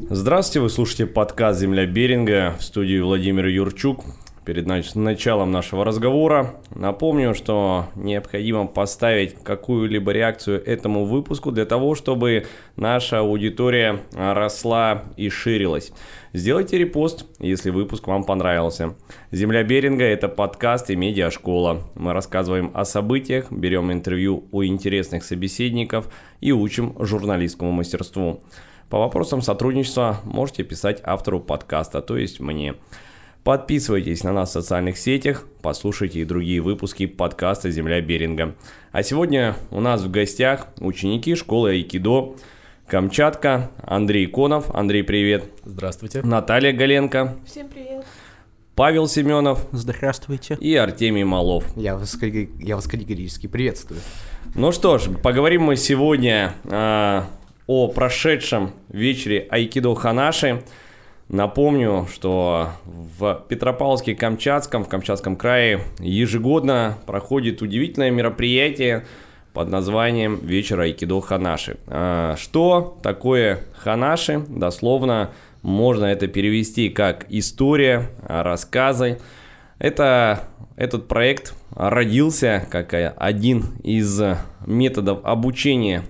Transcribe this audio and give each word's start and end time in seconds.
Здравствуйте, 0.00 0.60
вы 0.60 0.70
слушаете 0.70 1.06
подкаст 1.06 1.58
«Земля 1.58 1.84
Беринга» 1.84 2.54
в 2.56 2.62
студии 2.62 3.00
Владимир 3.00 3.46
Юрчук. 3.46 4.04
Перед 4.44 4.64
началом 4.94 5.50
нашего 5.50 5.84
разговора 5.84 6.54
напомню, 6.74 7.34
что 7.34 7.86
необходимо 7.96 8.66
поставить 8.66 9.34
какую-либо 9.42 10.12
реакцию 10.12 10.64
этому 10.64 11.04
выпуску 11.04 11.50
для 11.50 11.66
того, 11.66 11.96
чтобы 11.96 12.46
наша 12.76 13.18
аудитория 13.18 14.00
росла 14.14 15.02
и 15.16 15.28
ширилась. 15.28 15.92
Сделайте 16.32 16.78
репост, 16.78 17.26
если 17.40 17.70
выпуск 17.70 18.06
вам 18.06 18.22
понравился. 18.22 18.94
«Земля 19.32 19.64
Беринга»— 19.64 20.04
это 20.06 20.28
подкаст 20.28 20.90
и 20.90 20.96
медиашкола. 20.96 21.82
Мы 21.96 22.12
рассказываем 22.12 22.70
о 22.72 22.84
событиях, 22.84 23.50
берем 23.50 23.92
интервью 23.92 24.44
у 24.52 24.64
интересных 24.64 25.24
собеседников 25.24 26.08
и 26.40 26.52
учим 26.52 26.94
журналистскому 27.00 27.72
мастерству. 27.72 28.40
По 28.90 28.98
вопросам 28.98 29.42
сотрудничества 29.42 30.20
можете 30.24 30.64
писать 30.64 31.00
автору 31.04 31.40
подкаста, 31.40 32.00
то 32.00 32.16
есть 32.16 32.40
мне. 32.40 32.74
Подписывайтесь 33.44 34.24
на 34.24 34.32
нас 34.32 34.50
в 34.50 34.52
социальных 34.52 34.98
сетях, 34.98 35.46
послушайте 35.62 36.20
и 36.20 36.24
другие 36.24 36.60
выпуски 36.60 37.06
подкаста 37.06 37.70
«Земля 37.70 38.00
Беринга». 38.00 38.54
А 38.92 39.02
сегодня 39.02 39.56
у 39.70 39.80
нас 39.80 40.02
в 40.02 40.10
гостях 40.10 40.68
ученики 40.78 41.34
школы 41.34 41.70
Айкидо 41.70 42.36
Камчатка, 42.86 43.70
Андрей 43.82 44.26
Конов. 44.26 44.74
Андрей, 44.74 45.02
привет. 45.02 45.44
Здравствуйте. 45.64 46.22
Наталья 46.22 46.72
Галенко. 46.72 47.36
Всем 47.46 47.68
привет. 47.68 48.06
Павел 48.74 49.06
Семенов. 49.08 49.66
Здравствуйте. 49.72 50.56
И 50.60 50.74
Артемий 50.74 51.24
Малов. 51.24 51.64
Я 51.76 51.96
вас, 51.96 52.16
я 52.22 52.76
вас 52.76 52.86
категорически 52.86 53.46
приветствую. 53.46 54.00
Ну 54.54 54.72
что 54.72 54.96
ж, 54.96 55.10
поговорим 55.22 55.64
мы 55.64 55.76
сегодня 55.76 56.54
а, 56.64 57.26
о 57.68 57.86
прошедшем 57.88 58.72
вечере 58.88 59.46
Айкидо 59.50 59.94
Ханаши. 59.94 60.62
Напомню, 61.28 62.08
что 62.10 62.70
в 62.86 63.44
Петропавловске-Камчатском, 63.48 64.84
в 64.84 64.88
Камчатском 64.88 65.36
крае 65.36 65.82
ежегодно 66.00 66.96
проходит 67.06 67.60
удивительное 67.60 68.10
мероприятие 68.10 69.04
под 69.52 69.68
названием 69.68 70.40
«Вечер 70.42 70.80
Айкидо 70.80 71.20
Ханаши». 71.20 71.76
А, 71.86 72.36
что 72.38 72.98
такое 73.02 73.60
Ханаши? 73.76 74.42
Дословно 74.48 75.30
можно 75.60 76.06
это 76.06 76.26
перевести 76.26 76.88
как 76.88 77.26
история, 77.28 78.08
рассказы. 78.26 79.18
Это, 79.78 80.44
этот 80.76 81.06
проект 81.06 81.54
родился 81.76 82.66
как 82.70 82.94
один 82.94 83.64
из 83.84 84.18
методов 84.66 85.20
обучения 85.24 86.04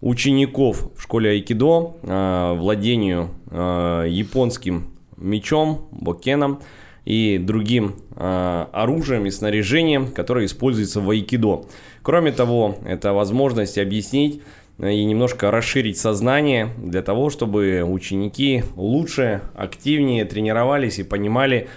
учеников 0.00 0.90
в 0.96 1.02
школе 1.02 1.30
айкидо 1.30 1.96
э, 2.02 2.54
владению 2.56 3.30
э, 3.50 4.06
японским 4.08 4.94
мечом, 5.16 5.88
бокеном 5.90 6.60
и 7.04 7.38
другим 7.38 7.96
э, 8.16 8.66
оружием 8.72 9.26
и 9.26 9.30
снаряжением, 9.30 10.08
которое 10.08 10.46
используется 10.46 11.00
в 11.00 11.10
айкидо. 11.10 11.64
Кроме 12.02 12.32
того, 12.32 12.76
это 12.86 13.12
возможность 13.12 13.78
объяснить 13.78 14.42
и 14.78 15.04
немножко 15.04 15.50
расширить 15.50 15.98
сознание 15.98 16.70
для 16.78 17.02
того, 17.02 17.28
чтобы 17.28 17.82
ученики 17.84 18.64
лучше, 18.76 19.42
активнее 19.54 20.24
тренировались 20.24 20.98
и 20.98 21.02
понимали, 21.02 21.68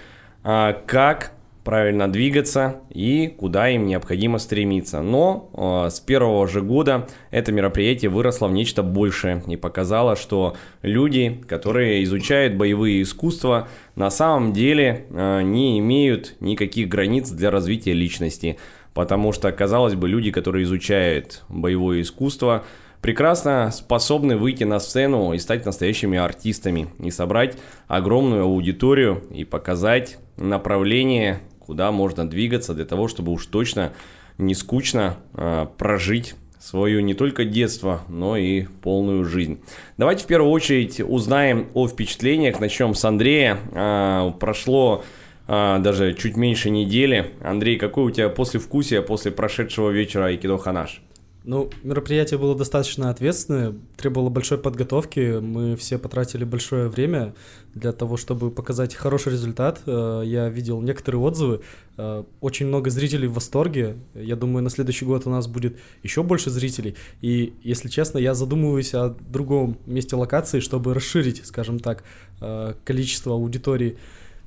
как 0.42 1.33
правильно 1.64 2.12
двигаться 2.12 2.82
и 2.90 3.26
куда 3.26 3.70
им 3.70 3.86
необходимо 3.86 4.38
стремиться. 4.38 5.00
Но 5.00 5.50
э, 5.86 5.90
с 5.90 5.98
первого 5.98 6.46
же 6.46 6.60
года 6.60 7.08
это 7.30 7.52
мероприятие 7.52 8.10
выросло 8.10 8.46
в 8.48 8.52
нечто 8.52 8.82
большее 8.82 9.42
и 9.48 9.56
показало, 9.56 10.14
что 10.14 10.56
люди, 10.82 11.42
которые 11.48 12.04
изучают 12.04 12.54
боевые 12.54 13.02
искусства, 13.02 13.68
на 13.96 14.10
самом 14.10 14.52
деле 14.52 15.06
э, 15.10 15.42
не 15.42 15.78
имеют 15.78 16.36
никаких 16.40 16.88
границ 16.88 17.30
для 17.30 17.50
развития 17.50 17.94
личности. 17.94 18.58
Потому 18.92 19.32
что, 19.32 19.50
казалось 19.50 19.94
бы, 19.94 20.08
люди, 20.08 20.30
которые 20.30 20.62
изучают 20.64 21.42
боевое 21.48 22.02
искусство, 22.02 22.64
прекрасно 23.00 23.70
способны 23.72 24.36
выйти 24.36 24.64
на 24.64 24.78
сцену 24.78 25.32
и 25.32 25.38
стать 25.38 25.66
настоящими 25.66 26.16
артистами, 26.16 26.88
и 27.00 27.10
собрать 27.10 27.58
огромную 27.88 28.44
аудиторию 28.44 29.24
и 29.30 29.44
показать 29.44 30.18
направление 30.36 31.40
куда 31.66 31.92
можно 31.92 32.28
двигаться 32.28 32.74
для 32.74 32.84
того, 32.84 33.08
чтобы 33.08 33.32
уж 33.32 33.46
точно 33.46 33.92
не 34.38 34.54
скучно 34.54 35.16
э, 35.34 35.66
прожить 35.78 36.34
свое 36.58 37.02
не 37.02 37.14
только 37.14 37.44
детство, 37.44 38.02
но 38.08 38.36
и 38.36 38.64
полную 38.82 39.24
жизнь. 39.24 39.60
Давайте 39.98 40.24
в 40.24 40.26
первую 40.26 40.50
очередь 40.50 41.00
узнаем 41.00 41.68
о 41.74 41.86
впечатлениях. 41.86 42.58
Начнем 42.60 42.94
с 42.94 43.04
Андрея. 43.04 43.58
Э, 43.72 44.32
прошло 44.40 45.04
э, 45.46 45.78
даже 45.80 46.14
чуть 46.14 46.36
меньше 46.36 46.70
недели. 46.70 47.32
Андрей, 47.42 47.76
какое 47.76 48.06
у 48.06 48.10
тебя 48.10 48.28
послевкусие 48.28 49.02
после 49.02 49.30
прошедшего 49.30 49.90
вечера 49.90 50.26
Айкидо 50.26 50.58
Ханаш? 50.58 51.02
Ну, 51.44 51.68
мероприятие 51.82 52.38
было 52.38 52.56
достаточно 52.56 53.10
ответственное, 53.10 53.74
требовало 53.98 54.30
большой 54.30 54.56
подготовки. 54.56 55.40
Мы 55.40 55.76
все 55.76 55.98
потратили 55.98 56.42
большое 56.42 56.88
время 56.88 57.34
для 57.74 57.92
того, 57.92 58.16
чтобы 58.16 58.50
показать 58.50 58.94
хороший 58.94 59.32
результат. 59.32 59.82
Э, 59.84 60.22
я 60.24 60.48
видел 60.48 60.80
некоторые 60.80 61.20
отзывы. 61.20 61.60
Э, 61.98 62.24
очень 62.40 62.66
много 62.66 62.88
зрителей 62.88 63.28
в 63.28 63.34
восторге. 63.34 63.96
Я 64.14 64.36
думаю, 64.36 64.62
на 64.62 64.70
следующий 64.70 65.04
год 65.04 65.26
у 65.26 65.30
нас 65.30 65.46
будет 65.46 65.76
еще 66.02 66.22
больше 66.22 66.48
зрителей. 66.48 66.96
И, 67.20 67.52
если 67.62 67.90
честно, 67.90 68.16
я 68.16 68.32
задумываюсь 68.32 68.94
о 68.94 69.10
другом 69.10 69.76
месте 69.84 70.16
локации, 70.16 70.60
чтобы 70.60 70.94
расширить, 70.94 71.44
скажем 71.44 71.78
так, 71.78 72.04
э, 72.40 72.72
количество 72.86 73.34
аудитории. 73.34 73.98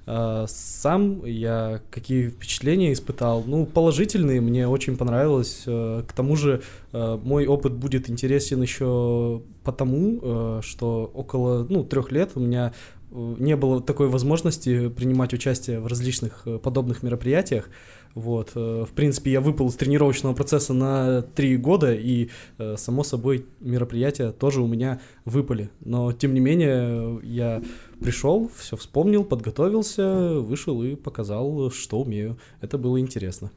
А, 0.09 0.45
сам 0.47 1.25
я 1.25 1.81
какие 1.91 2.29
впечатления 2.29 2.93
испытал? 2.93 3.43
Ну, 3.45 3.65
положительные, 3.65 4.39
мне 4.39 4.65
очень 4.65 4.95
понравилось. 4.95 5.63
Э, 5.65 6.03
к 6.07 6.13
тому 6.13 6.37
же 6.37 6.61
э, 6.93 7.19
мой 7.21 7.45
опыт 7.45 7.73
будет 7.73 8.09
интересен 8.09 8.61
еще 8.61 9.41
потому, 9.65 10.19
э, 10.21 10.61
что 10.63 11.11
около 11.13 11.67
ну, 11.69 11.83
трех 11.83 12.13
лет 12.13 12.31
у 12.35 12.39
меня 12.39 12.71
не 13.11 13.55
было 13.55 13.81
такой 13.81 14.07
возможности 14.09 14.89
принимать 14.89 15.33
участие 15.33 15.79
в 15.79 15.87
различных 15.87 16.45
подобных 16.63 17.03
мероприятиях. 17.03 17.69
Вот, 18.15 18.55
в 18.55 18.89
принципе, 18.95 19.31
я 19.31 19.41
выпал 19.41 19.67
из 19.69 19.75
тренировочного 19.75 20.33
процесса 20.33 20.73
на 20.73 21.21
три 21.21 21.55
года, 21.55 21.93
и, 21.93 22.29
само 22.75 23.03
собой, 23.03 23.45
мероприятия 23.59 24.31
тоже 24.31 24.61
у 24.61 24.67
меня 24.67 24.99
выпали. 25.23 25.69
Но, 25.81 26.11
тем 26.13 26.33
не 26.33 26.39
менее, 26.39 27.19
я 27.23 27.61
Пришел, 27.99 28.49
все 28.55 28.77
вспомнил, 28.77 29.23
подготовился, 29.23 30.39
вышел 30.39 30.83
и 30.83 30.95
показал, 30.95 31.71
что 31.71 32.01
умею. 32.01 32.37
Это 32.61 32.77
было 32.77 32.99
интересно. 32.99 33.51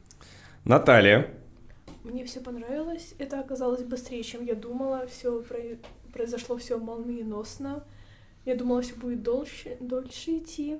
Наталья. 0.65 1.31
Мне 2.03 2.25
все 2.25 2.39
понравилось. 2.39 3.13
Это 3.19 3.39
оказалось 3.39 3.83
быстрее, 3.83 4.23
чем 4.23 4.43
я 4.43 4.55
думала. 4.55 5.05
Все 5.05 5.43
произошло 6.11 6.57
все 6.57 6.79
молниеносно. 6.79 7.83
Я 8.45 8.55
думала, 8.55 8.81
все 8.81 8.95
будет 8.95 9.23
дольше, 9.23 9.77
дольше 9.79 10.37
идти. 10.37 10.77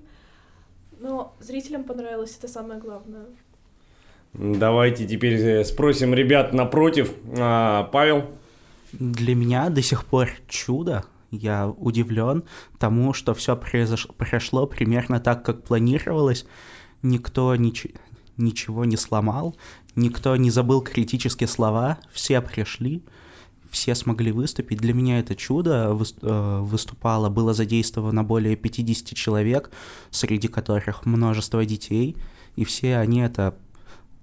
Но 1.00 1.36
зрителям 1.40 1.84
понравилось, 1.84 2.36
это 2.38 2.48
самое 2.48 2.80
главное. 2.80 3.26
Давайте 4.34 5.08
теперь 5.08 5.34
э, 5.34 5.64
спросим 5.66 6.14
ребят 6.14 6.54
напротив. 6.54 7.14
А, 7.38 7.84
Павел? 7.92 8.26
Для 8.94 9.36
меня 9.36 9.70
до 9.70 9.82
сих 9.82 10.06
пор 10.06 10.30
чудо 10.48 11.04
я 11.32 11.68
удивлен 11.68 12.44
тому, 12.78 13.14
что 13.14 13.34
все 13.34 13.56
произош... 13.56 14.08
прошло 14.18 14.68
примерно 14.68 15.20
так, 15.20 15.44
как 15.44 15.64
планировалось. 15.64 16.46
Никто 17.02 17.56
нич... 17.56 17.88
ничего 18.38 18.86
не 18.86 18.98
сломал, 18.98 19.56
никто 19.96 20.36
не 20.36 20.52
забыл 20.52 20.82
критические 20.82 21.48
слова, 21.48 22.00
все 22.12 22.42
пришли, 22.42 23.02
все 23.72 23.96
смогли 23.96 24.32
выступить. 24.32 24.80
Для 24.80 24.94
меня 24.94 25.20
это 25.20 25.36
чудо. 25.36 25.98
Э, 26.22 26.60
выступало, 26.62 27.30
было 27.30 27.54
задействовано 27.54 28.24
более 28.24 28.56
50 28.56 29.16
человек, 29.16 29.72
среди 30.12 30.48
которых 30.48 31.06
множество 31.06 31.66
детей, 31.66 32.16
и 32.56 32.66
все 32.66 32.98
они 32.98 33.22
это 33.22 33.56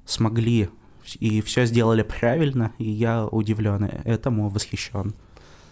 смогли 0.06 0.68
и 1.20 1.40
все 1.40 1.64
сделали 1.64 2.02
правильно, 2.02 2.72
и 2.78 2.84
я 2.84 3.26
удивлен 3.26 3.84
этому, 4.04 4.50
восхищен. 4.50 5.14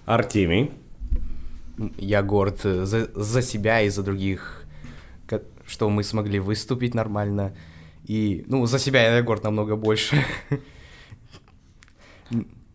Артемий 0.07 0.71
я 1.99 2.23
горд 2.23 2.65
э, 2.65 2.87
за, 2.87 3.11
за 3.15 3.43
себя 3.43 3.83
и 3.83 3.89
за 3.89 4.03
других, 4.03 4.65
что 5.67 5.91
мы 5.91 6.05
смогли 6.05 6.39
выступить 6.39 6.95
нормально. 6.95 7.55
И, 8.05 8.45
ну, 8.47 8.67
за 8.67 8.79
себя 8.79 9.17
я 9.17 9.23
горд 9.23 9.45
намного 9.45 9.77
больше. 9.77 10.25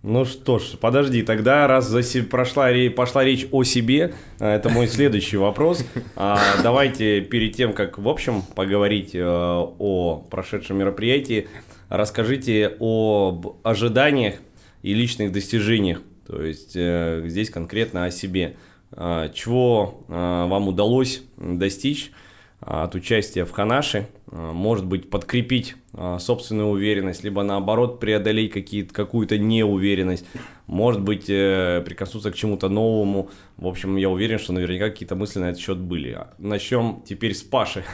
Ну 0.03 0.25
что 0.25 0.57
ж, 0.57 0.77
подожди, 0.79 1.21
тогда 1.21 1.67
раз 1.67 1.87
за 1.87 2.01
се... 2.01 2.23
прошла, 2.23 2.71
пошла 2.95 3.23
речь 3.23 3.47
о 3.51 3.63
себе, 3.63 4.15
э, 4.39 4.55
это 4.55 4.69
мой 4.69 4.87
следующий 4.87 5.37
вопрос. 5.37 5.85
А, 6.15 6.39
давайте 6.63 7.21
перед 7.21 7.55
тем, 7.55 7.73
как 7.73 7.99
в 7.99 8.09
общем 8.09 8.41
поговорить 8.55 9.13
э, 9.13 9.23
о 9.23 10.25
прошедшем 10.31 10.79
мероприятии, 10.79 11.49
расскажите 11.89 12.75
об 12.79 13.57
ожиданиях 13.61 14.35
и 14.81 14.95
личных 14.95 15.31
достижениях, 15.31 16.01
то 16.25 16.41
есть 16.41 16.71
здесь 16.71 17.51
конкретно 17.51 18.05
о 18.05 18.11
себе. 18.11 18.55
а, 18.93 19.29
чего 19.29 20.03
а, 20.07 20.47
вам 20.47 20.67
удалось 20.67 21.21
достичь 21.37 22.11
а, 22.11 22.30
от 22.61 22.93
участия 22.93 23.43
в 23.43 23.51
Ханаше, 23.51 24.07
а, 24.27 24.53
может 24.53 24.85
быть, 24.85 25.09
подкрепить 25.09 25.75
а, 25.93 26.19
собственную 26.19 26.69
уверенность, 26.69 27.23
либо 27.23 27.41
наоборот 27.43 27.99
преодолеть 27.99 28.51
какие-то, 28.51 28.93
какую-то 28.93 29.37
неуверенность, 29.39 30.25
может 30.67 31.01
быть, 31.01 31.25
э, 31.27 31.81
прикоснуться 31.85 32.31
к 32.31 32.35
чему-то 32.35 32.69
новому. 32.69 33.29
В 33.57 33.67
общем, 33.67 33.97
я 33.97 34.09
уверен, 34.09 34.39
что 34.39 34.53
наверняка 34.53 34.89
какие-то 34.89 35.15
мысли 35.15 35.39
на 35.39 35.49
этот 35.49 35.59
счет 35.59 35.79
были. 35.79 36.17
Начнем 36.37 37.01
теперь 37.05 37.33
с 37.33 37.43
Паши. 37.43 37.83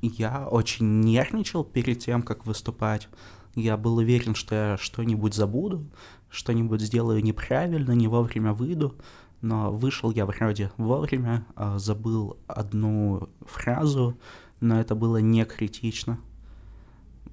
Я 0.00 0.46
очень 0.48 1.00
нервничал 1.00 1.64
перед 1.64 1.98
тем, 1.98 2.22
как 2.22 2.46
выступать. 2.46 3.08
Я 3.56 3.76
был 3.76 3.96
уверен, 3.96 4.36
что 4.36 4.54
я 4.54 4.76
что-нибудь 4.78 5.34
забуду, 5.34 5.84
что-нибудь 6.30 6.80
сделаю 6.80 7.22
неправильно, 7.22 7.92
не 7.92 8.06
вовремя 8.06 8.52
выйду. 8.52 8.94
Но 9.40 9.70
вышел 9.70 10.10
я 10.10 10.26
вроде 10.26 10.72
вовремя, 10.76 11.46
а 11.54 11.78
забыл 11.78 12.38
одну 12.46 13.28
фразу, 13.40 14.18
но 14.60 14.80
это 14.80 14.94
было 14.94 15.18
не 15.18 15.44
критично. 15.44 16.18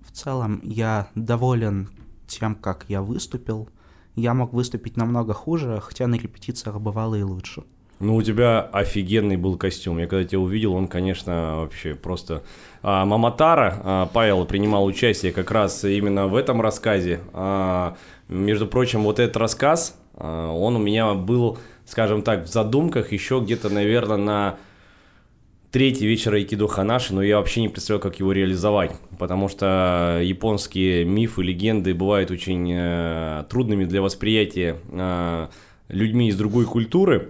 В 0.06 0.12
целом 0.12 0.62
я 0.64 1.10
доволен 1.16 1.90
тем, 2.28 2.56
как 2.56 2.86
я 2.88 3.02
выступил. 3.02 3.70
Я 4.16 4.34
мог 4.34 4.54
выступить 4.54 4.98
намного 4.98 5.34
хуже, 5.34 5.80
хотя 5.82 6.08
на 6.08 6.16
репетициях 6.16 6.80
бывало 6.80 7.16
и 7.16 7.24
лучше. 7.24 7.64
Ну, 8.00 8.16
у 8.16 8.22
тебя 8.22 8.62
офигенный 8.62 9.38
был 9.38 9.58
костюм. 9.58 10.00
Я 10.00 10.08
когда 10.08 10.26
тебя 10.26 10.40
увидел, 10.40 10.74
он, 10.74 10.88
конечно, 10.88 11.62
вообще 11.62 11.96
просто... 11.96 12.44
А, 12.82 13.06
Маматара, 13.06 13.82
а, 13.84 14.10
Павел, 14.12 14.46
принимал 14.46 14.86
участие 14.86 15.32
как 15.32 15.50
раз 15.50 15.84
именно 15.86 16.28
в 16.28 16.36
этом 16.36 16.62
рассказе. 16.62 17.22
А, 17.32 17.96
между 18.28 18.68
прочим, 18.68 19.04
вот 19.04 19.20
этот 19.20 19.38
рассказ, 19.38 19.98
а, 20.14 20.52
он 20.52 20.76
у 20.76 20.80
меня 20.80 21.14
был, 21.14 21.58
скажем 21.86 22.22
так, 22.22 22.46
в 22.46 22.48
задумках 22.48 23.12
еще 23.12 23.42
где-то, 23.44 23.70
наверное, 23.70 24.18
на 24.18 24.58
третий 25.72 26.08
вечер 26.08 26.34
Айкидо 26.34 26.68
Ханаши, 26.68 27.14
но 27.14 27.22
я 27.22 27.38
вообще 27.38 27.62
не 27.62 27.70
представлял, 27.70 28.02
как 28.02 28.20
его 28.20 28.32
реализовать, 28.32 28.92
потому 29.20 29.50
что 29.50 30.22
японские 30.24 31.06
мифы, 31.06 31.44
легенды 31.44 31.94
бывают 31.94 32.32
очень 32.32 32.72
э, 32.74 33.44
трудными 33.50 33.86
для 33.86 34.02
восприятия 34.02 34.78
э, 34.90 35.48
людьми 35.90 36.30
из 36.30 36.38
другой 36.38 36.66
культуры, 36.66 37.30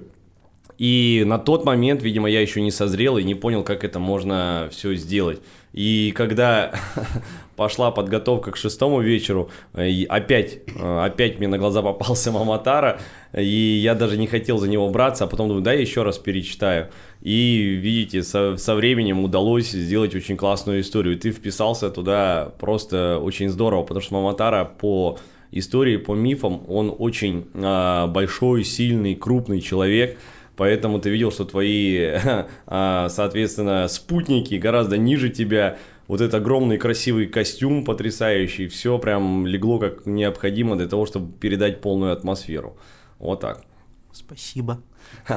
и 0.78 1.24
на 1.25 1.40
тот 1.40 1.66
момент, 1.66 2.04
видимо, 2.04 2.30
я 2.30 2.42
еще 2.42 2.62
не 2.62 2.72
созрел 2.72 3.18
и 3.18 3.24
не 3.24 3.36
понял, 3.36 3.63
как 3.63 3.84
это 3.84 4.00
можно 4.00 4.68
все 4.72 4.94
сделать. 4.96 5.40
И 5.75 6.13
когда 6.16 6.72
пошла 7.57 7.92
подготовка 7.92 8.51
к 8.51 8.57
шестому 8.57 9.01
вечеру, 9.01 9.50
и 9.77 10.06
опять, 10.10 10.60
э, 10.74 11.00
опять 11.04 11.38
мне 11.38 11.50
на 11.50 11.57
глаза 11.57 11.81
попался 11.81 12.31
Маматара, 12.31 13.01
и 13.33 13.81
я 13.83 13.94
даже 13.94 14.18
не 14.18 14.25
хотел 14.25 14.57
за 14.57 14.69
него 14.69 14.89
браться, 14.89 15.25
а 15.25 15.27
потом 15.27 15.50
думаю, 15.50 15.63
да, 15.63 15.74
я 15.74 15.81
еще 15.81 16.04
раз 16.04 16.18
перечитаю. 16.18 16.92
И, 17.22 17.77
видите, 17.81 18.24
со, 18.24 18.56
со 18.56 18.74
временем 18.74 19.22
удалось 19.22 19.69
сделать 19.72 20.16
очень 20.16 20.38
классную 20.38 20.80
историю. 20.80 21.19
Ты 21.19 21.31
вписался 21.31 21.89
туда 21.89 22.54
просто 22.57 23.19
очень 23.21 23.50
здорово, 23.50 23.83
потому 23.83 24.00
что 24.00 24.13
Маматара 24.13 24.63
по 24.63 25.19
истории, 25.51 25.98
по 25.98 26.16
мифам, 26.16 26.63
он 26.69 26.95
очень 26.98 27.48
а, 27.54 28.07
большой, 28.07 28.63
сильный, 28.63 29.13
крупный 29.16 29.60
человек– 29.60 30.18
Поэтому 30.56 31.00
ты 31.00 31.10
видел, 31.10 31.31
что 31.31 31.46
твои, 31.46 32.13
а, 32.68 33.10
соответственно, 33.10 33.88
спутники 33.88 34.56
гораздо 34.56 34.98
ниже 34.98 35.30
тебя. 35.30 35.78
Вот 36.07 36.22
этот 36.22 36.36
огромный 36.36 36.78
красивый 36.78 37.25
костюм 37.25 37.84
потрясающий, 37.84 38.68
все 38.68 39.00
прям 39.00 39.48
легло 39.48 39.80
как 39.80 40.06
необходимо 40.06 40.75
для 40.75 40.88
того, 40.88 41.07
чтобы 41.07 41.34
передать 41.34 41.81
полную 41.81 42.13
атмосферу. 42.13 42.78
Вот 43.18 43.40
так. 43.40 43.63
Спасибо. 44.12 44.81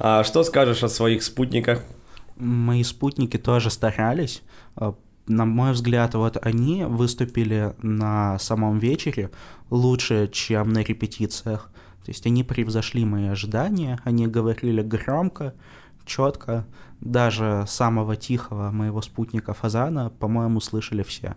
А 0.00 0.24
что 0.24 0.42
скажешь 0.44 0.82
о 0.82 0.88
своих 0.88 1.22
спутниках? 1.22 1.82
Мои 2.36 2.82
спутники 2.82 3.36
тоже 3.36 3.70
старались. 3.70 4.42
А, 4.76 4.94
на 5.26 5.44
мой 5.44 5.72
взгляд, 5.72 6.14
вот 6.14 6.36
они 6.44 6.84
выступили 6.84 7.74
на 7.82 8.38
самом 8.38 8.78
вечере 8.78 9.30
лучше, 9.70 10.28
чем 10.32 10.70
на 10.70 10.82
репетициях. 10.82 11.70
То 12.04 12.10
есть 12.10 12.26
они 12.26 12.44
превзошли 12.44 13.04
мои 13.04 13.28
ожидания, 13.28 13.98
они 14.04 14.26
говорили 14.26 14.82
громко, 14.82 15.54
четко. 16.04 16.66
Даже 17.00 17.64
самого 17.66 18.16
тихого 18.16 18.70
моего 18.70 19.02
спутника 19.02 19.52
Фазана, 19.54 20.10
по-моему, 20.18 20.60
слышали 20.60 21.02
все. 21.02 21.34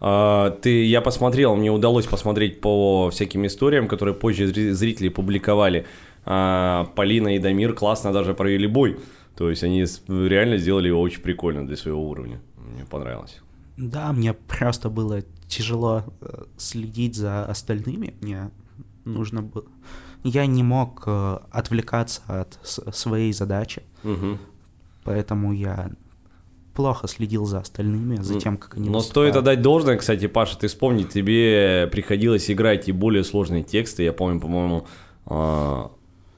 А, 0.00 0.50
ты, 0.50 0.84
я 0.84 1.00
посмотрел, 1.00 1.56
мне 1.56 1.70
удалось 1.70 2.06
посмотреть 2.06 2.60
по 2.60 3.10
всяким 3.10 3.46
историям, 3.46 3.88
которые 3.88 4.14
позже 4.14 4.46
зрители 4.74 5.08
публиковали. 5.08 5.86
А, 6.24 6.84
Полина 6.94 7.36
и 7.36 7.38
Дамир 7.38 7.74
классно 7.74 8.12
даже 8.12 8.34
провели 8.34 8.66
бой. 8.66 8.98
То 9.36 9.50
есть 9.50 9.64
они 9.64 9.84
реально 10.08 10.58
сделали 10.58 10.88
его 10.88 11.00
очень 11.00 11.22
прикольно 11.22 11.66
для 11.66 11.76
своего 11.76 12.08
уровня. 12.08 12.40
Мне 12.56 12.84
понравилось. 12.84 13.40
Да, 13.76 14.12
мне 14.12 14.32
просто 14.32 14.88
было 14.88 15.22
тяжело 15.48 16.04
э, 16.20 16.44
следить 16.56 17.16
за 17.16 17.44
остальными. 17.44 18.14
Мне 18.20 18.50
нужно 19.04 19.42
было... 19.42 19.64
Я 20.22 20.46
не 20.46 20.62
мог 20.62 21.02
э, 21.06 21.38
отвлекаться 21.50 22.22
от 22.26 22.58
своей 22.62 23.32
задачи, 23.32 23.82
угу. 24.02 24.38
поэтому 25.04 25.52
я 25.52 25.90
плохо 26.74 27.08
следил 27.08 27.46
за 27.46 27.58
остальными, 27.58 28.16
за 28.16 28.40
тем, 28.40 28.56
как 28.56 28.76
они 28.76 28.88
Но 28.88 28.98
выступают. 28.98 29.32
стоит 29.32 29.42
отдать 29.42 29.62
должное, 29.62 29.96
кстати, 29.96 30.26
Паша, 30.26 30.58
ты 30.58 30.66
вспомни, 30.66 31.04
тебе 31.04 31.88
приходилось 31.90 32.50
играть 32.50 32.88
и 32.88 32.92
более 32.92 33.24
сложные 33.24 33.62
тексты. 33.62 34.02
Я 34.02 34.12
помню, 34.12 34.40
по-моему, 34.40 34.86
а, 35.26 35.92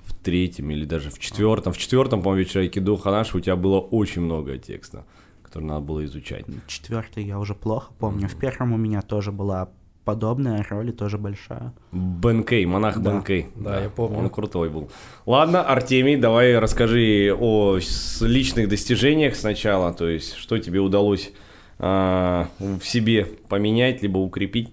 в 0.04 0.14
третьем 0.22 0.70
или 0.70 0.84
даже 0.84 1.10
в 1.10 1.18
четвертом. 1.18 1.72
В 1.72 1.78
четвертом, 1.78 2.22
по-моему, 2.22 2.44
вечера 2.44 2.62
Айкидо 2.62 2.96
Ханаши 2.96 3.36
у 3.36 3.40
тебя 3.40 3.56
было 3.56 3.80
очень 3.80 4.22
много 4.22 4.58
текста, 4.58 5.06
который 5.42 5.64
надо 5.64 5.80
было 5.80 6.04
изучать. 6.04 6.44
Четвертый 6.66 7.24
я 7.24 7.38
уже 7.38 7.54
плохо 7.54 7.92
помню. 7.98 8.28
В 8.28 8.36
первом 8.36 8.72
у 8.72 8.76
меня 8.76 9.02
тоже 9.02 9.32
была 9.32 9.70
подобная 10.06 10.64
роль 10.70 10.92
тоже 10.92 11.18
большая. 11.18 11.74
Бенкей, 11.90 12.64
монах 12.64 13.00
да. 13.00 13.10
Бенкей. 13.10 13.48
Да, 13.56 13.70
да, 13.70 13.82
я 13.82 13.90
помню. 13.90 14.18
Он 14.18 14.30
крутой 14.30 14.70
был. 14.70 14.88
Ладно, 15.26 15.62
Артемий, 15.62 16.16
давай 16.16 16.56
расскажи 16.58 17.36
о 17.38 17.78
личных 18.20 18.68
достижениях 18.68 19.34
сначала, 19.34 19.92
то 19.92 20.08
есть 20.08 20.34
что 20.36 20.58
тебе 20.58 20.78
удалось 20.78 21.32
а, 21.80 22.48
в 22.60 22.82
себе 22.82 23.26
поменять, 23.48 24.00
либо 24.02 24.18
укрепить. 24.18 24.72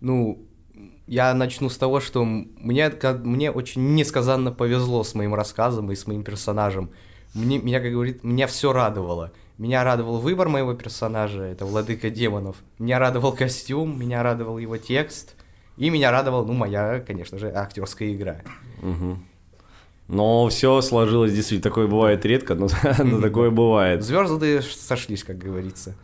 Ну, 0.00 0.46
я 1.08 1.34
начну 1.34 1.70
с 1.70 1.76
того, 1.76 1.98
что 1.98 2.24
мне, 2.24 2.92
мне 3.24 3.50
очень 3.50 3.96
несказанно 3.96 4.52
повезло 4.52 5.02
с 5.02 5.12
моим 5.16 5.34
рассказом 5.34 5.90
и 5.90 5.96
с 5.96 6.06
моим 6.06 6.22
персонажем. 6.22 6.90
Мне, 7.34 7.58
меня, 7.58 7.80
как 7.80 7.90
говорит, 7.90 8.22
меня 8.22 8.46
все 8.46 8.72
радовало. 8.72 9.32
Меня 9.58 9.82
радовал 9.82 10.20
выбор 10.20 10.48
моего 10.48 10.72
персонажа, 10.74 11.42
это 11.42 11.64
Владыка 11.66 12.10
Демонов. 12.10 12.56
Меня 12.78 13.00
радовал 13.00 13.32
костюм, 13.32 13.98
меня 13.98 14.22
радовал 14.22 14.58
его 14.58 14.76
текст. 14.76 15.34
И 15.76 15.90
меня 15.90 16.12
радовал, 16.12 16.46
ну, 16.46 16.52
моя, 16.52 17.00
конечно 17.00 17.38
же, 17.38 17.50
актерская 17.52 18.14
игра. 18.14 18.42
Угу. 18.82 19.18
Но 20.08 20.48
все 20.48 20.80
сложилось 20.80 21.32
действительно. 21.32 21.70
Такое 21.70 21.88
бывает 21.88 22.24
редко, 22.24 22.54
но, 22.54 22.68
но 23.04 23.20
такое 23.20 23.50
бывает. 23.50 24.04
Звезды 24.04 24.62
сошлись, 24.62 25.24
как 25.24 25.38
говорится. 25.38 25.96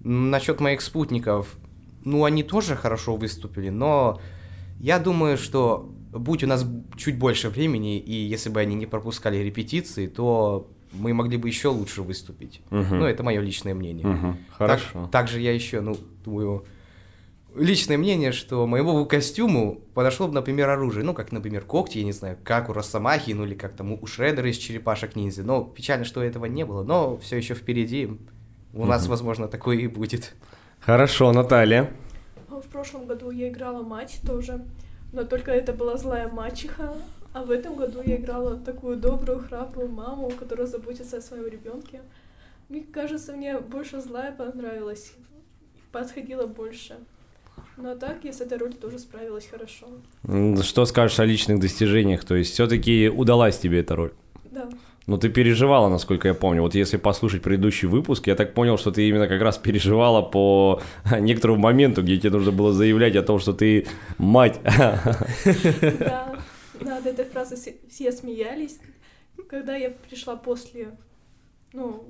Насчет 0.00 0.58
моих 0.58 0.80
спутников, 0.80 1.56
ну, 2.04 2.24
они 2.24 2.42
тоже 2.42 2.74
хорошо 2.74 3.14
выступили, 3.14 3.68
но 3.68 4.20
я 4.80 4.98
думаю, 4.98 5.38
что 5.38 5.88
будь 6.10 6.42
у 6.42 6.48
нас 6.48 6.66
чуть 6.96 7.16
больше 7.16 7.48
времени, 7.48 7.98
и 7.98 8.12
если 8.12 8.50
бы 8.50 8.58
они 8.58 8.74
не 8.74 8.86
пропускали 8.86 9.36
репетиции, 9.36 10.08
то 10.08 10.68
мы 10.92 11.14
могли 11.14 11.36
бы 11.36 11.48
еще 11.48 11.68
лучше 11.68 12.02
выступить. 12.02 12.60
Угу. 12.70 12.94
Ну, 12.94 13.06
это 13.06 13.22
мое 13.22 13.40
личное 13.40 13.74
мнение. 13.74 14.06
Угу. 14.06 14.36
Хорошо. 14.50 15.02
Так, 15.02 15.10
также 15.10 15.40
я 15.40 15.52
еще, 15.52 15.80
ну, 15.80 15.96
думаю, 16.24 16.64
личное 17.54 17.98
мнение, 17.98 18.32
что 18.32 18.66
моему 18.66 19.04
костюму 19.06 19.80
подошло 19.94 20.28
бы, 20.28 20.34
например, 20.34 20.68
оружие. 20.68 21.04
Ну, 21.04 21.14
как, 21.14 21.32
например, 21.32 21.64
когти, 21.64 21.98
я 21.98 22.04
не 22.04 22.12
знаю, 22.12 22.38
как 22.44 22.68
у 22.68 22.72
Росомахи, 22.72 23.32
ну, 23.32 23.44
или 23.44 23.54
как 23.54 23.72
там 23.74 23.92
у 23.92 24.06
Шредера 24.06 24.50
из 24.50 24.56
черепашек 24.56 25.16
ниндзя. 25.16 25.42
Но 25.42 25.64
печально, 25.64 26.04
что 26.04 26.22
этого 26.22 26.46
не 26.46 26.64
было, 26.64 26.82
но 26.82 27.16
все 27.18 27.36
еще 27.36 27.54
впереди. 27.54 28.06
У 28.72 28.80
угу. 28.80 28.86
нас, 28.86 29.06
возможно, 29.06 29.48
такое 29.48 29.76
и 29.76 29.86
будет. 29.86 30.34
Хорошо, 30.80 31.32
Наталья. 31.32 31.90
В 32.48 32.68
прошлом 32.68 33.06
году 33.06 33.30
я 33.30 33.48
играла 33.48 33.82
мать 33.82 34.20
тоже, 34.26 34.64
но 35.12 35.24
только 35.24 35.50
это 35.52 35.72
была 35.72 35.96
злая 35.96 36.28
мачеха, 36.28 36.94
а 37.32 37.42
в 37.42 37.50
этом 37.50 37.76
году 37.76 38.00
я 38.04 38.16
играла 38.16 38.56
такую 38.56 38.96
добрую, 38.96 39.40
храбрую 39.40 39.88
маму, 39.88 40.30
которая 40.30 40.66
заботится 40.66 41.18
о 41.18 41.20
своем 41.20 41.46
ребенке. 41.46 42.00
Мне 42.68 42.82
кажется, 42.82 43.32
мне 43.32 43.58
больше 43.58 44.00
злая 44.00 44.32
понравилась, 44.32 45.12
подходила 45.90 46.46
больше. 46.46 46.96
Но 47.76 47.94
так 47.94 48.24
я 48.24 48.32
с 48.32 48.40
этой 48.40 48.58
ролью 48.58 48.76
тоже 48.76 48.98
справилась 48.98 49.46
хорошо. 49.46 49.86
Что 50.62 50.84
скажешь 50.84 51.18
о 51.20 51.24
личных 51.24 51.58
достижениях? 51.60 52.24
То 52.24 52.34
есть 52.34 52.52
все-таки 52.52 53.08
удалась 53.08 53.58
тебе 53.58 53.80
эта 53.80 53.96
роль? 53.96 54.12
Да. 54.50 54.68
Но 55.06 55.16
ты 55.16 55.28
переживала, 55.28 55.88
насколько 55.88 56.28
я 56.28 56.34
помню. 56.34 56.62
Вот 56.62 56.74
если 56.74 56.96
послушать 56.96 57.42
предыдущий 57.42 57.88
выпуск, 57.88 58.28
я 58.28 58.36
так 58.36 58.54
понял, 58.54 58.78
что 58.78 58.92
ты 58.92 59.08
именно 59.08 59.26
как 59.26 59.42
раз 59.42 59.58
переживала 59.58 60.22
по 60.22 60.80
некоторому 61.18 61.60
моменту, 61.60 62.02
где 62.02 62.18
тебе 62.18 62.30
нужно 62.30 62.52
было 62.52 62.72
заявлять 62.72 63.16
о 63.16 63.22
том, 63.22 63.38
что 63.38 63.52
ты 63.52 63.86
мать. 64.18 64.60
Да, 65.98 66.31
над 66.84 67.06
этой 67.06 67.24
фразой 67.24 67.58
все- 67.90 68.12
смеялись. 68.12 68.78
Когда 69.48 69.76
я 69.76 69.90
пришла 69.90 70.36
после, 70.36 70.90
ну, 71.72 72.04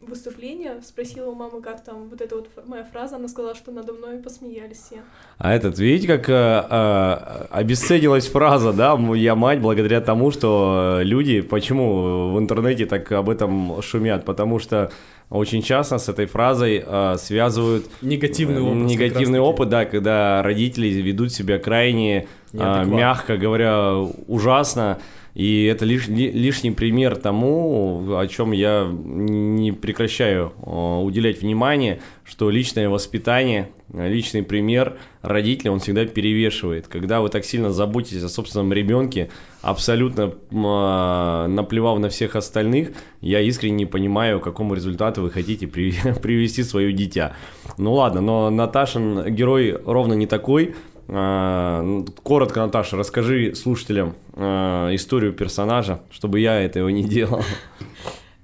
выступления, 0.00 0.80
спросила 0.82 1.28
у 1.30 1.34
мамы, 1.34 1.60
как 1.60 1.84
там 1.84 2.08
вот 2.08 2.20
эта 2.22 2.36
вот 2.36 2.48
моя 2.66 2.84
фраза, 2.84 3.16
она 3.16 3.28
сказала, 3.28 3.54
что 3.54 3.70
надо 3.70 3.92
мной 3.92 4.18
посмеялись 4.18 4.78
все. 4.78 5.02
А 5.36 5.52
этот, 5.54 5.78
видите, 5.78 6.06
как 6.08 6.28
э, 6.30 6.32
э, 6.32 7.46
обесценилась 7.50 8.26
фраза, 8.26 8.72
да, 8.72 8.98
я 9.14 9.34
мать, 9.34 9.60
благодаря 9.60 10.00
тому, 10.00 10.30
что 10.30 11.00
э, 11.00 11.04
люди, 11.04 11.42
почему 11.42 12.32
в 12.32 12.38
интернете 12.38 12.86
так 12.86 13.12
об 13.12 13.28
этом 13.28 13.82
шумят, 13.82 14.24
потому 14.24 14.58
что 14.58 14.90
очень 15.28 15.60
часто 15.62 15.98
с 15.98 16.08
этой 16.08 16.24
фразой 16.24 16.82
э, 16.84 17.16
связывают 17.18 17.84
Негативный 18.00 18.62
опыт. 18.62 18.76
негативный 18.90 19.38
опыт, 19.38 19.68
да, 19.68 19.84
когда 19.84 20.42
родители 20.42 20.86
ведут 20.88 21.30
себя 21.30 21.58
крайне, 21.58 22.26
Неадекватно. 22.52 22.94
мягко 22.94 23.36
говоря, 23.36 23.94
ужасно. 24.26 24.98
И 25.34 25.64
это 25.66 25.84
лиш- 25.86 26.08
ли- 26.10 26.32
лишний 26.32 26.72
пример 26.72 27.14
тому, 27.16 28.16
о 28.18 28.26
чем 28.26 28.50
я 28.50 28.88
не 28.90 29.70
прекращаю 29.70 30.52
уделять 30.60 31.40
внимание, 31.40 32.00
что 32.24 32.50
личное 32.50 32.88
воспитание, 32.88 33.70
личный 33.94 34.42
пример 34.42 34.96
родителя, 35.22 35.70
он 35.70 35.78
всегда 35.78 36.04
перевешивает. 36.04 36.88
Когда 36.88 37.20
вы 37.20 37.28
так 37.28 37.44
сильно 37.44 37.70
заботитесь 37.70 38.24
о 38.24 38.28
собственном 38.28 38.72
ребенке, 38.72 39.30
абсолютно 39.62 40.32
э, 40.50 41.46
наплевав 41.48 41.98
на 42.00 42.08
всех 42.08 42.34
остальных, 42.36 42.90
я 43.20 43.40
искренне 43.40 43.76
не 43.76 43.86
понимаю, 43.86 44.40
к 44.40 44.44
какому 44.44 44.74
результату 44.74 45.22
вы 45.22 45.30
хотите 45.30 45.66
при- 45.66 45.94
привести 46.22 46.62
свое 46.64 46.92
дитя. 46.92 47.34
Ну 47.78 47.94
ладно, 47.94 48.20
но 48.20 48.50
Наташин 48.50 49.32
герой 49.32 49.78
ровно 49.84 50.14
не 50.14 50.26
такой. 50.26 50.74
Ну, 51.12 52.06
Коротко, 52.22 52.60
Наташа, 52.60 52.96
расскажи 52.96 53.54
слушателям 53.56 54.14
а, 54.34 54.94
историю 54.94 55.32
персонажа, 55.32 56.00
чтобы 56.10 56.38
я 56.38 56.60
этого 56.60 56.88
не 56.88 57.02
делал. 57.02 57.42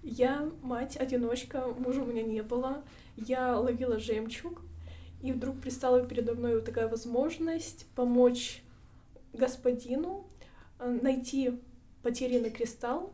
Я 0.02 0.49
мать-одиночка, 0.62 1.64
мужа 1.78 2.00
у 2.02 2.06
меня 2.06 2.23
не 2.23 2.42
было. 2.42 2.78
Я 3.16 3.56
ловила 3.58 3.99
жемчуг, 4.00 4.61
и 5.23 5.32
вдруг 5.32 5.61
пристала 5.61 6.04
передо 6.04 6.35
мной 6.35 6.56
вот 6.56 6.64
такая 6.64 6.88
возможность 6.88 7.87
помочь 7.94 8.62
господину 9.32 10.26
э, 10.78 10.99
найти 11.02 11.52
потерянный 12.02 12.50
кристалл. 12.50 13.12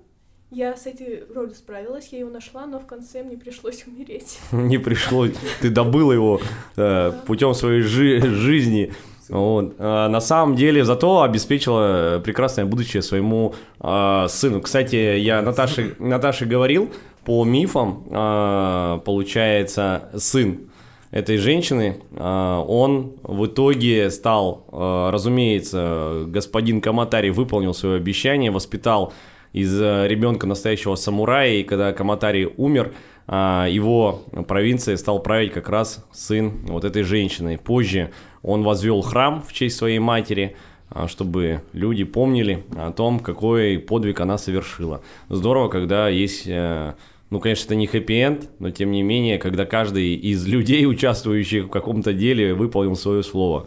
Я 0.50 0.76
с 0.76 0.87
этой 0.87 1.25
ролью 1.32 1.54
справилась, 1.54 2.09
я 2.12 2.18
его 2.18 2.30
нашла, 2.30 2.66
но 2.66 2.78
в 2.78 2.87
конце 2.87 3.23
мне 3.23 3.37
пришлось 3.37 3.85
умереть. 3.87 4.38
Не 4.50 4.78
пришлось, 4.78 5.35
ты 5.61 5.71
добыл 5.71 6.11
его 6.12 6.40
э, 6.76 7.12
путем 7.26 7.54
своей 7.54 7.82
жи- 7.82 8.21
жизни. 8.21 8.92
Вот. 9.33 9.77
А 9.79 10.09
на 10.09 10.21
самом 10.21 10.57
деле 10.57 10.85
зато 10.85 11.23
обеспечила 11.23 12.21
прекрасное 12.23 12.67
будущее 12.67 13.03
своему 13.03 13.55
а, 13.81 14.29
сыну. 14.29 14.61
Кстати, 14.61 15.19
я 15.19 15.41
Наташе, 15.41 15.97
Наташе 15.99 16.45
говорил, 16.45 16.91
по 17.25 17.43
мифам, 17.45 18.05
а, 18.11 18.99
получается, 18.99 20.11
сын 20.15 20.69
этой 21.12 21.39
женщины, 21.39 22.03
а, 22.15 22.61
он 22.61 23.15
в 23.23 23.47
итоге 23.47 24.11
стал, 24.11 24.67
а, 24.71 25.11
разумеется, 25.11 26.25
господин 26.27 26.83
Каматари 26.83 27.31
выполнил 27.31 27.73
свое 27.73 27.97
обещание, 27.97 28.51
воспитал 28.51 29.15
из 29.55 29.81
э, 29.81 30.09
ребенка 30.09 30.47
настоящего 30.47 30.95
самурая, 30.95 31.57
и 31.57 31.62
когда 31.62 31.93
Каматари 31.93 32.51
умер, 32.57 32.93
а, 33.27 33.67
его 33.69 34.23
провинцией 34.49 34.99
стал 34.99 35.21
править 35.21 35.53
как 35.53 35.69
раз 35.69 36.05
сын 36.12 36.53
вот 36.67 36.85
этой 36.85 37.03
женщины. 37.03 37.59
Позже 37.59 38.11
он 38.43 38.63
возвел 38.63 39.03
храм 39.03 39.43
в 39.43 39.53
честь 39.53 39.77
своей 39.77 39.99
матери, 39.99 40.57
а, 40.91 41.09
чтобы 41.09 41.63
люди 41.73 42.05
помнили 42.05 42.65
о 42.77 42.93
том, 42.93 43.21
какой 43.21 43.79
подвиг 43.79 44.21
она 44.21 44.39
совершила. 44.39 45.03
Здорово, 45.29 45.69
когда 45.69 46.09
есть, 46.09 46.45
э, 46.47 46.95
ну, 47.31 47.41
конечно, 47.41 47.67
это 47.67 47.77
не 47.77 47.87
хэппи-энд, 47.87 48.51
но 48.59 48.71
тем 48.71 48.91
не 48.91 49.03
менее, 49.03 49.39
когда 49.39 49.65
каждый 49.65 50.15
из 50.15 50.47
людей, 50.47 50.85
участвующих 50.87 51.67
в 51.67 51.71
каком-то 51.71 52.13
деле, 52.13 52.53
выполнил 52.53 52.97
свое 52.97 53.23
слово. 53.23 53.67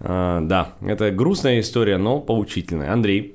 А, 0.00 0.40
Да, 0.40 0.74
это 0.80 1.10
грустная 1.10 1.60
история, 1.60 1.98
но 1.98 2.20
поучительная. 2.20 2.92
Андрей. 2.92 3.34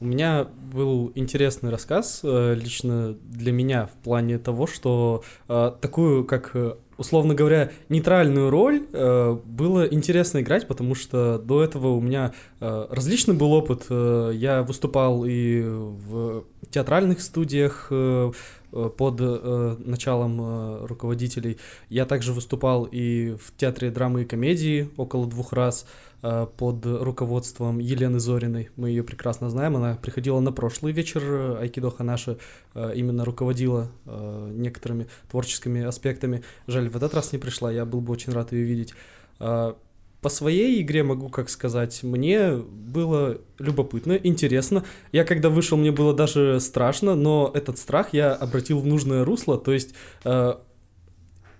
У 0.00 0.06
меня 0.06 0.48
был 0.74 1.12
интересный 1.14 1.70
рассказ 1.70 2.20
э, 2.22 2.54
лично 2.54 3.16
для 3.22 3.52
меня 3.52 3.86
в 3.86 3.92
плане 4.04 4.38
того, 4.38 4.66
что 4.66 5.22
э, 5.48 5.72
такую, 5.80 6.24
как 6.24 6.50
э, 6.54 6.74
условно 6.98 7.34
говоря, 7.34 7.70
нейтральную 7.88 8.50
роль 8.50 8.80
было 9.44 9.84
интересно 9.84 10.40
играть, 10.40 10.68
потому 10.68 10.94
что 10.94 11.38
до 11.38 11.62
этого 11.62 11.88
у 11.88 12.00
меня 12.00 12.32
э, 12.60 12.86
различный 12.90 13.34
был 13.34 13.52
опыт. 13.52 13.86
Я 13.90 14.62
выступал 14.62 15.24
и 15.24 15.62
в 15.62 16.44
театральных 16.70 17.20
студиях 17.20 17.90
под 18.74 19.20
э, 19.20 19.76
началом 19.78 20.40
э, 20.40 20.86
руководителей. 20.86 21.58
Я 21.88 22.06
также 22.06 22.32
выступал 22.32 22.88
и 22.90 23.36
в 23.36 23.56
театре 23.56 23.90
драмы 23.90 24.22
и 24.22 24.24
комедии 24.24 24.90
около 24.96 25.26
двух 25.26 25.52
раз 25.52 25.86
э, 26.22 26.46
под 26.56 26.84
руководством 26.84 27.78
Елены 27.78 28.18
Зориной. 28.18 28.70
Мы 28.76 28.90
ее 28.90 29.04
прекрасно 29.04 29.50
знаем. 29.50 29.76
Она 29.76 29.94
приходила 29.94 30.40
на 30.40 30.52
прошлый 30.52 30.92
вечер 30.92 31.22
э, 31.24 31.58
Айкидо 31.60 31.90
Ханаши, 31.90 32.38
э, 32.74 32.92
именно 32.96 33.24
руководила 33.24 33.90
э, 34.06 34.50
некоторыми 34.52 35.06
творческими 35.30 35.82
аспектами. 35.82 36.42
Жаль, 36.66 36.88
в 36.88 36.96
этот 36.96 37.14
раз 37.14 37.32
не 37.32 37.38
пришла, 37.38 37.70
я 37.70 37.84
был 37.84 38.00
бы 38.00 38.12
очень 38.12 38.32
рад 38.32 38.52
ее 38.52 38.64
видеть. 38.64 38.94
Э, 39.38 39.74
По 40.24 40.30
своей 40.30 40.80
игре 40.80 41.02
могу 41.02 41.28
как 41.28 41.50
сказать, 41.50 42.02
мне 42.02 42.56
было 42.56 43.42
любопытно, 43.58 44.14
интересно. 44.14 44.82
Я 45.12 45.22
когда 45.24 45.50
вышел, 45.50 45.76
мне 45.76 45.92
было 45.92 46.14
даже 46.14 46.60
страшно, 46.60 47.14
но 47.14 47.50
этот 47.52 47.76
страх 47.76 48.14
я 48.14 48.32
обратил 48.32 48.80
в 48.80 48.86
нужное 48.86 49.22
русло, 49.22 49.58
то 49.58 49.70
есть 49.70 49.94
э, 50.24 50.54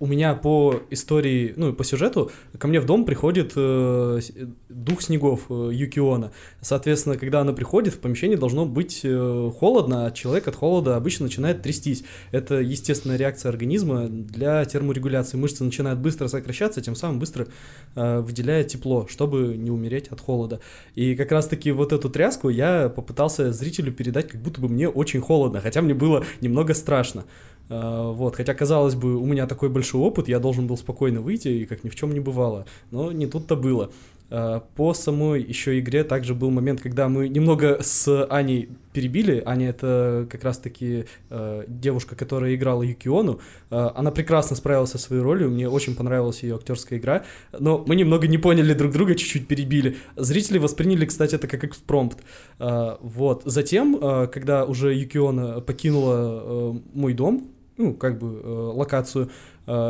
у 0.05 0.07
меня 0.07 0.35
по 0.35 0.83
истории, 0.91 1.55
ну 1.57 1.73
по 1.73 1.83
сюжету, 1.83 2.31
ко 2.59 2.69
мне 2.69 2.79
в 2.79 2.85
дом 2.85 3.07
приходит 3.07 3.53
э, 3.57 4.21
с- 4.21 4.33
дух 4.69 5.01
снегов 5.01 5.47
э, 5.49 5.71
Юкиона. 5.73 6.31
Соответственно, 6.61 7.17
когда 7.17 7.41
она 7.41 7.55
приходит, 7.55 7.95
в 7.95 8.01
помещении 8.01 8.37
должно 8.37 8.67
быть 8.67 9.01
э, 9.03 9.51
холодно, 9.59 10.05
а 10.05 10.11
человек 10.11 10.47
от 10.47 10.57
холода 10.57 10.97
обычно 10.97 11.25
начинает 11.25 11.63
трястись. 11.63 12.05
Это 12.33 12.57
естественная 12.57 13.17
реакция 13.17 13.49
организма 13.49 14.07
для 14.09 14.63
терморегуляции. 14.67 15.39
Мышцы 15.39 15.65
начинают 15.65 16.01
быстро 16.01 16.29
сокращаться, 16.29 16.83
тем 16.83 16.97
самым 16.97 17.19
быстро 17.19 17.47
э, 17.95 18.21
выделяя 18.21 18.63
тепло, 18.63 19.07
чтобы 19.09 19.57
не 19.57 19.71
умереть 19.71 20.09
от 20.09 20.21
холода. 20.21 20.61
И 20.95 21.15
как 21.17 21.33
раз-таки 21.33 21.73
вот 21.73 21.95
эту 21.95 22.11
тряску 22.11 22.51
я 22.51 22.91
попытался 22.91 23.55
зрителю 23.55 23.91
передать, 23.91 24.29
как 24.29 24.43
будто 24.43 24.61
бы 24.61 24.69
мне 24.69 24.87
очень 24.87 25.23
холодно, 25.23 25.63
хотя 25.63 25.81
мне 25.81 25.95
было 25.95 26.23
немного 26.43 26.75
страшно. 26.75 27.25
А, 27.69 28.13
Вот, 28.13 28.37
хотя, 28.37 28.55
казалось 28.55 28.95
бы, 28.95 29.17
у 29.17 29.27
меня 29.27 29.47
такой 29.47 29.69
большой 29.69 30.01
опыт, 30.01 30.29
я 30.29 30.39
должен 30.39 30.67
был 30.67 30.77
спокойно 30.77 31.21
выйти, 31.21 31.49
и 31.49 31.67
как 31.67 31.85
ни 31.85 31.89
в 31.89 31.95
чем 31.95 32.13
не 32.13 32.21
бывало. 32.21 32.67
Но 32.91 33.13
не 33.13 33.27
тут-то 33.27 33.57
было. 33.57 33.91
А, 34.31 34.61
По 34.75 34.95
самой 34.95 35.43
еще 35.43 35.79
игре 35.79 36.05
также 36.05 36.35
был 36.35 36.51
момент, 36.51 36.81
когда 36.81 37.09
мы 37.09 37.29
немного 37.29 37.79
с 37.81 38.27
Аней 38.27 38.71
перебили. 38.93 39.43
Аня 39.45 39.71
это 39.71 40.27
как 40.31 40.45
раз-таки 40.45 41.07
э, 41.29 41.65
девушка, 41.67 42.15
которая 42.15 42.55
играла 42.55 42.83
Юкиону. 42.83 43.41
Э, 43.71 43.91
она 43.95 44.11
прекрасно 44.11 44.57
справилась 44.57 44.91
со 44.91 44.99
своей 44.99 45.21
ролью, 45.21 45.51
мне 45.51 45.69
очень 45.69 45.97
понравилась 45.97 46.43
ее 46.43 46.55
актерская 46.55 46.99
игра. 46.99 47.25
Но 47.59 47.85
мы 47.87 47.97
немного 47.97 48.29
не 48.29 48.39
поняли 48.39 48.73
друг 48.73 48.93
друга, 48.93 49.15
чуть-чуть 49.15 49.49
перебили. 49.49 49.97
Зрители 50.17 50.59
восприняли, 50.59 51.07
кстати, 51.07 51.35
это 51.35 51.49
как 51.49 51.65
экспромт. 51.65 52.17
Э, 52.59 52.97
Вот. 53.01 53.43
Затем, 53.45 53.99
э, 54.01 54.27
когда 54.29 54.65
уже 54.65 54.95
Юкиона 54.95 55.61
покинула 55.61 56.15
э, 56.17 56.79
мой 56.95 57.15
дом, 57.15 57.51
ну, 57.77 57.95
как 57.95 58.19
бы 58.19 58.41
э, 58.43 58.49
локацию, 58.49 59.27
э, 59.27 59.29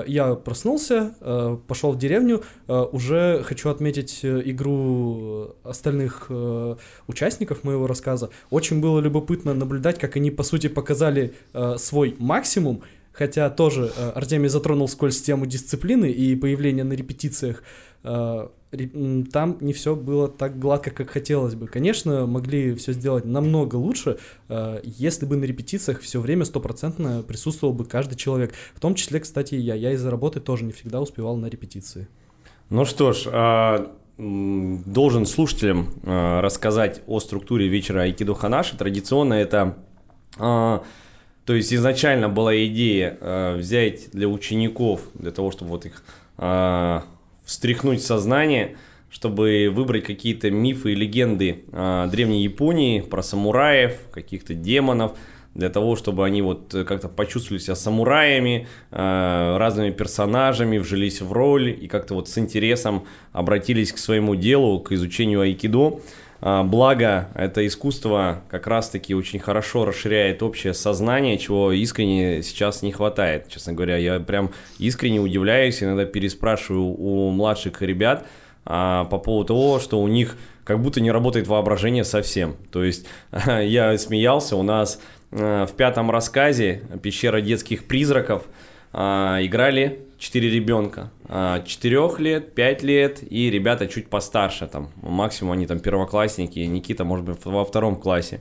я 0.06 0.34
проснулся, 0.34 1.14
э, 1.20 1.58
пошел 1.66 1.92
в 1.92 1.98
деревню, 1.98 2.42
э, 2.68 2.86
уже 2.92 3.42
хочу 3.44 3.70
отметить 3.70 4.20
э, 4.22 4.42
игру 4.44 5.56
остальных 5.64 6.26
э, 6.28 6.76
участников 7.06 7.64
моего 7.64 7.86
рассказа. 7.86 8.30
Очень 8.50 8.80
было 8.80 9.00
любопытно 9.00 9.54
наблюдать, 9.54 9.98
как 9.98 10.16
они, 10.16 10.30
по 10.30 10.42
сути, 10.42 10.68
показали 10.68 11.34
э, 11.52 11.76
свой 11.78 12.14
максимум, 12.18 12.82
хотя 13.12 13.50
тоже 13.50 13.92
э, 13.96 14.10
Артемий 14.10 14.48
затронул 14.48 14.88
скользь 14.88 15.22
тему 15.22 15.46
дисциплины 15.46 16.10
и 16.10 16.36
появления 16.36 16.84
на 16.84 16.92
репетициях. 16.92 17.62
Э, 18.04 18.48
Там 19.32 19.56
не 19.60 19.72
все 19.72 19.94
было 19.94 20.28
так 20.28 20.58
гладко, 20.58 20.90
как 20.90 21.10
хотелось 21.10 21.54
бы. 21.54 21.68
Конечно, 21.68 22.26
могли 22.26 22.74
все 22.74 22.92
сделать 22.92 23.24
намного 23.24 23.76
лучше, 23.76 24.18
э, 24.48 24.80
если 24.84 25.26
бы 25.26 25.36
на 25.36 25.44
репетициях 25.44 26.00
все 26.00 26.20
время 26.20 26.44
стопроцентно 26.44 27.22
присутствовал 27.22 27.72
бы 27.72 27.84
каждый 27.84 28.16
человек. 28.16 28.52
В 28.74 28.80
том 28.80 28.94
числе, 28.94 29.20
кстати, 29.20 29.54
и 29.54 29.58
я. 29.58 29.74
Я 29.74 29.92
из-за 29.92 30.10
работы 30.10 30.40
тоже 30.40 30.64
не 30.64 30.72
всегда 30.72 31.00
успевал 31.00 31.36
на 31.36 31.46
репетиции. 31.46 32.08
Ну 32.68 32.84
что 32.84 33.12
ж, 33.12 33.28
а, 33.30 33.92
должен 34.18 35.24
слушателям 35.26 35.88
а, 36.02 36.40
рассказать 36.42 37.02
о 37.06 37.20
структуре 37.20 37.68
вечера 37.68 38.00
Айкидо 38.00 38.34
Ханаши. 38.34 38.76
Традиционно 38.76 39.34
это 39.34 39.76
А, 40.36 40.82
то 41.44 41.54
есть 41.54 41.72
изначально 41.72 42.28
была 42.28 42.56
идея 42.66 43.54
взять 43.56 44.10
для 44.12 44.26
учеников, 44.26 45.02
для 45.14 45.30
того, 45.30 45.52
чтобы 45.52 45.70
вот 45.70 45.86
их 45.86 46.02
а, 46.38 47.04
встряхнуть 47.44 48.02
сознание, 48.02 48.76
чтобы 49.10 49.70
выбрать 49.72 50.04
какие-то 50.04 50.50
мифы 50.50 50.92
и 50.92 50.94
легенды 50.94 51.64
а, 51.72 52.08
древней 52.08 52.42
Японии 52.42 53.00
про 53.00 53.22
самураев, 53.22 53.96
каких-то 54.10 54.54
демонов, 54.54 55.12
для 55.54 55.70
того, 55.70 55.94
чтобы 55.94 56.26
они 56.26 56.42
вот 56.42 56.74
как-то 56.86 57.08
почувствовали 57.08 57.62
себя 57.62 57.76
самураями, 57.76 58.66
а, 58.90 59.56
разными 59.58 59.90
персонажами, 59.90 60.78
вжились 60.78 61.20
в 61.20 61.32
роль 61.32 61.70
и 61.80 61.86
как-то 61.86 62.14
вот 62.14 62.28
с 62.28 62.38
интересом 62.38 63.06
обратились 63.32 63.92
к 63.92 63.98
своему 63.98 64.34
делу, 64.34 64.80
к 64.80 64.92
изучению 64.92 65.42
айкидо. 65.42 66.00
А, 66.46 66.62
благо, 66.62 67.28
это 67.34 67.66
искусство 67.66 68.42
как 68.50 68.66
раз-таки 68.66 69.14
очень 69.14 69.38
хорошо 69.38 69.86
расширяет 69.86 70.42
общее 70.42 70.74
сознание, 70.74 71.38
чего 71.38 71.72
искренне 71.72 72.42
сейчас 72.42 72.82
не 72.82 72.92
хватает. 72.92 73.48
Честно 73.48 73.72
говоря, 73.72 73.96
я 73.96 74.20
прям 74.20 74.50
искренне 74.78 75.20
удивляюсь, 75.20 75.82
иногда 75.82 76.04
переспрашиваю 76.04 76.84
у 76.84 77.30
младших 77.30 77.80
ребят 77.80 78.26
а, 78.66 79.04
по 79.04 79.16
поводу 79.16 79.54
того, 79.54 79.80
что 79.80 79.98
у 80.02 80.06
них 80.06 80.36
как 80.64 80.82
будто 80.82 81.00
не 81.00 81.10
работает 81.10 81.46
воображение 81.46 82.04
совсем. 82.04 82.56
То 82.70 82.84
есть 82.84 83.06
я 83.46 83.96
смеялся, 83.96 84.56
у 84.56 84.62
нас 84.62 85.00
а, 85.32 85.64
в 85.64 85.72
пятом 85.72 86.10
рассказе 86.10 86.82
«Пещера 87.02 87.40
детских 87.40 87.84
призраков» 87.86 88.42
играли 88.94 90.04
четыре 90.24 90.50
ребенка. 90.50 91.10
А, 91.26 91.62
четырех 91.62 92.18
лет, 92.18 92.54
пять 92.54 92.82
лет 92.82 93.20
и 93.28 93.50
ребята 93.50 93.86
чуть 93.86 94.08
постарше, 94.08 94.66
там, 94.66 94.90
максимум 95.02 95.52
они 95.52 95.66
там 95.66 95.80
первоклассники, 95.80 96.60
Никита, 96.60 97.04
может 97.04 97.24
быть, 97.24 97.38
во 97.44 97.64
втором 97.64 97.96
классе. 97.96 98.40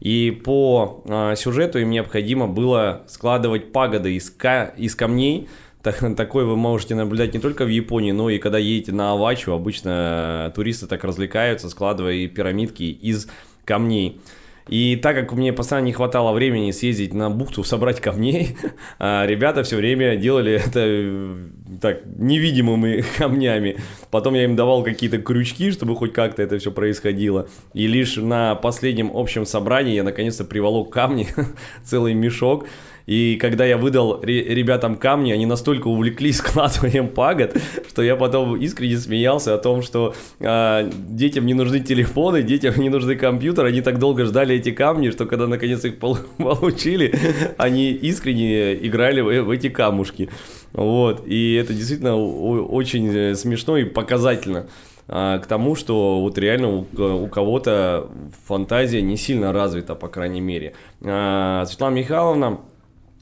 И 0.00 0.30
по 0.44 1.02
а, 1.06 1.34
сюжету 1.36 1.78
им 1.78 1.90
необходимо 1.90 2.48
было 2.48 3.02
складывать 3.06 3.72
пагоды 3.72 4.14
из, 4.14 4.30
ка- 4.30 4.74
из 4.76 4.94
камней, 4.94 5.48
так, 5.82 6.16
такой 6.16 6.44
вы 6.44 6.56
можете 6.56 6.94
наблюдать 6.94 7.34
не 7.34 7.40
только 7.40 7.64
в 7.64 7.68
Японии, 7.68 8.12
но 8.12 8.30
и 8.30 8.38
когда 8.38 8.58
едете 8.58 8.92
на 8.92 9.12
Авачу, 9.12 9.52
обычно 9.52 10.52
туристы 10.54 10.86
так 10.86 11.02
развлекаются, 11.04 11.68
складывая 11.70 12.26
пирамидки 12.28 12.84
из 12.84 13.28
камней. 13.64 14.20
И 14.68 14.96
так 14.96 15.16
как 15.16 15.32
мне 15.32 15.52
постоянно 15.52 15.86
не 15.86 15.92
хватало 15.92 16.32
времени 16.32 16.70
съездить 16.70 17.14
на 17.14 17.30
бухту, 17.30 17.64
собрать 17.64 18.00
камней, 18.00 18.56
а, 18.98 19.26
ребята 19.26 19.62
все 19.62 19.76
время 19.76 20.16
делали 20.16 20.52
это 20.52 20.80
э, 20.84 21.34
так 21.80 22.02
невидимыми 22.16 23.04
камнями. 23.18 23.76
Потом 24.10 24.34
я 24.34 24.44
им 24.44 24.56
давал 24.56 24.82
какие-то 24.84 25.18
крючки, 25.18 25.70
чтобы 25.72 25.96
хоть 25.96 26.12
как-то 26.12 26.42
это 26.42 26.58
все 26.58 26.70
происходило. 26.70 27.48
И 27.74 27.86
лишь 27.86 28.16
на 28.16 28.54
последнем 28.54 29.10
общем 29.14 29.46
собрании 29.46 29.94
я 29.94 30.04
наконец-то 30.04 30.44
приволок 30.44 30.90
камни, 30.90 31.28
целый 31.84 32.14
мешок. 32.14 32.66
И 33.06 33.36
когда 33.36 33.64
я 33.64 33.76
выдал 33.76 34.20
ребятам 34.22 34.96
камни, 34.96 35.32
они 35.32 35.46
настолько 35.46 35.88
увлеклись 35.88 36.36
складыванием 36.38 37.08
пагод, 37.08 37.56
что 37.88 38.02
я 38.02 38.16
потом 38.16 38.56
искренне 38.56 38.96
смеялся 38.96 39.54
о 39.54 39.58
том, 39.58 39.82
что 39.82 40.14
э, 40.40 40.90
детям 41.08 41.46
не 41.46 41.54
нужны 41.54 41.80
телефоны, 41.80 42.42
детям 42.42 42.74
не 42.78 42.88
нужны 42.88 43.16
компьютеры, 43.16 43.68
они 43.68 43.80
так 43.80 43.98
долго 43.98 44.24
ждали 44.24 44.56
эти 44.56 44.70
камни, 44.70 45.10
что 45.10 45.26
когда 45.26 45.46
наконец 45.46 45.84
их 45.84 45.98
получили, 45.98 47.14
они 47.58 47.90
искренне 47.90 48.74
играли 48.86 49.20
в, 49.20 49.42
в 49.44 49.50
эти 49.50 49.68
камушки. 49.68 50.28
Вот, 50.72 51.26
и 51.26 51.54
это 51.54 51.74
действительно 51.74 52.16
очень 52.16 53.08
э, 53.14 53.34
смешно 53.34 53.76
и 53.76 53.84
показательно 53.84 54.66
а, 55.08 55.38
к 55.38 55.46
тому, 55.46 55.74
что 55.74 56.20
вот 56.20 56.38
реально 56.38 56.68
у, 56.68 56.86
у 57.24 57.26
кого-то 57.26 58.08
фантазия 58.46 59.02
не 59.02 59.16
сильно 59.16 59.52
развита, 59.52 59.94
по 59.94 60.08
крайней 60.08 60.40
мере. 60.40 60.74
А, 61.02 61.66
Светлана 61.66 61.94
Михайловна 61.96 62.60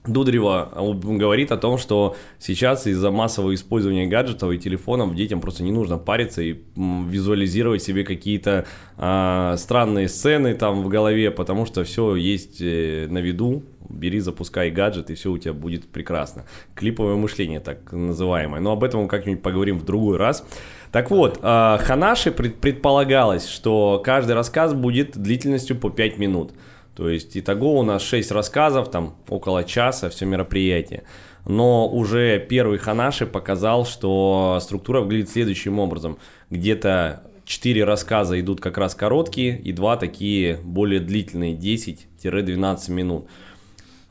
Дударева 0.07 0.73
говорит 1.03 1.53
о 1.53 1.59
том, 1.59 1.77
что 1.77 2.17
сейчас 2.39 2.87
из-за 2.87 3.11
массового 3.11 3.55
использования 3.55 4.07
гаджетов 4.07 4.51
и 4.51 4.59
телефонов 4.59 5.15
детям 5.15 5.43
просто 5.43 5.63
не 5.63 5.73
нужно 5.73 5.99
париться 5.99 6.41
и 6.41 6.57
визуализировать 6.75 7.83
себе 7.83 8.03
какие-то 8.03 8.65
э, 8.97 9.55
странные 9.59 10.09
сцены 10.09 10.55
там 10.55 10.83
в 10.83 10.89
голове, 10.89 11.31
потому 11.31 11.67
что 11.67 11.85
все 11.85 12.15
есть 12.17 12.63
э, 12.63 13.09
на 13.11 13.19
виду. 13.19 13.63
Бери, 13.91 14.21
запускай 14.21 14.71
гаджет, 14.71 15.11
и 15.11 15.15
все 15.15 15.31
у 15.31 15.37
тебя 15.37 15.53
будет 15.53 15.87
прекрасно. 15.87 16.47
Клиповое 16.75 17.17
мышление, 17.17 17.61
так 17.61 17.93
называемое. 17.93 18.61
Но 18.61 18.73
об 18.73 18.85
этом 18.85 19.03
мы 19.03 19.09
как-нибудь 19.09 19.43
поговорим 19.43 19.79
в 19.79 19.85
другой 19.85 20.17
раз. 20.17 20.47
Так 20.93 21.11
вот, 21.11 21.41
э, 21.43 21.79
Ханаши 21.83 22.31
пред, 22.31 22.57
предполагалось, 22.57 23.47
что 23.47 24.01
каждый 24.03 24.33
рассказ 24.33 24.73
будет 24.73 25.19
длительностью 25.19 25.77
по 25.77 25.91
5 25.91 26.17
минут. 26.17 26.53
То 26.95 27.09
есть 27.09 27.37
итого 27.37 27.79
у 27.79 27.83
нас 27.83 28.03
6 28.03 28.31
рассказов, 28.33 28.91
там 28.91 29.17
около 29.29 29.65
часа, 29.65 30.11
все 30.11 30.27
мероприятие. 30.27 31.05
Но 31.47 31.89
уже 31.89 32.39
первый 32.39 32.79
Ханаши 32.79 33.27
показал, 33.27 33.87
что 33.87 34.59
структура 34.61 35.01
выглядит 35.01 35.31
следующим 35.31 35.79
образом. 35.79 36.19
Где-то 36.51 37.23
4 37.45 37.85
рассказа 37.85 38.39
идут 38.41 38.61
как 38.61 38.79
раз 38.79 38.95
короткие, 38.95 39.59
и 39.59 39.73
2 39.73 39.97
такие 39.97 40.59
более 40.63 41.01
длительные, 41.01 41.55
10-12 41.55 42.91
минут. 42.91 43.27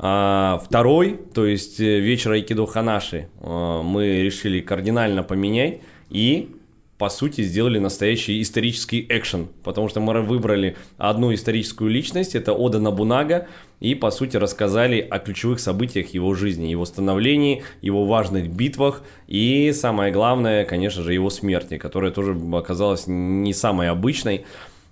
А 0.01 0.61
второй, 0.63 1.19
то 1.33 1.45
есть 1.45 1.79
э, 1.81 1.99
вечер 1.99 2.31
Айкидо 2.31 2.65
Ханаши, 2.65 3.27
э, 3.41 3.81
мы 3.83 4.21
решили 4.21 4.61
кардинально 4.61 5.23
поменять 5.23 5.81
и 6.09 6.55
по 6.99 7.07
сути, 7.07 7.41
сделали 7.43 7.79
настоящий 7.79 8.41
исторический 8.41 9.05
экшен, 9.09 9.47
потому 9.63 9.87
что 9.87 10.01
мы 10.01 10.21
выбрали 10.21 10.75
одну 10.97 11.33
историческую 11.33 11.89
личность, 11.89 12.35
это 12.35 12.51
Ода 12.51 12.79
Набунага, 12.79 13.47
и, 13.79 13.95
по 13.95 14.11
сути, 14.11 14.35
рассказали 14.35 14.99
о 14.99 15.19
ключевых 15.19 15.61
событиях 15.61 16.13
его 16.13 16.35
жизни, 16.35 16.67
его 16.67 16.83
становлении, 16.83 17.63
его 17.81 18.05
важных 18.05 18.49
битвах 18.49 19.01
и, 19.27 19.71
самое 19.73 20.11
главное, 20.11 20.65
конечно 20.65 21.01
же, 21.01 21.13
его 21.13 21.29
смерти, 21.29 21.77
которая 21.77 22.11
тоже 22.11 22.37
оказалась 22.51 23.05
не 23.07 23.53
самой 23.53 23.89
обычной. 23.89 24.43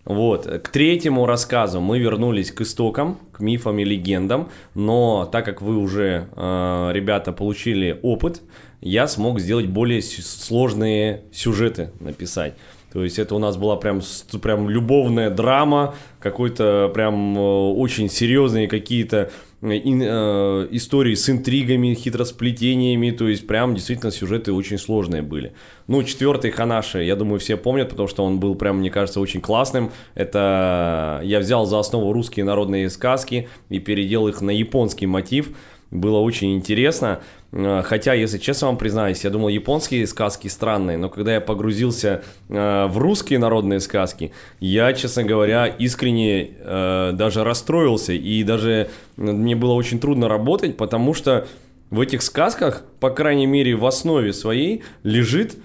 Вот. 0.06 0.46
К 0.46 0.70
третьему 0.70 1.26
рассказу 1.26 1.82
мы 1.82 2.00
вернулись 2.00 2.54
к 2.54 2.62
истокам, 2.62 3.20
к 3.34 3.42
мифам 3.42 3.80
и 3.80 3.84
легендам, 3.84 4.50
но 4.74 5.28
так 5.30 5.44
как 5.44 5.62
вы 5.62 5.76
уже, 5.76 6.30
э, 6.34 6.92
ребята, 6.94 7.34
получили 7.34 8.00
опыт, 8.02 8.42
я 8.82 9.08
смог 9.08 9.40
сделать 9.40 9.68
более 9.68 10.02
сложные 10.02 11.24
сюжеты 11.32 11.92
написать. 12.00 12.56
То 12.94 13.04
есть 13.04 13.20
это 13.20 13.36
у 13.36 13.40
нас 13.40 13.58
была 13.58 13.76
прям, 13.76 14.02
прям 14.42 14.70
любовная 14.70 15.30
драма, 15.30 15.94
какой-то 16.20 16.90
прям 16.94 17.38
э, 17.38 17.40
очень 17.40 18.10
серьезные 18.10 18.68
какие-то 18.70 19.30
э, 19.62 19.68
э, 19.72 20.68
истории 20.72 21.14
с 21.14 21.30
интригами, 21.30 21.94
хитросплетениями, 21.94 23.12
то 23.12 23.28
есть 23.28 23.46
прям 23.46 23.76
действительно 23.76 24.10
сюжеты 24.10 24.54
очень 24.54 24.78
сложные 24.78 25.22
были. 25.22 25.54
Ну, 25.88 26.02
четвертый 26.04 26.50
Ханаши, 26.50 27.04
я 27.04 27.18
думаю, 27.18 27.40
все 27.40 27.58
помнят, 27.58 27.90
потому 27.90 28.08
что 28.08 28.24
он 28.24 28.40
был 28.40 28.56
прям, 28.56 28.80
мне 28.80 28.90
кажется, 28.90 29.20
очень 29.20 29.42
классным. 29.42 29.92
Это 30.16 31.20
я 31.24 31.40
взял 31.40 31.66
за 31.66 31.80
основу 31.80 32.14
русские 32.14 32.46
народные 32.46 32.90
сказки 32.90 33.50
и 33.70 33.80
переделал 33.80 34.30
их 34.30 34.40
на 34.42 34.52
японский 34.52 35.08
мотив. 35.08 35.50
Было 35.92 36.18
очень 36.18 36.56
интересно. 36.56 37.22
Э, 37.52 37.82
хотя, 37.84 38.14
если 38.14 38.38
честно 38.38 38.68
вам 38.68 38.78
признаюсь, 38.78 39.24
я 39.24 39.30
думал, 39.30 39.48
японские 39.48 40.06
сказки 40.08 40.48
странные, 40.48 40.98
но 40.98 41.10
когда 41.10 41.36
я 41.36 41.42
погрузился 41.42 42.24
э, 42.50 42.88
в 42.88 42.98
русские 42.98 43.40
народные 43.40 43.80
сказки, 43.80 44.34
я, 44.60 44.92
честно 44.94 45.24
говоря, 45.24 45.68
искренне 45.68 46.50
э, 46.60 47.12
даже 47.14 47.44
расстроился, 47.44 48.14
и 48.14 48.44
даже 48.44 48.90
мне 49.16 49.56
было 49.56 49.74
очень 49.74 50.00
трудно 50.00 50.28
работать, 50.28 50.76
потому 50.76 51.14
что 51.14 51.48
в 51.90 52.02
этих 52.02 52.22
сказках, 52.22 52.84
по 53.00 53.10
крайней 53.10 53.46
мере, 53.46 53.76
в 53.76 53.86
основе 53.86 54.34
своей 54.34 54.84
лежит 55.04 55.58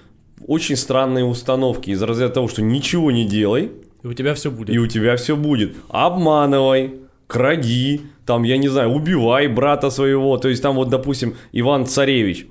очень 0.47 0.77
странные 0.77 1.25
установки 1.25 1.91
из 1.91 2.03
разряда 2.03 2.35
того, 2.35 2.49
что 2.49 2.63
ничего 2.63 3.11
не 3.11 3.25
делай, 3.25 3.73
и 4.03 4.07
у 4.07 4.13
тебя 4.13 4.35
все 4.35 4.51
будет. 4.51 4.71
И 4.71 4.79
у 4.79 4.87
тебя 4.87 5.17
все 5.17 5.37
будет. 5.37 5.77
Обманывай, 5.89 6.95
кради, 7.27 8.03
там, 8.27 8.43
я 8.45 8.57
не 8.57 8.69
знаю, 8.69 8.91
убивай 8.91 9.49
брата 9.49 9.91
своего. 9.91 10.37
То 10.39 10.49
есть 10.49 10.63
там 10.63 10.77
вот, 10.77 10.89
допустим, 10.89 11.37
Иван 11.53 11.87
Царевич. 11.87 12.47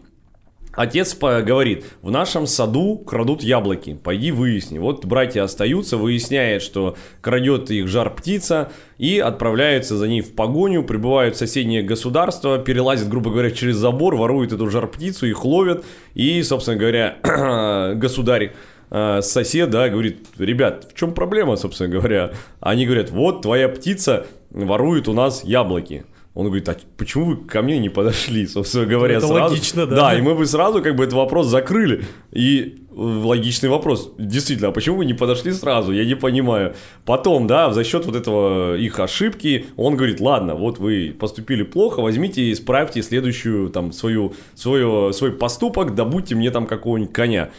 Отец 0.74 1.18
говорит, 1.18 1.84
в 2.02 2.12
нашем 2.12 2.48
саду 2.48 2.98
крадут 2.98 3.44
яблоки, 3.44 3.94
пойди 4.02 4.32
выясни. 4.32 4.80
Вот 4.80 5.06
братья 5.06 5.44
остаются, 5.44 5.98
выясняет, 5.98 6.62
что 6.62 6.96
крадет 7.20 7.70
их 7.72 7.90
жар 7.90 8.14
птица, 8.16 8.72
и 8.98 9.20
отправляются 9.20 9.98
за 9.98 10.08
ней 10.08 10.22
в 10.22 10.34
погоню, 10.34 10.84
прибывают 10.84 11.36
в 11.36 11.40
соседнее 11.40 11.84
государство, 11.84 12.58
перелазят, 12.58 13.10
грубо 13.10 13.32
говоря, 13.32 13.52
через 13.52 13.76
забор, 13.76 14.16
воруют 14.16 14.54
эту 14.54 14.70
жар 14.70 14.88
птицу, 14.88 15.28
их 15.28 15.44
ловят, 15.44 15.84
и, 16.14 16.42
собственно 16.42 16.78
говоря, 16.78 17.18
государь 17.96 18.54
э, 18.92 19.20
сосед, 19.22 19.72
да, 19.72 19.90
говорит, 19.90 20.26
ребят, 20.38 20.88
в 20.90 20.98
чем 20.98 21.14
проблема, 21.14 21.58
собственно 21.58 21.90
говоря? 21.90 22.32
Они 22.62 22.86
говорят, 22.86 23.10
вот 23.10 23.42
твоя 23.42 23.68
птица 23.68 24.26
воруют 24.52 25.08
у 25.08 25.14
нас 25.14 25.44
яблоки. 25.44 26.06
Он 26.34 26.46
говорит, 26.46 26.70
а 26.70 26.78
почему 26.96 27.26
вы 27.26 27.36
ко 27.36 27.62
мне 27.62 27.78
не 27.78 27.90
подошли, 27.90 28.48
собственно 28.48 28.86
говоря, 28.86 29.18
Это 29.18 29.28
сразу? 29.28 29.54
логично, 29.54 29.86
да. 29.86 29.96
Да, 29.96 30.18
и 30.18 30.22
мы 30.22 30.34
бы 30.34 30.46
сразу 30.46 30.82
как 30.82 30.96
бы 30.96 31.04
этот 31.04 31.14
вопрос 31.16 31.48
закрыли. 31.48 32.06
И 32.32 32.78
э, 32.90 32.94
логичный 32.96 33.68
вопрос, 33.68 34.14
действительно, 34.18 34.70
а 34.70 34.72
почему 34.72 35.00
вы 35.00 35.06
не 35.06 35.14
подошли 35.14 35.52
сразу? 35.52 35.92
Я 35.92 36.06
не 36.06 36.16
понимаю. 36.16 36.74
Потом, 37.04 37.48
да, 37.48 37.74
за 37.74 37.84
счет 37.84 38.06
вот 38.06 38.16
этого 38.16 38.78
их 38.78 38.98
ошибки, 39.02 39.66
он 39.76 39.98
говорит, 39.98 40.22
ладно, 40.22 40.56
вот 40.56 40.80
вы 40.80 41.14
поступили 41.20 41.64
плохо, 41.64 42.00
возьмите 42.02 42.44
и 42.44 42.54
исправьте 42.54 43.04
следующую, 43.04 43.70
там, 43.70 43.92
свою, 43.92 44.34
свою, 44.56 45.12
свой 45.12 45.34
поступок, 45.34 45.96
добудьте 45.96 46.36
мне 46.36 46.50
там 46.50 46.66
какого-нибудь 46.66 47.12
коня. 47.14 47.50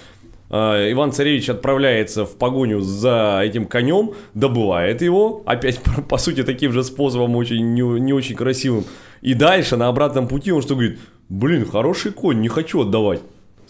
А, 0.55 0.93
Иван 0.93 1.13
Царевич 1.13 1.49
отправляется 1.49 2.27
в 2.27 2.37
погоню 2.37 2.81
за 2.81 3.41
этим 3.43 3.65
конем, 3.65 4.13
добывает 4.35 5.01
его, 5.01 5.43
опять 5.47 5.81
по, 6.09 6.19
сути 6.19 6.43
таким 6.43 6.73
же 6.73 6.85
способом, 6.85 7.35
очень 7.37 7.73
не, 7.73 7.81
не 7.81 8.13
очень 8.13 8.37
красивым. 8.37 8.85
И 9.23 9.33
дальше 9.33 9.77
на 9.77 9.89
обратном 9.89 10.29
пути 10.29 10.53
он 10.53 10.61
что 10.61 10.75
говорит, 10.75 11.01
блин, 11.31 11.65
хороший 11.65 12.13
конь, 12.13 12.41
не 12.41 12.49
хочу 12.49 12.83
отдавать. 12.83 13.21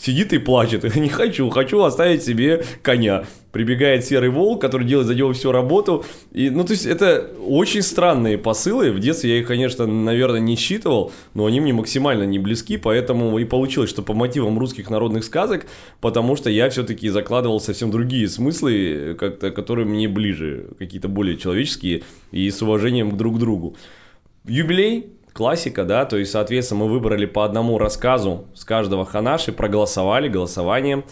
Сидит 0.02 0.32
и 0.32 0.38
плачет, 0.38 0.82
не 0.96 1.08
хочу, 1.08 1.48
хочу 1.50 1.80
оставить 1.80 2.24
себе 2.24 2.64
коня. 2.82 3.24
Прибегает 3.52 4.04
серый 4.04 4.30
волк, 4.30 4.60
который 4.60 4.84
делает 4.84 5.06
за 5.06 5.14
него 5.14 5.32
всю 5.32 5.52
работу. 5.52 6.04
И, 6.32 6.50
ну, 6.50 6.64
то 6.64 6.72
есть, 6.72 6.86
это 6.86 7.30
очень 7.46 7.82
странные 7.82 8.36
посылы. 8.36 8.90
В 8.90 8.98
детстве 8.98 9.34
я 9.34 9.38
их, 9.38 9.46
конечно, 9.46 9.86
наверное, 9.86 10.40
не 10.40 10.56
считывал, 10.56 11.12
но 11.34 11.46
они 11.46 11.60
мне 11.60 11.72
максимально 11.72 12.24
не 12.24 12.40
близки, 12.40 12.78
поэтому 12.78 13.38
и 13.38 13.44
получилось, 13.44 13.90
что 13.90 14.02
по 14.02 14.12
мотивам 14.12 14.58
русских 14.58 14.90
народных 14.90 15.22
сказок, 15.22 15.66
потому 16.00 16.34
что 16.34 16.50
я 16.50 16.68
все-таки 16.68 17.08
закладывал 17.08 17.60
совсем 17.60 17.92
другие 17.92 18.28
смыслы, 18.28 19.14
как-то, 19.16 19.52
которые 19.52 19.86
мне 19.86 20.08
ближе, 20.08 20.70
какие-то 20.80 21.06
более 21.06 21.36
человеческие 21.36 22.02
и 22.32 22.50
с 22.50 22.60
уважением 22.60 23.16
друг 23.16 23.36
к 23.36 23.38
другу. 23.38 23.76
Юбилей 24.46 25.12
классика, 25.32 25.84
да, 25.84 26.04
то 26.04 26.16
есть, 26.16 26.30
соответственно, 26.32 26.84
мы 26.84 26.90
выбрали 26.90 27.26
по 27.26 27.44
одному 27.44 27.78
рассказу 27.78 28.46
с 28.54 28.64
каждого 28.64 29.04
ханаши, 29.04 29.52
проголосовали 29.52 30.28
голосованием, 30.28 31.04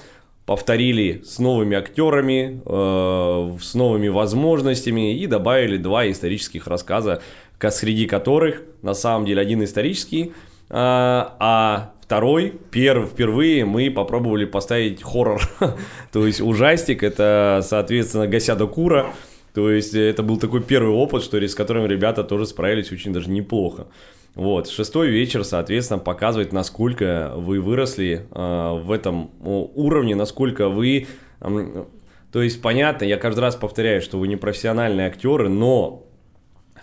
повторили 0.46 1.22
с 1.24 1.38
новыми 1.38 1.76
актерами, 1.76 2.61
э, 2.64 3.56
с 3.61 3.74
новыми 3.74 4.09
возможностями 4.09 5.16
и 5.16 5.26
добавили 5.26 5.76
два 5.76 6.11
исторических 6.11 6.66
рассказа, 6.66 7.22
ка- 7.59 7.70
среди 7.70 8.06
которых 8.06 8.62
на 8.83 8.94
самом 8.94 9.26
деле 9.26 9.40
один 9.40 9.62
исторический, 9.62 10.26
э, 10.26 10.33
а 10.70 11.92
второй, 12.00 12.54
перв, 12.72 13.11
впервые 13.11 13.64
мы 13.64 13.88
попробовали 13.90 14.44
поставить 14.44 15.02
хоррор, 15.02 15.40
то 16.12 16.26
есть 16.26 16.40
ужастик, 16.40 17.04
это, 17.04 17.61
соответственно, 17.62 18.26
Гасяда 18.26 18.66
Кура, 18.66 19.06
то 19.54 19.70
есть 19.70 19.94
это 19.94 20.22
был 20.22 20.38
такой 20.38 20.62
первый 20.62 20.94
опыт, 20.94 21.22
что 21.22 21.38
ли, 21.38 21.48
с 21.48 21.54
которым 21.54 21.86
ребята 21.86 22.24
тоже 22.24 22.46
справились 22.46 22.92
очень 22.92 23.12
даже 23.12 23.30
неплохо. 23.30 23.86
Вот, 24.34 24.68
шестой 24.68 25.08
вечер, 25.08 25.44
соответственно, 25.44 25.98
показывает, 25.98 26.52
насколько 26.52 27.32
вы 27.36 27.60
выросли 27.60 28.26
э, 28.30 28.80
в 28.82 28.92
этом 28.92 29.30
уровне, 29.42 30.14
насколько 30.14 30.68
вы... 30.68 31.08
м, 31.40 31.88
то 32.30 32.40
есть, 32.40 32.62
понятно, 32.62 33.04
я 33.04 33.16
каждый 33.16 33.40
раз 33.40 33.56
повторяю, 33.56 34.00
что 34.00 34.18
вы 34.18 34.28
не 34.28 34.36
профессиональные 34.36 35.08
актеры, 35.08 35.48
но 35.48 36.06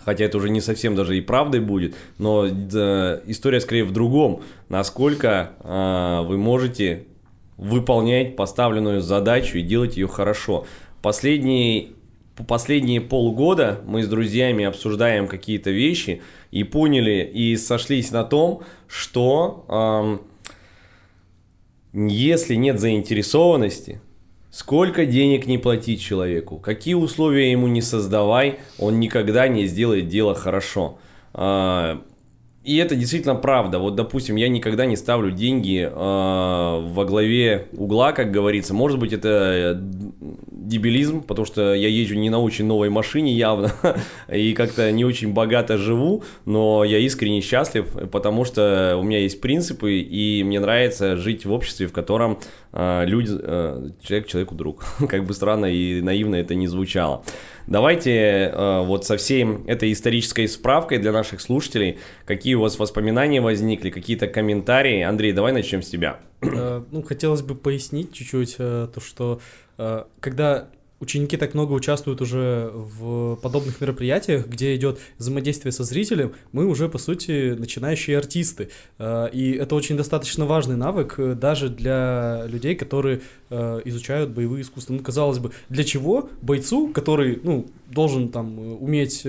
хотя 0.04 0.24
это 0.24 0.36
уже 0.36 0.50
не 0.50 0.60
совсем 0.60 0.94
даже 0.94 1.16
и 1.16 1.22
правдой 1.22 1.60
будет, 1.60 1.94
но 2.18 2.46
э, 2.46 3.20
история 3.26 3.60
скорее 3.60 3.84
в 3.84 3.92
другом, 3.92 4.42
насколько 4.68 5.52
э, 5.60 6.26
вы 6.26 6.36
можете 6.36 7.06
выполнять 7.56 8.36
поставленную 8.36 9.00
задачу 9.00 9.58
и 9.58 9.62
делать 9.62 9.96
ее 9.96 10.06
хорошо. 10.06 10.66
Последний 11.02 11.92
по- 11.92 11.97
последние 12.44 13.00
полгода 13.00 13.80
мы 13.86 14.02
с 14.02 14.08
друзьями 14.08 14.64
обсуждаем 14.64 15.26
какие-то 15.28 15.70
вещи 15.70 16.22
и 16.50 16.64
поняли 16.64 17.28
и 17.32 17.56
сошлись 17.56 18.10
на 18.10 18.24
том, 18.24 18.62
что 18.86 19.64
ам, 19.68 20.20
если 21.92 22.54
нет 22.54 22.80
заинтересованности, 22.80 24.00
сколько 24.50 25.06
денег 25.06 25.46
не 25.46 25.58
платить 25.58 26.00
человеку, 26.00 26.58
какие 26.58 26.94
условия 26.94 27.50
ему 27.50 27.66
не 27.66 27.82
создавай, 27.82 28.58
он 28.78 29.00
никогда 29.00 29.48
не 29.48 29.66
сделает 29.66 30.08
дело 30.08 30.34
хорошо. 30.34 30.98
А, 31.34 32.02
И 32.64 32.76
это 32.76 32.96
действительно 32.96 33.34
правда. 33.34 33.78
Вот, 33.78 33.94
допустим, 33.94 34.36
я 34.36 34.48
никогда 34.48 34.84
не 34.84 34.96
ставлю 34.96 35.30
деньги 35.30 35.80
э, 35.80 35.90
во 35.90 37.04
главе 37.04 37.68
угла, 37.72 38.12
как 38.12 38.30
говорится. 38.30 38.74
Может 38.74 38.98
быть, 38.98 39.12
это 39.12 39.28
э, 39.28 39.80
дебилизм, 40.68 41.22
потому 41.22 41.46
что 41.46 41.74
я 41.74 41.88
езжу 41.88 42.14
не 42.14 42.30
на 42.30 42.38
очень 42.38 42.66
новой 42.66 42.90
машине 42.90 43.32
явно, 43.32 43.72
и 44.32 44.52
как-то 44.52 44.92
не 44.92 45.04
очень 45.04 45.32
богато 45.32 45.78
живу, 45.78 46.22
но 46.44 46.84
я 46.84 46.98
искренне 46.98 47.40
счастлив, 47.40 47.86
потому 48.12 48.44
что 48.44 48.96
у 48.98 49.02
меня 49.02 49.18
есть 49.18 49.40
принципы, 49.40 49.98
и 49.98 50.42
мне 50.44 50.60
нравится 50.60 51.16
жить 51.16 51.44
в 51.44 51.52
обществе, 51.52 51.86
в 51.86 51.92
котором 51.92 52.38
э, 52.72 53.04
люди, 53.06 53.30
э, 53.32 53.90
человек 54.02 54.28
человеку 54.28 54.54
друг. 54.54 54.84
как 55.08 55.24
бы 55.24 55.34
странно 55.34 55.66
и 55.66 56.00
наивно 56.00 56.36
это 56.36 56.54
не 56.54 56.68
звучало. 56.68 57.24
Давайте 57.66 58.50
э, 58.52 58.82
вот 58.84 59.04
со 59.04 59.16
всей 59.16 59.46
этой 59.66 59.92
исторической 59.92 60.46
справкой 60.46 60.98
для 60.98 61.12
наших 61.12 61.40
слушателей, 61.40 61.98
какие 62.24 62.54
у 62.54 62.60
вас 62.60 62.78
воспоминания 62.78 63.40
возникли, 63.40 63.90
какие-то 63.90 64.26
комментарии. 64.26 65.02
Андрей, 65.02 65.32
давай 65.32 65.52
начнем 65.52 65.82
с 65.82 65.88
тебя. 65.88 66.20
Э, 66.40 66.82
Ну, 66.90 67.02
хотелось 67.02 67.42
бы 67.42 67.54
пояснить 67.54 68.12
чуть-чуть 68.12 68.56
э, 68.58 68.88
то, 68.92 69.00
что 69.00 69.40
э, 69.76 70.04
когда 70.20 70.68
ученики 71.00 71.36
так 71.36 71.54
много 71.54 71.72
участвуют 71.74 72.20
уже 72.20 72.72
в 72.74 73.36
подобных 73.36 73.80
мероприятиях, 73.80 74.48
где 74.48 74.74
идет 74.74 74.98
взаимодействие 75.16 75.70
со 75.70 75.84
зрителем, 75.84 76.32
мы 76.50 76.66
уже, 76.66 76.88
по 76.88 76.98
сути, 76.98 77.54
начинающие 77.56 78.18
артисты. 78.18 78.70
И 78.98 79.56
это 79.60 79.76
очень 79.76 79.96
достаточно 79.96 80.44
важный 80.44 80.74
навык 80.74 81.14
даже 81.38 81.68
для 81.68 82.46
людей, 82.48 82.74
которые 82.74 83.20
изучают 83.48 84.30
боевые 84.30 84.62
искусства. 84.62 84.94
Ну, 84.94 84.98
казалось 84.98 85.38
бы, 85.38 85.52
для 85.68 85.84
чего 85.84 86.30
бойцу, 86.42 86.88
который, 86.88 87.38
ну, 87.44 87.68
должен 87.86 88.30
там 88.30 88.58
уметь 88.58 89.24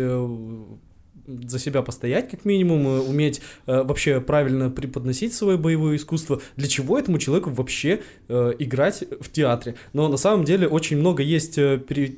за 1.29 1.59
себя 1.59 1.81
постоять, 1.81 2.29
как 2.29 2.45
минимум, 2.45 2.87
э, 2.87 2.99
уметь 3.01 3.41
э, 3.67 3.83
вообще 3.83 4.19
правильно 4.19 4.69
преподносить 4.69 5.33
свое 5.33 5.57
боевое 5.57 5.95
искусство. 5.95 6.41
Для 6.55 6.67
чего 6.67 6.97
этому 6.97 7.19
человеку 7.19 7.51
вообще 7.51 8.01
э, 8.27 8.53
играть 8.59 9.03
в 9.19 9.31
театре? 9.31 9.75
Но 9.93 10.07
на 10.07 10.17
самом 10.17 10.43
деле 10.43 10.67
очень 10.67 10.97
много 10.97 11.23
есть, 11.23 11.57
э, 11.57 11.77
пере- 11.77 12.17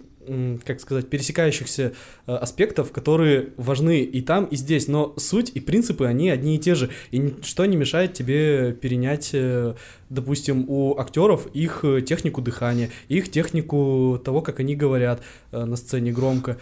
как 0.65 0.79
сказать, 0.79 1.09
пересекающихся 1.09 1.93
э, 2.27 2.33
аспектов, 2.33 2.91
которые 2.91 3.49
важны 3.57 4.01
и 4.01 4.21
там, 4.21 4.45
и 4.45 4.55
здесь. 4.55 4.87
Но 4.87 5.13
суть 5.17 5.51
и 5.55 5.59
принципы, 5.59 6.05
они 6.05 6.29
одни 6.29 6.55
и 6.55 6.59
те 6.59 6.75
же. 6.75 6.89
И 7.09 7.17
ничто 7.17 7.65
не 7.65 7.75
мешает 7.75 8.13
тебе 8.13 8.71
перенять, 8.73 9.31
э, 9.33 9.73
допустим, 10.09 10.65
у 10.67 10.97
актеров 10.97 11.47
их 11.53 11.79
э, 11.83 12.01
технику 12.01 12.41
дыхания, 12.41 12.89
их 13.09 13.31
технику 13.31 14.21
того, 14.23 14.41
как 14.41 14.59
они 14.59 14.75
говорят 14.75 15.21
э, 15.51 15.65
на 15.65 15.75
сцене 15.75 16.11
громко. 16.11 16.59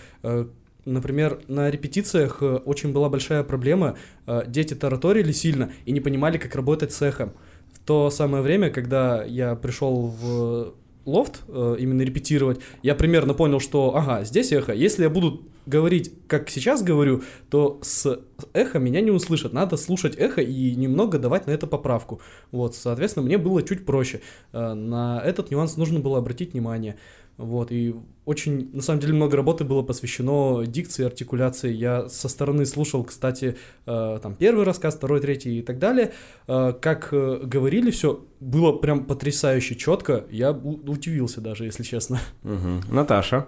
Например, 0.86 1.40
на 1.48 1.70
репетициях 1.70 2.42
э, 2.42 2.56
очень 2.66 2.92
была 2.94 3.10
большая 3.10 3.44
проблема. 3.44 3.98
э, 4.28 4.44
Дети 4.48 4.74
тараторили 4.74 5.32
сильно 5.32 5.72
и 5.86 5.92
не 5.92 6.00
понимали, 6.00 6.38
как 6.38 6.56
работать 6.56 6.92
с 6.92 7.02
эхом. 7.02 7.34
В 7.74 7.80
то 7.80 8.10
самое 8.10 8.42
время, 8.44 8.70
когда 8.70 9.24
я 9.24 9.56
пришел 9.56 10.08
в 10.08 10.74
лофт 11.06 11.42
э, 11.48 11.76
именно 11.80 12.02
репетировать, 12.02 12.60
я 12.82 12.96
примерно 12.96 13.34
понял, 13.34 13.60
что, 13.60 13.96
ага, 13.96 14.24
здесь 14.24 14.52
эхо. 14.52 14.74
Если 14.74 15.04
я 15.04 15.10
буду 15.10 15.44
говорить, 15.66 16.12
как 16.28 16.50
сейчас 16.50 16.82
говорю, 16.82 17.22
то 17.50 17.80
с 17.84 18.20
эхо 18.54 18.80
меня 18.80 19.02
не 19.02 19.12
услышат. 19.12 19.54
Надо 19.54 19.78
слушать 19.78 20.16
эхо 20.18 20.42
и 20.42 20.76
немного 20.76 21.20
давать 21.20 21.46
на 21.46 21.52
это 21.52 21.68
поправку. 21.68 22.22
Вот, 22.52 22.76
соответственно, 22.76 23.26
мне 23.26 23.38
было 23.38 23.62
чуть 23.62 23.86
проще. 23.86 24.22
На 24.52 25.22
этот 25.24 25.52
нюанс 25.52 25.78
нужно 25.78 26.00
было 26.00 26.18
обратить 26.18 26.54
внимание. 26.54 26.96
Вот, 27.40 27.72
и 27.72 27.96
очень, 28.26 28.70
на 28.74 28.82
самом 28.82 29.00
деле, 29.00 29.14
много 29.14 29.38
работы 29.38 29.64
было 29.64 29.82
посвящено 29.82 30.66
дикции, 30.66 31.06
артикуляции. 31.06 31.72
Я 31.72 32.10
со 32.10 32.28
стороны 32.28 32.66
слушал, 32.66 33.06
кстати, 33.06 33.56
э, 33.86 34.20
там 34.22 34.36
первый 34.36 34.66
рассказ, 34.66 34.96
второй, 34.96 35.22
третий 35.22 35.60
и 35.60 35.62
так 35.62 35.80
далее. 35.80 36.12
Э, 36.50 36.74
как 36.82 37.14
э, 37.14 37.40
говорили 37.42 37.92
все, 37.92 38.26
было 38.42 38.74
прям 38.74 39.06
потрясающе 39.06 39.76
четко. 39.78 40.26
Я 40.30 40.52
удивился 40.52 41.40
даже, 41.40 41.64
если 41.64 41.84
честно. 41.84 42.20
Мгм. 42.44 42.82
Наташа. 42.92 43.48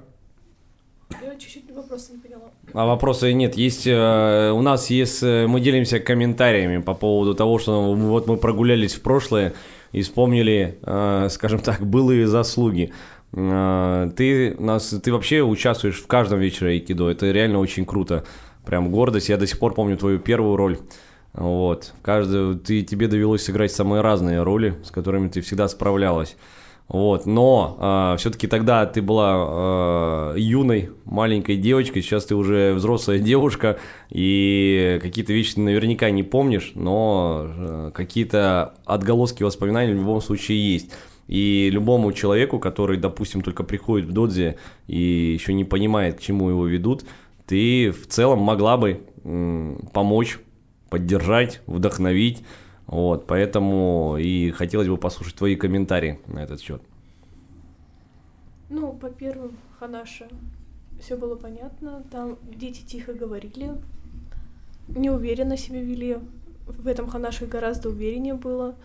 Я 1.22 1.36
чуть-чуть 1.36 1.70
вопроса 1.76 2.14
не 2.14 2.20
поняла. 2.20 2.52
А 2.72 2.86
вопроса 2.86 3.34
нет. 3.34 3.56
Есть 3.56 3.86
э, 3.88 4.52
у 4.52 4.62
нас 4.62 4.90
есть, 4.90 5.22
э, 5.22 5.48
мы 5.48 5.60
делимся 5.60 6.00
комментариями 6.00 6.82
по 6.82 6.94
поводу 6.94 7.36
того, 7.36 7.60
что 7.60 7.94
вот 7.94 8.26
мы 8.28 8.38
прогулялись 8.38 8.94
в 8.94 9.02
прошлое 9.02 9.54
и 9.92 10.02
вспомнили, 10.02 10.80
э, 10.82 11.28
скажем 11.30 11.60
так, 11.60 11.86
былые 11.86 12.26
заслуги. 12.26 12.94
Э, 13.34 14.10
ты 14.16 14.56
нас, 14.60 14.90
ты 14.90 15.12
вообще 15.12 15.42
участвуешь 15.42 16.02
в 16.02 16.08
каждом 16.08 16.40
вечере 16.40 16.72
айкидо. 16.72 17.10
Это 17.10 17.32
реально 17.32 17.60
очень 17.60 17.86
круто. 17.86 18.24
Прям 18.66 18.92
гордость. 18.92 19.30
Я 19.30 19.38
до 19.38 19.48
сих 19.48 19.60
пор 19.60 19.74
помню 19.74 19.98
твою 19.98 20.20
первую 20.20 20.56
роль. 20.56 20.78
Вот. 21.34 21.94
В 22.00 22.02
каждую, 22.02 22.56
ты, 22.56 22.82
тебе 22.82 23.08
довелось 23.08 23.44
сыграть 23.44 23.72
самые 23.72 24.02
разные 24.02 24.44
роли, 24.44 24.76
с 24.84 24.92
которыми 24.92 25.30
ты 25.30 25.42
всегда 25.42 25.68
справлялась. 25.68 26.36
Вот, 26.92 27.26
но 27.26 28.18
все-таки 28.20 28.48
тогда 28.48 28.86
ты 28.86 29.02
была 29.02 30.34
э, 30.36 30.40
юной 30.40 30.90
маленькой 31.06 31.56
девочкой, 31.56 32.02
сейчас 32.02 32.26
ты 32.26 32.36
уже 32.36 32.74
взрослая 32.74 33.20
девушка, 33.20 33.80
и 34.10 35.00
какие-то 35.02 35.32
вещи 35.32 35.54
ты 35.54 35.62
наверняка 35.62 36.10
не 36.10 36.24
помнишь, 36.24 36.74
но 36.76 37.46
э, 37.48 37.92
какие-то 37.94 38.74
отголоски 38.84 39.42
воспоминаний 39.42 39.94
в 39.94 40.00
любом 40.00 40.20
случае 40.20 40.74
есть. 40.74 40.92
И 41.32 41.70
любому 41.72 42.12
человеку, 42.12 42.60
который, 42.60 42.98
допустим, 42.98 43.42
только 43.42 43.64
приходит 43.64 44.10
в 44.10 44.12
додзе 44.12 44.58
и 44.88 45.32
еще 45.34 45.54
не 45.54 45.64
понимает, 45.64 46.18
к 46.18 46.22
чему 46.22 46.50
его 46.50 46.68
ведут, 46.68 47.06
ты 47.48 47.92
в 47.92 48.06
целом 48.08 48.40
могла 48.40 48.76
бы 48.76 49.02
помочь, 49.94 50.40
поддержать, 50.90 51.62
вдохновить. 51.68 52.44
Вот, 52.86 53.28
поэтому 53.28 54.18
и 54.20 54.52
хотелось 54.52 54.90
бы 54.90 54.98
послушать 54.98 55.36
твои 55.36 55.56
комментарии 55.56 56.20
на 56.28 56.40
этот 56.44 56.60
счет. 56.60 56.82
Ну, 58.68 58.92
по 58.92 59.10
первым, 59.10 59.58
Ханаша, 59.80 60.28
все 61.00 61.16
было 61.16 61.36
понятно. 61.36 62.04
Там 62.12 62.40
дети 62.44 62.84
тихо 62.86 63.14
говорили, 63.14 63.72
неуверенно 64.90 65.56
себя 65.56 65.82
вели. 65.82 66.18
В 66.68 66.88
этом 66.88 67.08
Ханаше 67.08 67.46
гораздо 67.46 67.88
увереннее 67.88 68.34
было. 68.34 68.76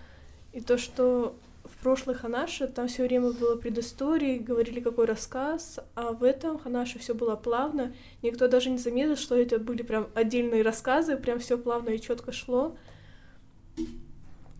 И 0.53 0.61
то, 0.61 0.79
что 0.79 1.35
в 1.73 1.83
прошлых 1.83 2.21
Ханаше 2.21 2.67
там 2.67 2.89
все 2.89 3.05
время 3.05 3.33
было 3.33 3.57
предыстории, 3.57 4.39
говорили 4.39 4.81
какой 4.81 5.07
рассказ, 5.07 5.79
а 5.95 6.13
в 6.13 6.23
этом 6.23 6.59
Ханаше 6.59 6.99
все 6.99 7.15
было 7.15 7.37
плавно. 7.37 7.93
Никто 8.23 8.49
даже 8.49 8.71
не 8.71 8.79
заметил, 8.79 9.17
что 9.17 9.37
это 9.37 9.59
были 9.59 9.83
прям 9.83 10.09
отдельные 10.15 10.63
рассказы, 10.63 11.17
прям 11.17 11.39
все 11.39 11.59
плавно 11.59 11.91
и 11.91 12.01
четко 12.01 12.33
шло. 12.33 12.77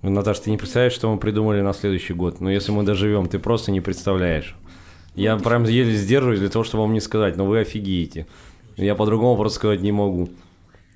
Ну, 0.03 0.11
Наташа, 0.11 0.43
ты 0.43 0.51
не 0.51 0.57
представляешь, 0.57 0.93
что 0.93 1.13
мы 1.13 1.19
придумали 1.19 1.61
на 1.61 1.73
следующий 1.73 2.15
год. 2.15 2.41
Но 2.41 2.51
если 2.51 2.71
мы 2.73 2.83
доживем, 2.85 3.29
ты 3.29 3.39
просто 3.39 3.73
не 3.73 3.81
представляешь. 3.81 4.55
Я 5.15 5.37
прям 5.37 5.65
еле 5.65 5.95
сдерживаюсь 5.95 6.41
для 6.41 6.51
того, 6.51 6.65
чтобы 6.65 6.83
вам 6.83 6.93
не 6.93 7.01
сказать, 7.01 7.37
но 7.37 7.47
вы 7.47 7.61
офигеете. 7.61 8.27
Я 8.77 8.95
по-другому 8.95 9.37
просто 9.37 9.57
сказать 9.57 9.81
не 9.81 9.93
могу. 9.93 10.29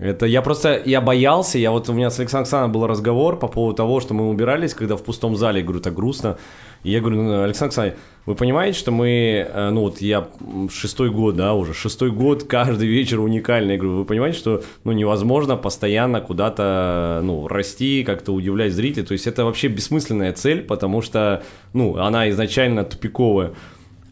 Это 0.01 0.25
я 0.25 0.41
просто, 0.41 0.81
я 0.83 1.03
боялся, 1.03 1.59
я 1.59 1.71
вот 1.71 1.91
у 1.91 1.93
меня 1.93 2.11
с 2.11 2.19
Александром 2.19 2.45
Оксаной 2.45 2.69
был 2.73 2.87
разговор 2.87 3.39
по 3.39 3.49
поводу 3.49 3.77
того, 3.77 4.01
что 4.01 4.15
мы 4.15 4.31
убирались, 4.31 4.73
когда 4.73 4.97
в 4.97 5.03
пустом 5.03 5.37
зале, 5.37 5.61
я 5.61 5.65
говорю, 5.65 5.83
так 5.83 5.93
грустно. 5.93 6.39
И 6.85 6.91
я 6.91 7.01
говорю, 7.01 7.23
ну, 7.23 7.43
Александр 7.43 7.69
Оксана, 7.69 7.95
вы 8.25 8.35
понимаете, 8.35 8.79
что 8.79 8.93
мы, 8.93 9.47
э, 9.47 9.71
ну 9.71 9.83
вот 9.83 10.01
я 10.01 10.29
шестой 10.73 11.11
год, 11.11 11.37
да, 11.37 11.53
уже 11.53 11.75
шестой 11.75 12.11
год, 12.11 12.45
каждый 12.49 12.89
вечер 12.89 13.21
уникальный. 13.21 13.75
Я 13.75 13.79
говорю, 13.79 13.99
вы 13.99 14.05
понимаете, 14.07 14.39
что 14.39 14.63
ну 14.85 14.93
невозможно 14.93 15.59
постоянно 15.59 16.23
куда-то, 16.23 17.21
ну, 17.23 17.47
расти, 17.47 18.03
как-то 18.03 18.33
удивлять 18.33 18.73
зрителей. 18.73 19.05
То 19.05 19.13
есть 19.13 19.27
это 19.27 19.45
вообще 19.45 19.69
бессмысленная 19.69 20.33
цель, 20.33 20.63
потому 20.63 21.03
что, 21.03 21.43
ну, 21.75 21.99
она 21.99 22.31
изначально 22.31 22.85
тупиковая. 22.85 23.53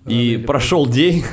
И 0.07 0.43
прошел 0.47 0.87
день, 0.87 1.25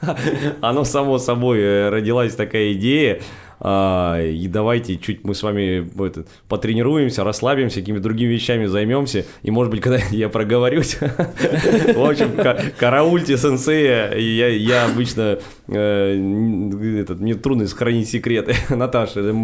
оно 0.60 0.84
само 0.84 1.18
собой 1.18 1.58
э, 1.58 1.88
родилась 1.90 2.36
такая 2.36 2.72
идея, 2.74 3.20
а, 3.60 4.20
и 4.20 4.46
давайте 4.48 4.96
чуть 4.96 5.24
мы 5.24 5.34
с 5.34 5.42
вами 5.42 5.88
это, 6.04 6.26
потренируемся, 6.48 7.24
расслабимся, 7.24 7.80
какими-то 7.80 8.02
другими 8.02 8.32
вещами 8.32 8.66
займемся, 8.66 9.24
и, 9.42 9.50
может 9.50 9.70
быть, 9.70 9.80
когда 9.80 9.98
я 10.10 10.28
проговорюсь, 10.28 10.98
в 11.00 12.10
общем, 12.10 12.32
караульте 12.78 13.36
сенсея, 13.36 14.14
я, 14.14 14.48
я 14.48 14.84
обычно, 14.86 15.38
э, 15.68 16.14
мне 16.16 17.34
трудно 17.34 17.66
сохранить 17.66 18.08
секреты. 18.08 18.54
Наташа, 18.74 19.34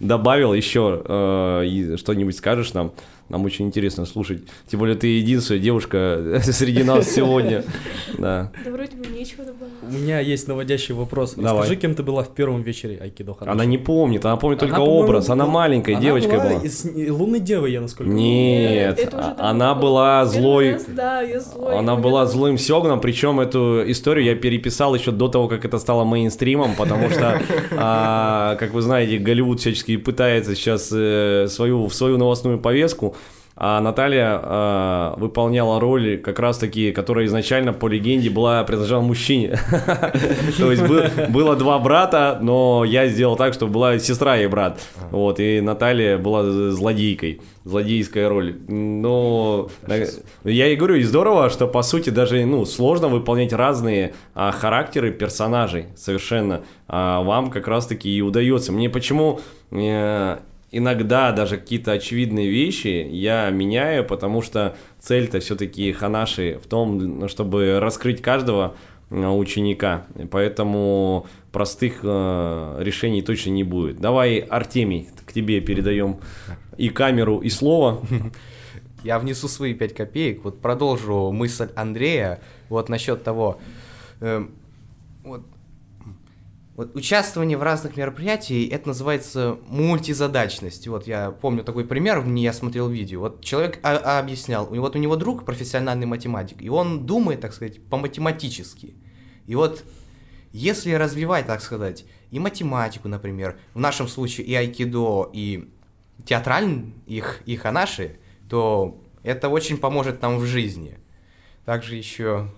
добавил 0.00 0.52
еще 0.52 1.02
э, 1.04 1.96
что-нибудь 1.96 2.36
скажешь 2.36 2.74
нам? 2.74 2.92
Нам 3.28 3.44
очень 3.44 3.66
интересно 3.66 4.06
слушать. 4.06 4.42
Тем 4.68 4.78
более 4.80 4.94
ты 4.96 5.08
единственная 5.18 5.60
девушка 5.60 6.40
среди 6.44 6.82
нас 6.84 7.10
сегодня. 7.10 7.64
Да. 8.18 8.50
Да 8.64 8.70
вроде 8.70 8.96
бы 8.96 9.06
нечего 9.08 9.44
добавить. 9.44 9.72
У 9.82 9.92
меня 9.92 10.20
есть 10.20 10.48
наводящий 10.48 10.94
вопрос. 10.94 11.34
Давай. 11.34 11.64
Скажи, 11.64 11.76
кем 11.78 11.94
ты 11.94 12.02
была 12.02 12.22
в 12.22 12.28
первом 12.34 12.62
вечере 12.62 12.98
Айкидо 13.02 13.34
Ханаши? 13.34 13.52
Она 13.52 13.64
не 13.66 13.76
помнит, 13.78 14.24
она 14.24 14.36
помнит 14.36 14.62
Она, 14.62 14.70
только 14.70 14.80
образ. 14.88 15.28
Она 15.28 15.44
была- 15.44 15.52
маленькая 15.52 15.92
она 15.96 16.02
девочка 16.02 16.38
была. 16.38 16.52
из 16.62 16.86
и 16.86 17.10
лунной 17.10 17.40
девы, 17.40 17.68
я 17.68 17.80
насколько 17.82 18.10
Нет, 18.10 18.98
Это 19.00 19.16
уже 19.16 19.26
а- 19.26 19.28
давно 19.34 19.44
она 19.50 19.74
была 19.74 20.24
злой. 20.26 20.72
раз, 20.74 20.84
Да, 20.88 21.20
я 21.20 21.40
злой. 21.40 21.76
Она 21.78 21.96
была 21.96 22.26
злым 22.26 22.56
Сёгуном, 22.58 23.00
причем 23.00 23.40
эту 23.40 23.82
историю 23.90 24.24
я 24.24 24.34
переписал 24.34 24.94
еще 24.94 25.10
до 25.10 25.28
того, 25.28 25.48
как 25.48 25.64
это 25.64 25.78
стало 25.78 26.04
мейнстримом, 26.04 26.74
потому 26.76 27.10
что, 27.10 27.40
а, 27.76 28.54
как 28.56 28.72
вы 28.72 28.80
знаете, 28.82 29.18
Голливуд 29.18 29.60
всячески 29.60 29.96
пытается 29.96 30.54
сейчас 30.54 30.90
э, 30.92 31.48
свою, 31.50 31.86
в 31.88 31.94
свою 31.94 32.16
новостную 32.18 32.58
повестку, 32.58 33.15
а 33.58 33.80
Наталья 33.80 34.38
а, 34.42 35.14
выполняла 35.16 35.80
роль 35.80 36.18
как 36.18 36.38
раз-таки, 36.38 36.92
которая 36.92 37.24
изначально 37.24 37.72
по 37.72 37.88
легенде 37.88 38.28
была 38.28 38.62
принадлежала 38.64 39.00
мужчине. 39.00 39.58
То 40.58 40.70
есть 40.70 40.82
был- 40.86 41.04
было 41.30 41.56
два 41.56 41.78
брата, 41.78 42.38
но 42.42 42.84
я 42.84 43.06
сделал 43.08 43.34
так, 43.36 43.54
чтобы 43.54 43.72
была 43.72 43.98
сестра 43.98 44.36
и 44.36 44.46
брат. 44.46 44.78
Вот, 45.10 45.40
и 45.40 45.62
Наталья 45.62 46.18
была 46.18 46.42
злодейкой, 46.70 47.40
злодейская 47.64 48.28
роль. 48.28 48.56
Но 48.68 49.70
на- 49.86 50.04
я 50.44 50.66
и 50.68 50.76
говорю, 50.76 50.96
и 50.96 51.02
здорово, 51.02 51.48
что 51.48 51.66
по 51.66 51.80
сути 51.80 52.10
даже 52.10 52.44
ну, 52.44 52.66
сложно 52.66 53.08
выполнять 53.08 53.54
разные 53.54 54.12
а, 54.34 54.50
характеры 54.52 55.12
персонажей 55.12 55.86
совершенно. 55.96 56.60
А 56.88 57.22
вам 57.22 57.50
как 57.50 57.68
раз-таки 57.68 58.14
и 58.14 58.20
удается. 58.20 58.70
Мне 58.70 58.90
почему 58.90 59.40
э, 59.70 60.36
иногда 60.70 61.32
даже 61.32 61.56
какие-то 61.56 61.92
очевидные 61.92 62.48
вещи 62.50 63.06
я 63.10 63.50
меняю, 63.50 64.04
потому 64.04 64.42
что 64.42 64.76
цель-то 64.98 65.40
все-таки 65.40 65.92
Ханаши 65.92 66.58
в 66.62 66.66
том, 66.66 66.98
ну, 66.98 67.28
чтобы 67.28 67.78
раскрыть 67.80 68.22
каждого 68.22 68.74
э, 69.10 69.26
ученика. 69.26 70.06
Поэтому 70.30 71.26
простых 71.52 72.00
э, 72.02 72.76
решений 72.80 73.22
точно 73.22 73.50
не 73.50 73.64
будет. 73.64 74.00
Давай, 74.00 74.38
Артемий, 74.38 75.08
к 75.24 75.32
тебе 75.32 75.60
передаем 75.60 76.20
и 76.76 76.88
камеру, 76.88 77.38
и 77.38 77.48
слово. 77.48 78.02
Я 79.04 79.18
внесу 79.20 79.46
свои 79.46 79.72
5 79.72 79.94
копеек, 79.94 80.42
вот 80.42 80.60
продолжу 80.60 81.30
мысль 81.30 81.68
Андрея, 81.76 82.40
вот 82.68 82.88
насчет 82.88 83.22
того, 83.22 83.60
эм, 84.20 84.50
вот, 85.22 85.42
вот 86.76 86.94
участвование 86.94 87.56
в 87.56 87.62
разных 87.62 87.96
мероприятиях, 87.96 88.70
это 88.70 88.88
называется 88.88 89.58
мультизадачность. 89.66 90.86
Вот 90.88 91.06
я 91.06 91.30
помню 91.30 91.64
такой 91.64 91.86
пример, 91.86 92.20
мне 92.20 92.44
я 92.44 92.52
смотрел 92.52 92.88
видео, 92.88 93.20
вот 93.20 93.42
человек 93.42 93.78
а- 93.82 93.96
а 93.96 94.18
объяснял, 94.18 94.66
вот 94.66 94.94
у 94.94 94.98
него 94.98 95.16
друг 95.16 95.46
профессиональный 95.46 96.06
математик, 96.06 96.60
и 96.60 96.68
он 96.68 97.06
думает, 97.06 97.40
так 97.40 97.54
сказать, 97.54 97.82
по-математически. 97.86 98.94
И 99.46 99.54
вот 99.54 99.84
если 100.52 100.92
развивать, 100.92 101.46
так 101.46 101.62
сказать, 101.62 102.04
и 102.30 102.38
математику, 102.38 103.08
например, 103.08 103.58
в 103.72 103.80
нашем 103.80 104.06
случае 104.06 104.46
и 104.46 104.54
айкидо, 104.54 105.30
и 105.32 105.70
театральный 106.26 106.94
их, 107.06 107.40
и 107.46 107.56
ханаши, 107.56 108.18
то 108.50 109.02
это 109.22 109.48
очень 109.48 109.78
поможет 109.78 110.20
нам 110.20 110.38
в 110.38 110.44
жизни. 110.44 110.98
Также 111.64 111.96
еще 111.96 112.50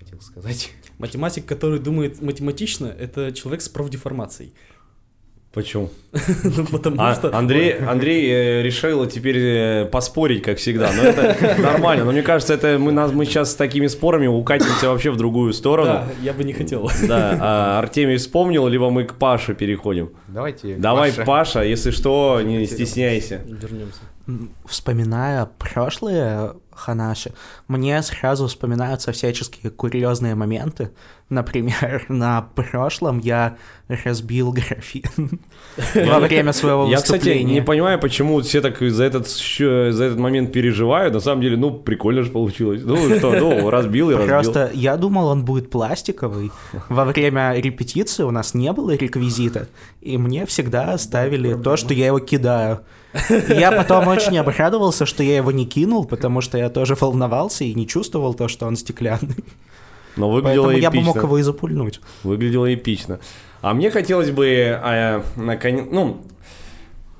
хотел 0.00 0.20
сказать. 0.20 0.72
Математик, 1.00 1.46
который 1.46 1.78
думает 1.78 2.20
математично, 2.20 2.86
это 2.86 3.32
человек 3.32 3.62
с 3.62 3.68
профдеформацией. 3.68 4.52
Почему? 5.52 5.88
Ну, 6.44 6.64
потому 6.66 6.96
А, 7.00 7.14
что... 7.14 7.36
Андрей, 7.36 7.72
Андрей 7.72 8.30
э, 8.30 8.62
решил 8.62 9.06
теперь 9.06 9.38
э, 9.38 9.84
поспорить, 9.86 10.42
как 10.42 10.58
всегда. 10.58 10.92
Но 10.92 11.02
это 11.02 11.58
нормально. 11.62 12.04
Но 12.04 12.12
мне 12.12 12.22
кажется, 12.22 12.54
это 12.54 12.78
мы, 12.78 12.92
нас, 12.92 13.12
мы 13.12 13.24
сейчас 13.24 13.50
с 13.52 13.54
такими 13.54 13.88
спорами 13.88 14.26
укатимся 14.28 14.90
вообще 14.90 15.10
в 15.10 15.16
другую 15.16 15.52
сторону. 15.52 15.90
Да, 15.92 16.08
я 16.22 16.32
бы 16.32 16.44
не 16.44 16.52
хотел. 16.52 16.88
Да, 17.08 17.38
а 17.40 17.78
Артемий 17.80 18.16
вспомнил, 18.18 18.68
либо 18.68 18.90
мы 18.90 19.04
к 19.04 19.14
Паше 19.14 19.54
переходим. 19.54 20.10
Давайте. 20.28 20.76
Давай, 20.76 21.10
Паша. 21.10 21.24
Паша, 21.24 21.62
если 21.64 21.90
что, 21.90 22.40
не 22.44 22.66
стесняйся. 22.66 23.40
Вернемся. 23.46 24.00
Вспоминая 24.66 25.46
прошлые 25.58 26.52
ханаши, 26.80 27.32
мне 27.68 28.02
сразу 28.02 28.46
вспоминаются 28.46 29.12
всяческие 29.12 29.70
курьезные 29.70 30.34
моменты. 30.34 30.90
Например, 31.28 32.04
на 32.08 32.42
прошлом 32.42 33.18
я 33.20 33.56
разбил 34.04 34.52
графин 34.52 35.40
во 35.94 36.18
время 36.18 36.52
своего 36.52 36.88
Я, 36.88 36.96
кстати, 36.96 37.28
не 37.28 37.32
выступления. 37.34 37.62
понимаю, 37.62 38.00
почему 38.00 38.40
все 38.40 38.60
так 38.60 38.80
за 38.80 39.04
этот, 39.04 39.28
за 39.28 40.04
этот 40.04 40.18
момент 40.18 40.52
переживают. 40.52 41.14
На 41.14 41.20
самом 41.20 41.42
деле, 41.42 41.56
ну, 41.56 41.70
прикольно 41.72 42.22
же 42.22 42.30
получилось. 42.30 42.82
Ну, 42.84 42.96
что, 43.16 43.32
ну, 43.32 43.70
разбил 43.70 44.10
и 44.10 44.14
разбил. 44.14 44.28
Просто 44.28 44.70
я 44.74 44.96
думал, 44.96 45.28
он 45.28 45.44
будет 45.44 45.70
пластиковый. 45.70 46.50
Во 46.88 47.04
время 47.04 47.54
репетиции 47.54 48.22
у 48.24 48.30
нас 48.30 48.54
не 48.54 48.72
было 48.72 48.96
реквизита, 48.96 49.68
и 50.00 50.18
мне 50.18 50.46
всегда 50.46 50.96
ставили 50.98 51.54
то, 51.54 51.76
что 51.76 51.94
я 51.94 52.06
его 52.06 52.18
кидаю. 52.18 52.80
Я 53.48 53.72
потом 53.72 54.08
очень 54.08 54.38
обрадовался, 54.38 55.06
что 55.06 55.22
я 55.22 55.36
его 55.36 55.50
не 55.50 55.66
кинул, 55.66 56.04
потому 56.04 56.40
что 56.40 56.58
я 56.58 56.68
тоже 56.70 56.94
волновался 56.94 57.64
и 57.64 57.74
не 57.74 57.86
чувствовал 57.86 58.34
то, 58.34 58.48
что 58.48 58.66
он 58.66 58.76
стеклянный. 58.76 59.44
Но 60.16 60.30
выглядело 60.30 60.66
Поэтому 60.66 60.82
я 60.82 60.90
бы 60.90 61.00
мог 61.00 61.16
эпично. 61.16 61.26
его 61.26 61.38
и 61.38 61.42
запульнуть. 61.42 62.00
Выглядело 62.24 62.72
эпично. 62.72 63.20
А 63.62 63.74
мне 63.74 63.90
хотелось 63.90 64.30
бы, 64.30 64.46
э, 64.46 65.22
наконец, 65.36 65.86
ну, 65.90 66.22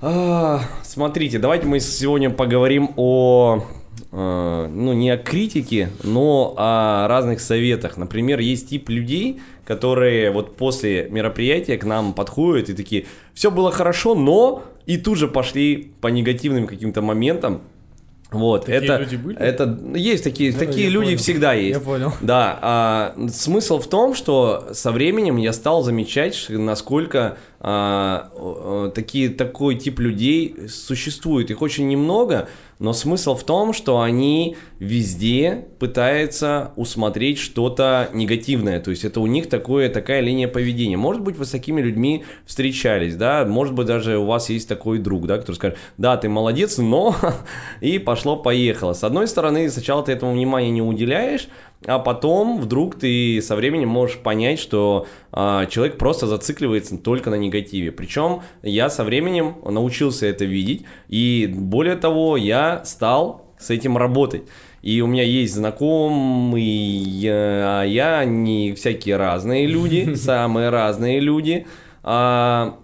а, 0.03 0.63
смотрите, 0.83 1.39
давайте 1.39 1.67
мы 1.67 1.79
сегодня 1.81 2.31
поговорим 2.31 2.91
о 2.97 3.63
э, 4.11 4.69
ну, 4.73 4.93
не 4.95 5.11
о 5.11 5.19
критике, 5.19 5.91
но 6.03 6.55
о 6.57 7.07
разных 7.07 7.41
советах. 7.41 7.97
Например, 7.99 8.41
есть 8.41 8.71
тип 8.71 8.89
людей, 8.89 9.41
которые 9.67 10.31
вот 10.31 10.57
после 10.57 11.09
мероприятия 11.11 11.77
к 11.77 11.85
нам 11.85 12.15
подходят 12.15 12.71
и 12.71 12.75
такие, 12.75 13.07
все 13.35 13.51
было 13.51 13.71
хорошо, 13.71 14.15
но 14.15 14.63
и 14.91 14.97
тут 14.97 15.19
же 15.19 15.29
пошли 15.29 15.93
по 16.01 16.09
негативным 16.09 16.67
каким-то 16.67 17.01
моментам, 17.01 17.61
вот, 18.33 18.67
Такие 18.67 18.79
это, 18.79 18.97
люди 18.99 19.17
были? 19.17 19.39
это 19.39 19.79
есть 19.95 20.25
такие, 20.25 20.53
Да, 20.53 20.59
такие 20.59 20.89
люди 20.89 21.07
понял. 21.07 21.19
всегда 21.19 21.53
есть. 21.53 21.79
Я 21.79 21.85
понял. 21.85 22.13
Да, 22.21 22.59
а, 22.63 23.15
смысл 23.33 23.79
в 23.79 23.89
том, 23.89 24.15
что 24.15 24.69
со 24.73 24.91
временем 24.93 25.37
я 25.37 25.53
стал 25.53 25.83
замечать, 25.83 26.47
насколько 26.49 27.39
а, 27.63 28.91
такие, 28.95 29.29
такой 29.29 29.75
тип 29.75 29.99
людей 30.01 30.57
существует. 30.69 31.51
Их 31.51 31.61
очень 31.61 31.89
немного, 31.89 32.49
но 32.79 32.95
смысл 32.95 33.37
в 33.37 33.45
том, 33.45 33.75
что 33.75 34.01
они 34.01 34.57
везде 34.79 35.67
пытаются 35.79 36.73
усмотреть 36.77 37.39
что-то 37.39 38.09
негативное. 38.15 38.81
То 38.81 38.91
есть 38.91 39.05
это 39.05 39.21
у 39.21 39.27
них 39.27 39.51
такое, 39.51 39.91
такая 39.91 40.21
линия 40.23 40.49
поведения. 40.49 40.97
Может 40.97 41.21
быть, 41.21 41.37
вы 41.37 41.45
с 41.45 41.51
такими 41.51 41.83
людьми 41.83 42.25
встречались, 42.47 43.15
да, 43.17 43.45
может 43.45 43.75
быть, 43.75 43.87
даже 43.87 44.17
у 44.17 44.25
вас 44.25 44.49
есть 44.49 44.67
такой 44.67 44.99
друг, 44.99 45.27
да, 45.27 45.37
который 45.37 45.57
скажет, 45.57 45.79
да, 45.99 46.17
ты 46.17 46.31
молодец, 46.31 46.79
но... 46.79 47.15
И 47.83 47.99
пошло-поехало. 47.99 48.95
С 48.95 49.05
одной 49.05 49.29
стороны, 49.29 49.69
сначала 49.71 50.03
ты 50.03 50.13
этому 50.13 50.33
внимания 50.33 50.71
не 50.71 50.83
уделяешь, 50.83 51.49
а 51.87 51.99
потом 51.99 52.61
вдруг 52.61 52.99
ты 52.99 53.41
со 53.41 53.57
временем 53.57 53.89
можешь 53.89 54.19
понять, 54.19 54.59
что 54.59 55.07
а, 55.33 55.67
человек 55.67 55.97
просто 55.97 56.27
зацикливается 56.27 56.99
только 56.99 57.31
на 57.31 57.37
негативе. 57.37 57.91
Причем 57.91 58.43
я 58.63 58.91
со 58.91 59.03
временем 59.05 59.57
научился 59.65 60.27
это 60.27 60.45
видеть, 60.45 60.85
и 61.09 61.51
более 61.53 61.97
того, 61.97 62.37
я 62.37 62.85
стал 62.85 63.47
с 63.59 63.71
этим 63.71 63.97
работать. 63.97 64.43
И 64.83 65.01
у 65.03 65.07
меня 65.07 65.23
есть 65.23 65.55
знакомые, 65.55 67.31
а 67.33 67.83
я, 67.85 68.19
они 68.19 68.73
всякие 68.75 69.17
разные 69.17 69.67
люди, 69.67 70.15
самые 70.17 70.71
разные 70.71 71.21
люди. 71.21 71.67
А, 72.03 72.80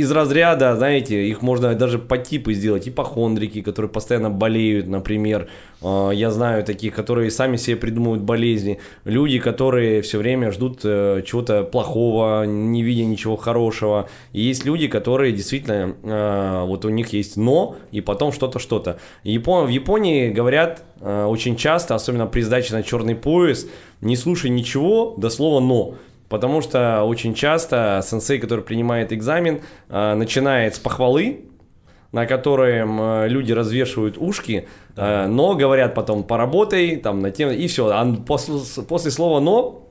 из 0.00 0.10
разряда, 0.12 0.76
знаете, 0.76 1.26
их 1.28 1.42
можно 1.42 1.74
даже 1.74 1.98
по 1.98 2.18
типу 2.18 2.52
сделать, 2.52 2.88
ипохондрики, 2.88 3.60
которые 3.62 3.90
постоянно 3.90 4.30
болеют, 4.30 4.86
например. 4.86 5.48
Э, 5.82 6.10
Я 6.14 6.30
знаю 6.30 6.64
таких, 6.64 6.94
которые 6.94 7.30
сами 7.30 7.56
себе 7.56 7.76
придумывают 7.76 8.22
болезни. 8.22 8.78
Люди, 9.04 9.38
которые 9.38 10.00
все 10.02 10.18
время 10.18 10.52
ждут 10.52 10.80
э, 10.84 11.22
чего-то 11.26 11.64
плохого, 11.64 12.44
не 12.44 12.82
видя 12.82 13.04
ничего 13.04 13.36
хорошего. 13.36 14.08
И 14.32 14.40
есть 14.40 14.64
люди, 14.64 14.88
которые 14.88 15.32
действительно, 15.32 15.94
э, 16.02 16.64
вот 16.66 16.84
у 16.84 16.88
них 16.88 17.12
есть 17.12 17.36
но, 17.36 17.76
и 17.92 18.00
потом 18.00 18.32
что-то, 18.32 18.58
что-то. 18.58 18.98
Япон- 19.24 19.66
В 19.66 19.68
Японии 19.70 20.30
говорят 20.30 20.82
э, 21.00 21.24
очень 21.24 21.56
часто, 21.56 21.94
особенно 21.94 22.26
при 22.26 22.42
сдаче 22.42 22.74
на 22.74 22.82
черный 22.82 23.14
пояс, 23.14 23.66
не 24.00 24.16
слушай 24.16 24.50
ничего 24.50 25.14
до 25.18 25.30
слова 25.30 25.60
но. 25.60 25.94
Потому 26.28 26.60
что 26.60 27.04
очень 27.04 27.34
часто 27.34 28.00
сенсей, 28.04 28.38
который 28.38 28.62
принимает 28.62 29.12
экзамен, 29.12 29.60
э, 29.88 30.14
начинает 30.14 30.74
с 30.74 30.78
похвалы, 30.78 31.46
на 32.12 32.26
котором 32.26 33.00
э, 33.00 33.28
люди 33.28 33.52
развешивают 33.52 34.16
ушки, 34.18 34.68
э, 34.96 35.26
но 35.26 35.54
говорят 35.54 35.94
потом 35.94 36.22
поработай, 36.22 36.96
там 36.96 37.20
на 37.20 37.30
тему, 37.30 37.52
и 37.52 37.66
все. 37.66 37.88
А 37.88 38.06
после, 38.26 38.56
после 38.86 39.10
слова 39.10 39.40
но 39.40 39.88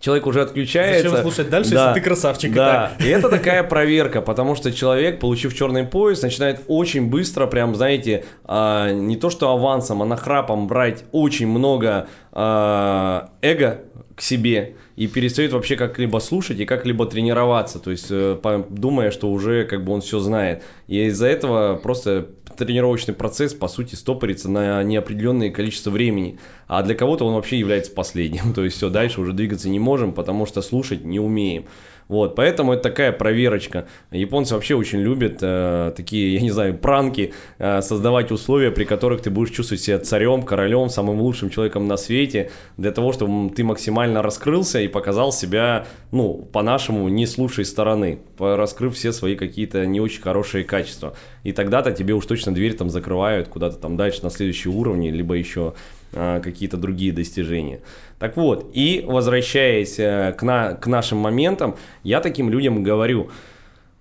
человек 0.00 0.26
уже 0.26 0.42
отключается. 0.42 1.08
Зачем 1.08 1.22
слушать 1.22 1.50
дальше, 1.50 1.70
Да. 1.72 1.88
если 1.88 2.00
ты 2.00 2.04
красавчик? 2.06 2.52
Да, 2.52 2.92
и 2.98 3.06
это 3.08 3.30
такая 3.30 3.62
проверка, 3.62 4.20
потому 4.20 4.56
что 4.56 4.72
человек, 4.72 5.18
получив 5.18 5.54
черный 5.54 5.84
пояс, 5.84 6.20
начинает 6.20 6.60
очень 6.68 7.08
быстро, 7.08 7.46
прям, 7.46 7.74
знаете, 7.74 8.24
не 8.48 9.16
то 9.16 9.28
что 9.28 9.50
авансом, 9.50 10.00
а 10.00 10.06
нахрапом 10.06 10.66
брать 10.68 11.04
очень 11.12 11.48
много 11.48 12.06
эго 12.32 13.80
к 14.16 14.22
себе 14.22 14.76
и 15.00 15.06
перестает 15.06 15.54
вообще 15.54 15.76
как-либо 15.76 16.18
слушать 16.18 16.60
и 16.60 16.66
как-либо 16.66 17.06
тренироваться, 17.06 17.78
то 17.78 17.90
есть 17.90 18.08
э, 18.10 18.38
думая, 18.68 19.10
что 19.10 19.32
уже 19.32 19.64
как 19.64 19.82
бы 19.82 19.94
он 19.94 20.02
все 20.02 20.18
знает. 20.18 20.62
И 20.88 21.02
из-за 21.06 21.26
этого 21.26 21.76
просто 21.76 22.28
тренировочный 22.58 23.14
процесс, 23.14 23.54
по 23.54 23.66
сути, 23.66 23.94
стопорится 23.94 24.50
на 24.50 24.82
неопределенное 24.82 25.48
количество 25.48 25.88
времени. 25.90 26.38
А 26.66 26.82
для 26.82 26.94
кого-то 26.94 27.24
он 27.24 27.32
вообще 27.32 27.58
является 27.58 27.92
последним. 27.92 28.52
То 28.54 28.62
есть 28.62 28.76
все, 28.76 28.90
дальше 28.90 29.22
уже 29.22 29.32
двигаться 29.32 29.70
не 29.70 29.78
можем, 29.78 30.12
потому 30.12 30.44
что 30.44 30.60
слушать 30.60 31.02
не 31.02 31.18
умеем. 31.18 31.64
Вот, 32.10 32.34
поэтому 32.34 32.72
это 32.72 32.82
такая 32.82 33.12
проверочка. 33.12 33.86
Японцы 34.10 34.54
вообще 34.54 34.74
очень 34.74 34.98
любят 34.98 35.38
э, 35.42 35.92
такие, 35.96 36.34
я 36.34 36.40
не 36.40 36.50
знаю, 36.50 36.76
пранки, 36.76 37.32
э, 37.60 37.82
создавать 37.82 38.32
условия, 38.32 38.72
при 38.72 38.82
которых 38.82 39.22
ты 39.22 39.30
будешь 39.30 39.54
чувствовать 39.54 39.80
себя 39.80 40.00
царем, 40.00 40.42
королем, 40.42 40.88
самым 40.88 41.20
лучшим 41.20 41.50
человеком 41.50 41.86
на 41.86 41.96
свете, 41.96 42.50
для 42.76 42.90
того, 42.90 43.12
чтобы 43.12 43.54
ты 43.54 43.62
максимально 43.62 44.22
раскрылся 44.22 44.80
и 44.80 44.88
показал 44.88 45.30
себя, 45.30 45.86
ну, 46.10 46.48
по-нашему, 46.52 47.08
не 47.08 47.26
с 47.26 47.38
лучшей 47.38 47.64
стороны, 47.64 48.18
раскрыв 48.40 48.96
все 48.96 49.12
свои 49.12 49.36
какие-то 49.36 49.86
не 49.86 50.00
очень 50.00 50.20
хорошие 50.20 50.64
качества. 50.64 51.14
И 51.44 51.52
тогда-то 51.52 51.92
тебе 51.92 52.14
уж 52.14 52.26
точно 52.26 52.52
дверь 52.52 52.74
там 52.74 52.90
закрывают 52.90 53.46
куда-то 53.46 53.76
там 53.76 53.96
дальше 53.96 54.24
на 54.24 54.30
следующие 54.30 54.74
уровни, 54.74 55.10
либо 55.10 55.34
еще 55.34 55.74
какие-то 56.12 56.76
другие 56.76 57.12
достижения. 57.12 57.80
Так 58.18 58.36
вот, 58.36 58.70
и 58.72 59.04
возвращаясь 59.06 59.98
э, 59.98 60.34
к, 60.36 60.42
на, 60.42 60.74
к 60.74 60.86
нашим 60.86 61.18
моментам, 61.18 61.76
я 62.02 62.20
таким 62.20 62.50
людям 62.50 62.82
говорю 62.82 63.30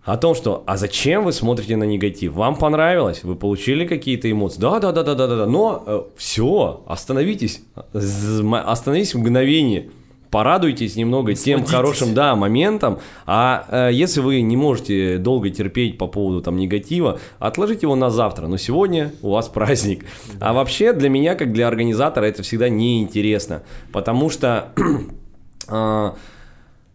о 0.03 0.17
том, 0.17 0.33
что 0.33 0.63
«А 0.65 0.75
зачем 0.77 1.23
вы 1.23 1.33
смотрите 1.33 1.75
на 1.75 1.83
негатив? 1.83 2.33
Вам 2.33 2.55
понравилось? 2.55 3.23
Вы 3.23 3.35
получили 3.35 3.85
какие-то 3.85 4.31
эмоции? 4.31 4.59
Да, 4.59 4.79
да, 4.79 4.91
да, 4.91 5.03
да, 5.03 5.15
да, 5.15 5.27
да, 5.27 5.37
да. 5.37 5.45
Но 5.45 6.07
все, 6.17 6.83
остановитесь, 6.87 7.61
остановитесь 7.93 9.13
в 9.13 9.19
мгновение». 9.19 9.89
Порадуйтесь 10.31 10.95
немного 10.95 11.33
тем 11.33 11.65
хорошим, 11.65 12.13
да, 12.13 12.35
моментом. 12.35 12.99
А 13.25 13.65
э, 13.69 13.93
если 13.93 14.21
вы 14.21 14.41
не 14.41 14.55
можете 14.55 15.17
долго 15.17 15.49
терпеть 15.49 15.97
по 15.97 16.07
поводу 16.07 16.41
там 16.41 16.57
негатива, 16.57 17.19
отложите 17.39 17.81
его 17.87 17.95
на 17.95 18.11
завтра. 18.11 18.47
Но 18.47 18.57
сегодня 18.57 19.11
у 19.21 19.31
вас 19.31 19.47
праздник. 19.47 20.05
А 20.39 20.53
вообще 20.53 20.93
для 20.93 21.09
меня, 21.09 21.33
как 21.35 21.51
для 21.51 21.67
организатора, 21.67 22.25
это 22.25 22.43
всегда 22.43 22.69
неинтересно. 22.69 23.63
Потому 23.91 24.29
что 24.29 24.71
а, 25.67 26.15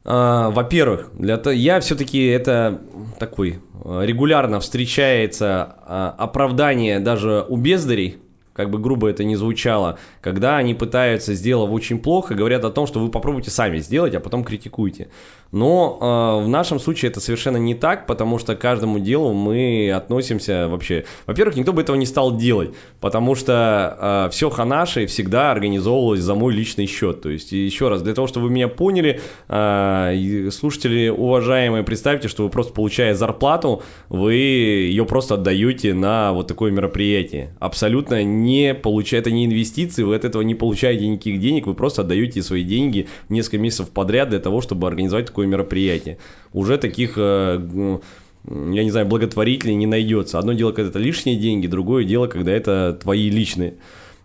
во-первых, 0.05 1.11
для 1.15 1.37
то, 1.37 1.51
я 1.51 1.81
все-таки 1.81 2.25
это 2.27 2.81
такой 3.19 3.59
э, 3.85 4.03
регулярно 4.05 4.61
встречается 4.61 5.75
а, 5.87 6.15
оправдание 6.19 7.01
даже 7.01 7.45
у 7.49 7.57
бездарей, 7.57 8.19
как 8.55 8.71
бы 8.71 8.79
грубо 8.79 9.09
это 9.09 9.25
ни 9.25 9.35
звучало, 9.35 9.99
когда 10.21 10.57
они 10.57 10.75
пытаются, 10.75 11.35
сделав 11.35 11.71
очень 11.71 11.99
плохо, 11.99 12.35
говорят 12.35 12.65
о 12.65 12.71
том, 12.71 12.87
что 12.87 13.01
вы 13.01 13.11
попробуйте 13.11 13.51
сами 13.51 13.79
сделать, 13.79 14.15
а 14.15 14.21
потом 14.21 14.45
критикуйте. 14.45 15.09
Но 15.55 15.99
э, 16.01 16.45
в 16.45 16.49
нашем 16.49 16.81
случае 16.81 17.11
это 17.11 17.21
совершенно 17.21 17.57
не 17.57 17.75
так, 17.75 18.07
потому 18.07 18.39
что 18.39 18.57
к 18.57 18.59
каждому 18.59 18.99
делу 18.99 19.33
мы 19.33 19.91
относимся 19.91 20.69
вообще... 20.69 21.05
Во-первых, 21.27 21.57
никто 21.57 21.73
бы 21.73 21.81
этого 21.81 21.97
не 21.97 22.07
стал 22.07 22.37
делать, 22.37 22.73
потому 23.01 23.35
что 23.35 24.29
все 24.33 24.51
ханаши 24.51 25.07
всегда 25.07 25.51
организовывалось 25.51 26.21
за 26.21 26.35
мой 26.35 26.53
личный 26.53 26.87
счет. 26.87 27.23
То 27.23 27.31
есть, 27.31 27.53
еще 27.53 27.89
раз, 27.89 28.03
для 28.03 28.15
того, 28.15 28.27
чтобы 28.27 28.47
вы 28.47 28.53
меня 28.53 28.69
поняли, 28.69 29.21
э, 29.49 30.51
слушатели 30.51 31.09
уважаемые, 31.09 31.85
представьте, 31.85 32.29
что 32.29 32.43
вы 32.43 32.51
просто 32.51 32.73
получая 32.73 33.15
зарплату, 33.15 33.83
вы 34.09 34.35
ее 34.35 35.05
просто 35.05 35.35
отдаете 35.35 35.95
на 35.95 36.33
вот 36.33 36.49
такое 36.49 36.71
мероприятие. 36.73 37.55
Абсолютно 37.61 38.23
не 38.25 38.75
получая, 38.75 39.21
это 39.21 39.31
не 39.31 39.47
инвестиции, 39.47 40.03
вы 40.03 40.17
от 40.17 40.25
этого 40.25 40.43
не 40.43 40.55
получаете 40.55 41.07
никаких 41.07 41.41
денег, 41.41 41.67
вы 41.67 41.75
просто 41.75 42.03
отдаете 42.03 42.43
свои 42.43 42.65
деньги 42.65 43.07
несколько 43.29 43.59
месяцев 43.59 43.91
подряд 43.91 44.31
для 44.31 44.41
того, 44.41 44.61
чтобы 44.61 44.87
организовать 44.89 45.27
такое 45.27 45.44
мероприятие. 45.47 46.19
Уже 46.53 46.79
таких 46.79 47.15
э, 47.17 47.59
г- 47.59 48.01
я 48.47 48.85
не 48.85 48.91
знаю, 48.91 49.07
благотворителей 49.07 49.75
не 49.75 49.87
найдется. 49.87 50.39
Одно 50.39 50.53
дело, 50.53 50.73
когда 50.73 50.91
это 50.91 50.99
лишние 50.99 51.37
деньги, 51.37 51.67
другое 51.67 52.05
дело, 52.05 52.27
когда 52.27 52.53
это 52.53 52.99
твои 53.03 53.31
личные. 53.31 53.75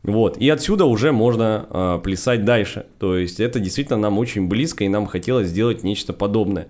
Вот. 0.04 0.38
И 0.38 0.50
отсюда 0.50 0.86
уже 0.86 1.12
можно 1.12 1.66
э, 1.70 2.00
плясать 2.04 2.46
дальше. 2.46 2.86
То 3.00 3.18
есть 3.18 3.40
это 3.40 3.60
действительно 3.60 3.98
нам 3.98 4.18
очень 4.18 4.48
близко, 4.48 4.84
и 4.84 4.90
нам 4.90 5.06
хотелось 5.08 5.48
сделать 5.48 5.84
нечто 5.84 6.14
подобное. 6.14 6.68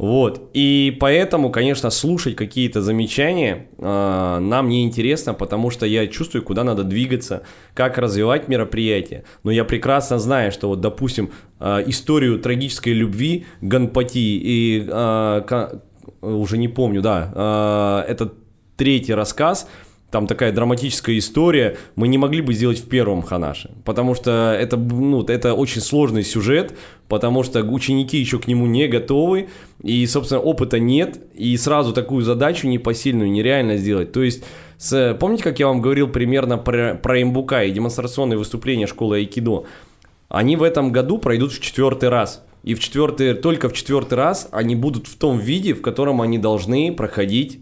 Вот. 0.00 0.48
И 0.54 0.96
поэтому, 0.98 1.50
конечно, 1.50 1.90
слушать 1.90 2.34
какие-то 2.34 2.80
замечания 2.80 3.66
э, 3.76 4.38
нам 4.40 4.70
не 4.70 4.82
интересно, 4.82 5.34
потому 5.34 5.68
что 5.68 5.84
я 5.84 6.06
чувствую, 6.06 6.42
куда 6.42 6.64
надо 6.64 6.84
двигаться, 6.84 7.42
как 7.74 7.98
развивать 7.98 8.48
мероприятие. 8.48 9.24
Но 9.44 9.50
я 9.50 9.62
прекрасно 9.64 10.18
знаю, 10.18 10.52
что 10.52 10.68
вот, 10.68 10.80
допустим, 10.80 11.28
э, 11.60 11.84
историю 11.86 12.38
трагической 12.38 12.94
любви 12.94 13.44
Ганпати 13.60 14.40
и 14.42 14.86
э, 14.88 15.42
ка- 15.46 15.82
уже 16.22 16.56
не 16.56 16.68
помню, 16.68 17.02
да, 17.02 18.04
э, 18.06 18.10
это 18.10 18.32
третий 18.78 19.12
рассказ, 19.12 19.68
там 20.10 20.26
такая 20.26 20.52
драматическая 20.52 21.18
история, 21.18 21.76
мы 21.96 22.08
не 22.08 22.18
могли 22.18 22.40
бы 22.42 22.52
сделать 22.52 22.78
в 22.78 22.88
первом 22.88 23.22
Ханаше, 23.22 23.70
потому 23.84 24.14
что 24.14 24.56
это, 24.58 24.76
ну, 24.76 25.22
это 25.22 25.54
очень 25.54 25.80
сложный 25.80 26.24
сюжет, 26.24 26.74
потому 27.08 27.42
что 27.42 27.62
ученики 27.62 28.18
еще 28.18 28.38
к 28.38 28.46
нему 28.46 28.66
не 28.66 28.88
готовы, 28.88 29.48
и, 29.82 30.06
собственно, 30.06 30.40
опыта 30.40 30.78
нет, 30.78 31.20
и 31.34 31.56
сразу 31.56 31.92
такую 31.92 32.22
задачу 32.22 32.66
непосильную 32.66 33.30
нереально 33.30 33.76
сделать. 33.76 34.12
То 34.12 34.22
есть 34.22 34.44
С, 34.80 35.14
помните, 35.20 35.42
как 35.42 35.58
я 35.58 35.66
вам 35.68 35.82
говорил 35.82 36.08
примерно 36.08 36.56
про, 36.56 36.94
про 36.94 37.20
имбука 37.20 37.64
и 37.64 37.70
демонстрационные 37.70 38.38
выступления 38.38 38.86
школы 38.86 39.18
айкидо? 39.18 39.64
Они 40.30 40.56
в 40.56 40.62
этом 40.62 40.90
году 40.90 41.18
пройдут 41.18 41.52
в 41.52 41.60
четвертый 41.60 42.08
раз. 42.08 42.42
И 42.62 42.74
в 42.74 42.80
четвертый, 42.80 43.34
только 43.34 43.68
в 43.68 43.74
четвертый 43.74 44.14
раз 44.14 44.48
они 44.52 44.74
будут 44.74 45.06
в 45.06 45.16
том 45.16 45.38
виде, 45.38 45.74
в 45.74 45.82
котором 45.82 46.22
они 46.22 46.38
должны 46.38 46.94
проходить, 46.94 47.60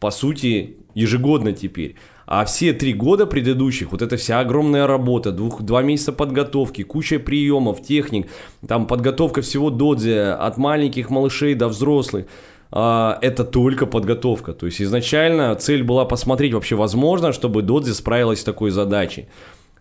по 0.00 0.10
сути, 0.10 0.76
ежегодно 0.94 1.52
теперь. 1.52 1.96
А 2.26 2.44
все 2.44 2.72
три 2.72 2.92
года 2.92 3.26
предыдущих, 3.26 3.90
вот 3.90 4.02
эта 4.02 4.16
вся 4.16 4.40
огромная 4.40 4.86
работа, 4.86 5.32
двух, 5.32 5.62
два 5.62 5.82
месяца 5.82 6.12
подготовки, 6.12 6.84
куча 6.84 7.18
приемов, 7.18 7.82
техник, 7.82 8.28
там 8.66 8.86
подготовка 8.86 9.42
всего 9.42 9.68
додзи, 9.68 10.36
от 10.38 10.56
маленьких 10.56 11.10
малышей 11.10 11.54
до 11.54 11.68
взрослых, 11.68 12.26
а, 12.70 13.18
это 13.20 13.44
только 13.44 13.86
подготовка. 13.86 14.52
То 14.52 14.66
есть 14.66 14.80
изначально 14.80 15.54
цель 15.56 15.82
была 15.82 16.04
посмотреть 16.04 16.54
вообще 16.54 16.76
возможно, 16.76 17.32
чтобы 17.32 17.62
додзи 17.62 17.92
справилась 17.92 18.40
с 18.40 18.44
такой 18.44 18.70
задачей. 18.70 19.26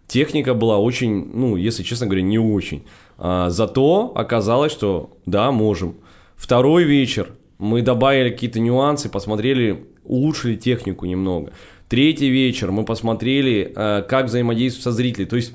Техника 0.07 0.55
была 0.55 0.79
очень, 0.79 1.29
ну, 1.31 1.55
если 1.55 1.83
честно 1.83 2.07
говоря, 2.07 2.23
не 2.23 2.39
очень. 2.39 2.83
А, 3.19 3.51
зато 3.51 4.11
оказалось, 4.15 4.71
что 4.71 5.11
да, 5.27 5.51
можем. 5.51 5.97
Второй 6.35 6.83
вечер 6.83 7.29
мы 7.59 7.83
добавили 7.83 8.31
какие-то 8.31 8.59
нюансы, 8.59 9.07
посмотрели, 9.09 9.85
улучшили 10.09 10.55
технику 10.55 11.05
немного. 11.05 11.51
Третий 11.87 12.29
вечер 12.29 12.71
мы 12.71 12.83
посмотрели, 12.83 13.71
э, 13.73 14.03
как 14.07 14.25
взаимодействовать 14.25 14.83
со 14.83 14.91
зрителем. 14.91 15.27
То 15.29 15.37
есть 15.37 15.53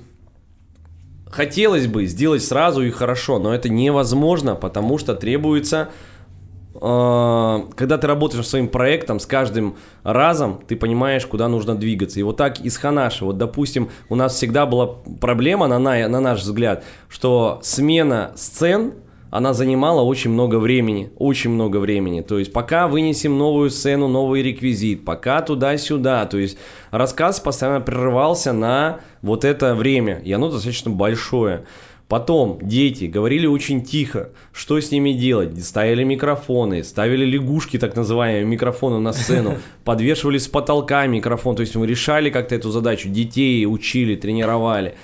хотелось 1.28 1.86
бы 1.86 2.07
сделать 2.07 2.42
сразу 2.42 2.82
и 2.82 2.90
хорошо, 2.90 3.38
но 3.38 3.55
это 3.55 3.68
невозможно, 3.68 4.55
потому 4.55 4.98
что 4.98 5.14
требуется 5.14 5.90
э, 6.74 7.62
когда 7.76 7.98
ты 7.98 8.07
работаешь 8.07 8.46
своим 8.46 8.68
проектом, 8.68 9.20
с 9.20 9.26
каждым 9.26 9.76
разом 10.02 10.61
ты 10.66 10.76
понимаешь, 10.76 11.26
куда 11.26 11.48
нужно 11.48 11.74
двигаться. 11.74 12.20
И 12.20 12.22
вот 12.22 12.36
так 12.36 12.61
из 12.61 12.76
Ханаши, 12.76 13.24
вот 13.24 13.36
допустим, 13.36 13.90
у 14.09 14.14
нас 14.14 14.34
всегда 14.34 14.66
была 14.66 14.86
проблема, 15.20 15.66
на, 15.66 15.78
на 15.78 16.20
наш 16.20 16.40
взгляд, 16.40 16.84
что 17.09 17.61
смена 17.62 18.32
сцен 18.36 18.94
она 19.35 19.53
занимала 19.53 20.01
очень 20.01 20.30
много 20.30 20.61
времени, 20.61 21.11
очень 21.18 21.51
много 21.51 21.78
времени. 21.78 22.20
То 22.20 22.39
есть 22.39 22.53
пока 22.53 22.87
вынесем 22.87 23.37
новую 23.37 23.68
сцену, 23.68 24.07
новый 24.07 24.43
реквизит, 24.43 25.05
пока 25.05 25.43
туда-сюда. 25.43 26.24
То 26.26 26.39
есть 26.39 26.57
рассказ 26.93 27.41
постоянно 27.41 27.80
прерывался 27.80 28.53
на 28.53 29.01
вот 29.22 29.45
это 29.45 29.74
время, 29.74 30.20
и 30.24 30.30
оно 30.30 30.53
достаточно 30.53 30.93
большое. 30.93 31.64
Потом 32.07 32.61
дети 32.62 33.07
говорили 33.07 33.47
очень 33.47 33.82
тихо, 33.82 34.30
что 34.53 34.80
с 34.80 34.93
ними 34.93 35.11
делать. 35.11 35.61
Ставили 35.64 36.05
микрофоны, 36.05 36.85
ставили 36.85 37.24
лягушки, 37.24 37.76
так 37.76 37.97
называемые, 37.97 38.45
микрофоны 38.45 39.01
на 39.01 39.12
сцену, 39.12 39.57
подвешивали 39.85 40.39
с 40.39 40.47
потолка 40.47 41.09
микрофон. 41.09 41.57
То 41.57 41.62
есть 41.62 41.74
мы 41.74 41.89
решали 41.89 42.30
как-то 42.30 42.55
эту 42.55 42.70
задачу, 42.70 43.09
детей 43.09 43.66
учили, 43.66 44.14
тренировали. 44.14 44.95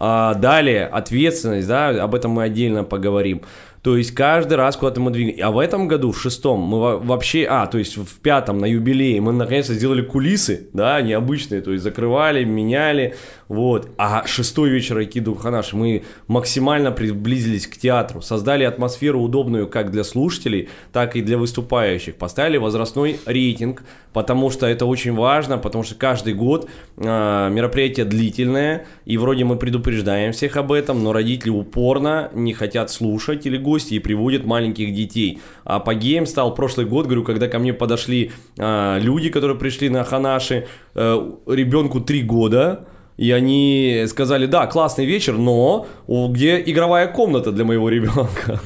А 0.00 0.34
далее 0.34 0.86
ответственность, 0.86 1.66
да, 1.66 1.88
об 1.88 2.14
этом 2.14 2.30
мы 2.30 2.44
отдельно 2.44 2.84
поговорим. 2.84 3.42
То 3.82 3.96
есть 3.96 4.12
каждый 4.12 4.54
раз 4.54 4.76
куда-то 4.76 5.00
мы 5.00 5.10
двигаем. 5.10 5.46
А 5.46 5.50
в 5.50 5.58
этом 5.58 5.88
году, 5.88 6.12
в 6.12 6.20
шестом, 6.20 6.60
мы 6.60 6.98
вообще... 6.98 7.46
А, 7.48 7.66
то 7.66 7.78
есть 7.78 7.96
в 7.96 8.20
пятом, 8.20 8.58
на 8.58 8.66
юбилее, 8.66 9.20
мы 9.20 9.32
наконец-то 9.32 9.74
сделали 9.74 10.02
кулисы, 10.02 10.68
да, 10.72 11.00
необычные. 11.00 11.60
То 11.60 11.72
есть 11.72 11.84
закрывали, 11.84 12.44
меняли, 12.44 13.14
вот. 13.48 13.88
А 13.96 14.26
шестой 14.26 14.68
вечер 14.68 14.98
Айкидо 14.98 15.34
Ханаш 15.34 15.72
мы 15.72 16.04
максимально 16.26 16.92
приблизились 16.92 17.66
к 17.66 17.76
театру. 17.76 18.20
Создали 18.20 18.64
атмосферу 18.64 19.20
удобную 19.20 19.66
как 19.66 19.90
для 19.90 20.04
слушателей, 20.04 20.68
так 20.92 21.16
и 21.16 21.22
для 21.22 21.38
выступающих. 21.38 22.16
Поставили 22.16 22.58
возрастной 22.58 23.18
рейтинг, 23.24 23.84
потому 24.12 24.50
что 24.50 24.66
это 24.66 24.84
очень 24.84 25.14
важно, 25.14 25.56
потому 25.56 25.82
что 25.82 25.94
каждый 25.94 26.34
год 26.34 26.68
э, 26.98 27.48
мероприятие 27.50 28.04
длительное, 28.04 28.86
и 29.06 29.16
вроде 29.16 29.44
мы 29.44 29.56
предупреждаем 29.56 30.32
всех 30.32 30.56
об 30.58 30.70
этом, 30.70 31.02
но 31.02 31.12
родители 31.12 31.50
упорно 31.50 32.30
не 32.34 32.52
хотят 32.52 32.90
слушать 32.90 33.46
или 33.46 33.56
гости 33.56 33.94
и 33.94 33.98
приводят 33.98 34.44
маленьких 34.44 34.92
детей. 34.92 35.40
А 35.64 35.76
апогеем 35.76 36.26
стал 36.26 36.54
прошлый 36.54 36.84
год, 36.86 37.06
говорю, 37.06 37.24
когда 37.24 37.48
ко 37.48 37.58
мне 37.58 37.72
подошли 37.72 38.30
э, 38.58 38.98
люди, 39.00 39.30
которые 39.30 39.56
пришли 39.56 39.88
на 39.88 40.04
Ханаши, 40.04 40.66
э, 40.94 41.32
ребенку 41.46 42.00
3 42.00 42.22
года, 42.22 42.86
и 43.18 43.32
они 43.32 44.04
сказали, 44.06 44.46
да, 44.46 44.68
классный 44.68 45.04
вечер, 45.04 45.36
но 45.36 45.88
где 46.06 46.62
игровая 46.64 47.08
комната 47.08 47.50
для 47.50 47.64
моего 47.64 47.88
ребенка? 47.88 48.60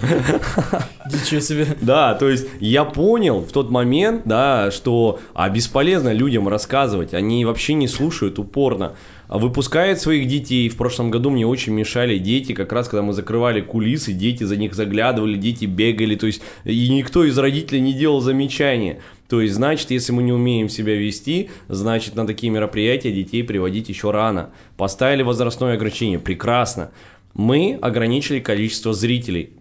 Ничего 1.07 1.41
себе. 1.41 1.67
Да, 1.81 2.15
то 2.15 2.29
есть 2.29 2.47
я 2.61 2.85
понял 2.85 3.41
в 3.41 3.51
тот 3.51 3.71
момент, 3.71 4.23
да, 4.27 4.71
что 4.71 5.21
а 5.33 5.49
бесполезно 5.49 6.13
людям 6.13 6.49
рассказывать, 6.49 7.15
они 7.15 7.47
вообще 7.47 7.73
не 7.73 7.89
слушают 7.89 8.39
упорно. 8.39 8.93
Выпускают 9.29 9.99
своих 9.99 10.29
детей. 10.29 10.69
В 10.69 10.77
прошлом 10.77 11.11
году 11.11 11.31
мне 11.31 11.47
очень 11.47 11.73
мешали 11.73 12.19
дети, 12.19 12.53
как 12.53 12.71
раз 12.71 12.89
когда 12.89 13.03
мы 13.03 13.15
закрывали 13.15 13.63
кулисы, 13.63 14.13
дети 14.13 14.45
за 14.45 14.57
них 14.57 14.75
заглядывали, 14.75 15.39
дети 15.39 15.65
бегали, 15.65 16.17
то 16.17 16.27
есть 16.27 16.43
и 16.65 16.91
никто 16.91 17.25
из 17.25 17.39
родителей 17.39 17.81
не 17.81 17.95
делал 17.95 18.21
замечания. 18.21 18.99
То 19.33 19.41
есть, 19.41 19.55
значит, 19.55 19.91
если 19.91 20.13
мы 20.13 20.23
не 20.23 20.33
умеем 20.35 20.69
себя 20.69 20.95
вести, 20.95 21.49
значит, 21.67 22.17
на 22.17 22.27
такие 22.27 22.53
мероприятия 22.53 23.11
детей 23.11 23.43
приводить 23.43 23.89
еще 23.89 24.11
рано. 24.11 24.51
Поставили 24.77 25.23
возрастное 25.23 25.73
ограничение, 25.73 26.19
прекрасно. 26.19 26.91
Мы 27.33 27.79
ограничили 27.81 28.41
количество 28.41 28.93
зрителей 28.93 29.55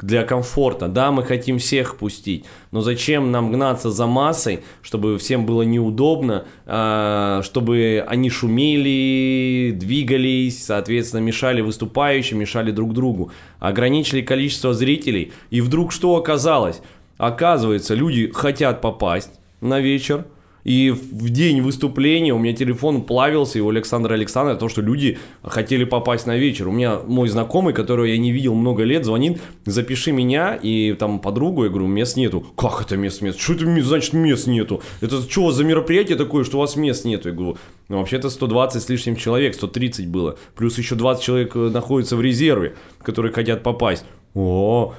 для 0.00 0.22
комфорта. 0.22 0.86
Да, 0.86 1.10
мы 1.10 1.24
хотим 1.24 1.58
всех 1.58 1.96
пустить, 1.96 2.44
но 2.70 2.82
зачем 2.82 3.32
нам 3.32 3.50
гнаться 3.50 3.90
за 3.90 4.06
массой, 4.06 4.60
чтобы 4.80 5.18
всем 5.18 5.44
было 5.44 5.62
неудобно, 5.62 6.44
а, 6.66 7.42
чтобы 7.42 8.04
они 8.06 8.30
шумели, 8.30 9.72
двигались, 9.72 10.66
соответственно, 10.66 11.20
мешали 11.20 11.62
выступающим, 11.62 12.38
мешали 12.38 12.70
друг 12.70 12.92
другу. 12.92 13.32
Ограничили 13.58 14.20
количество 14.20 14.72
зрителей, 14.72 15.32
и 15.50 15.60
вдруг 15.60 15.90
что 15.90 16.14
оказалось? 16.14 16.80
Оказывается, 17.20 17.94
люди 17.94 18.30
хотят 18.32 18.80
попасть 18.80 19.32
на 19.60 19.78
вечер, 19.78 20.24
и 20.64 20.88
в 20.90 21.28
день 21.28 21.60
выступления 21.60 22.32
у 22.32 22.38
меня 22.38 22.54
телефон 22.54 23.02
плавился, 23.02 23.58
и 23.58 23.60
у 23.60 23.68
Александра 23.68 24.14
Александра, 24.14 24.54
то, 24.54 24.70
что 24.70 24.80
люди 24.80 25.18
хотели 25.42 25.84
попасть 25.84 26.26
на 26.26 26.38
вечер. 26.38 26.68
У 26.68 26.72
меня 26.72 26.98
мой 27.06 27.28
знакомый, 27.28 27.74
которого 27.74 28.06
я 28.06 28.16
не 28.16 28.32
видел 28.32 28.54
много 28.54 28.84
лет, 28.84 29.04
звонит, 29.04 29.38
запиши 29.66 30.12
меня 30.12 30.54
и 30.54 30.94
там 30.94 31.20
подругу, 31.20 31.64
я 31.64 31.68
говорю, 31.68 31.88
мест 31.88 32.16
нету. 32.16 32.40
Как 32.56 32.80
это 32.80 32.96
мест 32.96 33.20
нет? 33.20 33.36
Что 33.36 33.52
это 33.52 33.82
значит 33.82 34.14
мест 34.14 34.46
нету? 34.46 34.82
Это 35.02 35.20
что 35.20 35.50
за 35.50 35.62
мероприятие 35.62 36.16
такое, 36.16 36.44
что 36.44 36.56
у 36.56 36.60
вас 36.60 36.74
мест 36.74 37.04
нету? 37.04 37.28
Я 37.28 37.34
говорю, 37.34 37.58
ну 37.88 37.98
вообще-то 37.98 38.30
120 38.30 38.82
с 38.82 38.88
лишним 38.88 39.16
человек, 39.16 39.54
130 39.54 40.08
было. 40.08 40.38
Плюс 40.56 40.78
еще 40.78 40.94
20 40.94 41.22
человек 41.22 41.54
э, 41.54 41.68
находятся 41.68 42.16
в 42.16 42.22
резерве, 42.22 42.76
которые 43.02 43.30
хотят 43.30 43.62
попасть. 43.62 44.06
О, 44.34 44.94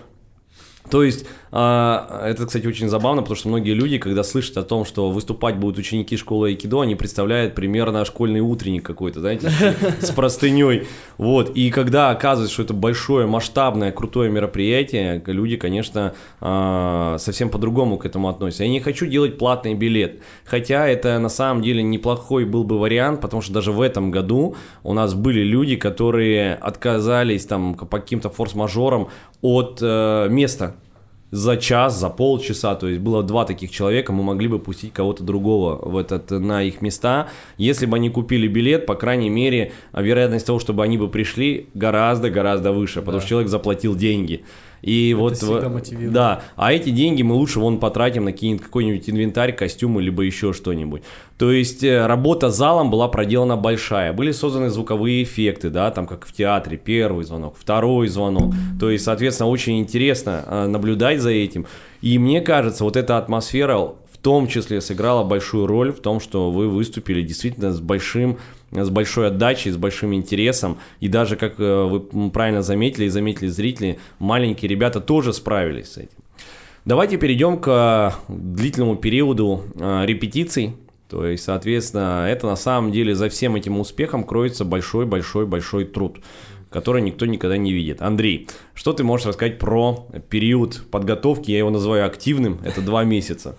то 0.92 1.04
есть, 1.04 1.26
это, 1.52 2.46
кстати, 2.48 2.66
очень 2.66 2.88
забавно, 2.88 3.24
потому 3.24 3.36
что 3.36 3.50
многие 3.50 3.74
люди, 3.74 3.98
когда 3.98 4.24
слышат 4.24 4.58
о 4.58 4.64
том, 4.64 4.86
что 4.86 5.12
выступать 5.12 5.58
будут 5.58 5.80
ученики 5.80 6.16
школы 6.16 6.50
айкидо, 6.50 6.82
они 6.82 6.96
представляют 6.96 7.56
примерно 7.56 8.06
школьный 8.06 8.40
утренник 8.40 8.86
какой-то, 8.86 9.20
знаете, 9.20 9.52
с 10.00 10.12
простыней. 10.12 10.88
Вот, 11.18 11.52
и 11.56 11.70
когда 11.70 12.10
оказывается, 12.12 12.54
что 12.54 12.64
это 12.64 12.74
большое, 12.74 13.28
масштабное, 13.28 13.92
крутое 13.92 14.32
мероприятие, 14.32 15.22
люди, 15.26 15.58
конечно, 15.58 16.14
а, 16.40 17.18
совсем 17.18 17.50
по-другому 17.50 17.98
к 17.98 18.06
этому 18.06 18.30
относятся. 18.30 18.64
Я 18.64 18.70
не 18.70 18.80
хочу 18.80 19.06
делать 19.06 19.38
платный 19.38 19.74
билет, 19.74 20.22
хотя 20.46 20.88
это 20.88 21.20
на 21.20 21.30
самом 21.30 21.62
деле 21.62 21.84
неплохой 21.84 22.46
был 22.46 22.64
бы 22.64 22.80
вариант, 22.80 23.20
потому 23.20 23.42
что 23.42 23.52
даже 23.52 23.74
в 23.74 23.82
этом 23.82 24.10
году 24.10 24.56
у 24.84 24.94
нас 24.94 25.14
были 25.14 25.42
люди, 25.42 25.76
которые 25.76 26.56
отказались 26.56 27.46
там 27.46 27.76
по 27.76 28.00
каким-то 28.00 28.30
форс-мажорам 28.30 29.10
от 29.42 29.80
э, 29.82 30.28
места 30.30 30.76
за 31.32 31.58
час, 31.58 31.98
за 31.98 32.10
полчаса, 32.10 32.76
то 32.76 32.88
есть 32.88 33.00
было 33.00 33.24
два 33.24 33.46
таких 33.46 33.72
человека, 33.72 34.12
мы 34.12 34.22
могли 34.24 34.48
бы 34.48 34.60
пустить 34.60 34.94
кого-то 34.94 35.24
другого 35.24 35.78
в 35.90 35.98
этот, 35.98 36.30
на 36.32 36.62
их 36.62 36.82
места. 36.82 37.30
Если 37.58 37.86
бы 37.86 37.96
они 37.96 38.10
купили 38.10 38.48
билет, 38.48 38.86
по 38.86 38.96
крайней 38.96 39.30
мере, 39.30 39.72
вероятность 39.94 40.46
того, 40.46 40.60
чтобы 40.60 40.84
они 40.84 40.98
бы 40.98 41.08
пришли, 41.08 41.70
гораздо-гораздо 41.74 42.74
выше, 42.74 43.00
потому 43.00 43.18
да. 43.18 43.22
что 43.22 43.30
человек 43.30 43.50
заплатил 43.50 43.96
деньги. 43.96 44.44
И 44.82 45.12
Это 45.12 45.20
вот, 45.20 45.38
всегда 45.38 45.70
мотивирует. 45.70 46.14
да, 46.14 46.44
а 46.56 46.74
эти 46.74 46.90
деньги 46.90 47.22
мы 47.22 47.36
лучше 47.36 47.60
вон 47.60 47.80
потратим 47.80 48.26
на 48.26 48.34
какой-нибудь 48.34 49.10
инвентарь, 49.10 49.54
костюмы, 49.54 50.02
либо 50.02 50.24
еще 50.24 50.54
что-нибудь. 50.54 51.04
То 51.38 51.52
есть 51.52 51.84
э, 51.84 52.06
работа 52.06 52.50
залом 52.50 52.92
была 52.92 53.08
проделана 53.08 53.58
большая. 53.58 54.14
Были 54.14 54.32
созданы 54.32 54.70
звуковые 54.70 55.24
эффекты, 55.24 55.70
да, 55.70 55.92
там 55.92 56.08
как 56.08 56.26
в 56.26 56.34
театре, 56.34 56.78
первый 56.78 57.26
звонок, 57.26 57.56
второй 57.58 58.08
звонок. 58.08 58.54
То 58.80 58.90
есть, 58.90 59.06
соответственно, 59.06 59.50
очень 59.50 59.80
интересно 59.80 60.44
э, 60.46 60.68
наблюдать 60.68 61.20
за 61.22 61.32
этим. 61.32 61.66
И 62.02 62.18
мне 62.18 62.42
кажется, 62.42 62.84
вот 62.84 62.96
эта 62.96 63.18
атмосфера 63.18 63.78
в 63.78 64.18
том 64.22 64.48
числе 64.48 64.82
сыграла 64.82 65.24
большую 65.24 65.66
роль 65.66 65.92
в 65.92 66.00
том, 66.00 66.20
что 66.20 66.52
вы 66.52 66.70
выступили 66.70 67.22
действительно 67.24 67.72
с 67.72 67.80
большим 67.80 68.38
с 68.72 68.90
большой 68.90 69.28
отдачей, 69.28 69.72
с 69.72 69.78
большим 69.78 70.14
интересом. 70.14 70.78
И 71.00 71.08
даже, 71.08 71.36
как 71.36 71.60
э, 71.60 71.84
вы 71.84 72.30
правильно 72.32 72.62
заметили 72.62 73.06
и 73.06 73.10
заметили 73.10 73.48
зрители, 73.48 74.00
маленькие 74.20 74.70
ребята 74.70 75.02
тоже 75.02 75.34
справились 75.34 75.94
с 75.94 75.98
этим. 75.98 76.18
Давайте 76.84 77.18
перейдем 77.18 77.60
к 77.60 78.16
длительному 78.28 78.96
периоду 78.96 79.64
э, 79.76 80.06
репетиций. 80.06 80.76
То 81.10 81.26
есть, 81.26 81.44
соответственно, 81.44 82.26
это 82.28 82.48
на 82.48 82.56
самом 82.56 82.92
деле 82.92 83.14
за 83.14 83.30
всем 83.30 83.56
этим 83.56 83.80
успехом 83.80 84.24
кроется 84.24 84.64
большой-большой-большой 84.64 85.84
труд, 85.86 86.20
который 86.70 87.02
никто 87.02 87.26
никогда 87.26 87.58
не 87.58 87.74
видит. 87.74 88.02
Андрей, 88.02 88.48
что 88.74 88.94
ты 88.94 89.04
можешь 89.04 89.28
рассказать 89.28 89.60
про 89.60 90.08
период 90.30 90.84
подготовки? 90.90 91.52
Я 91.52 91.60
его 91.60 91.70
называю 91.70 92.06
активным, 92.06 92.60
это 92.64 92.82
два 92.82 93.04
месяца. 93.04 93.58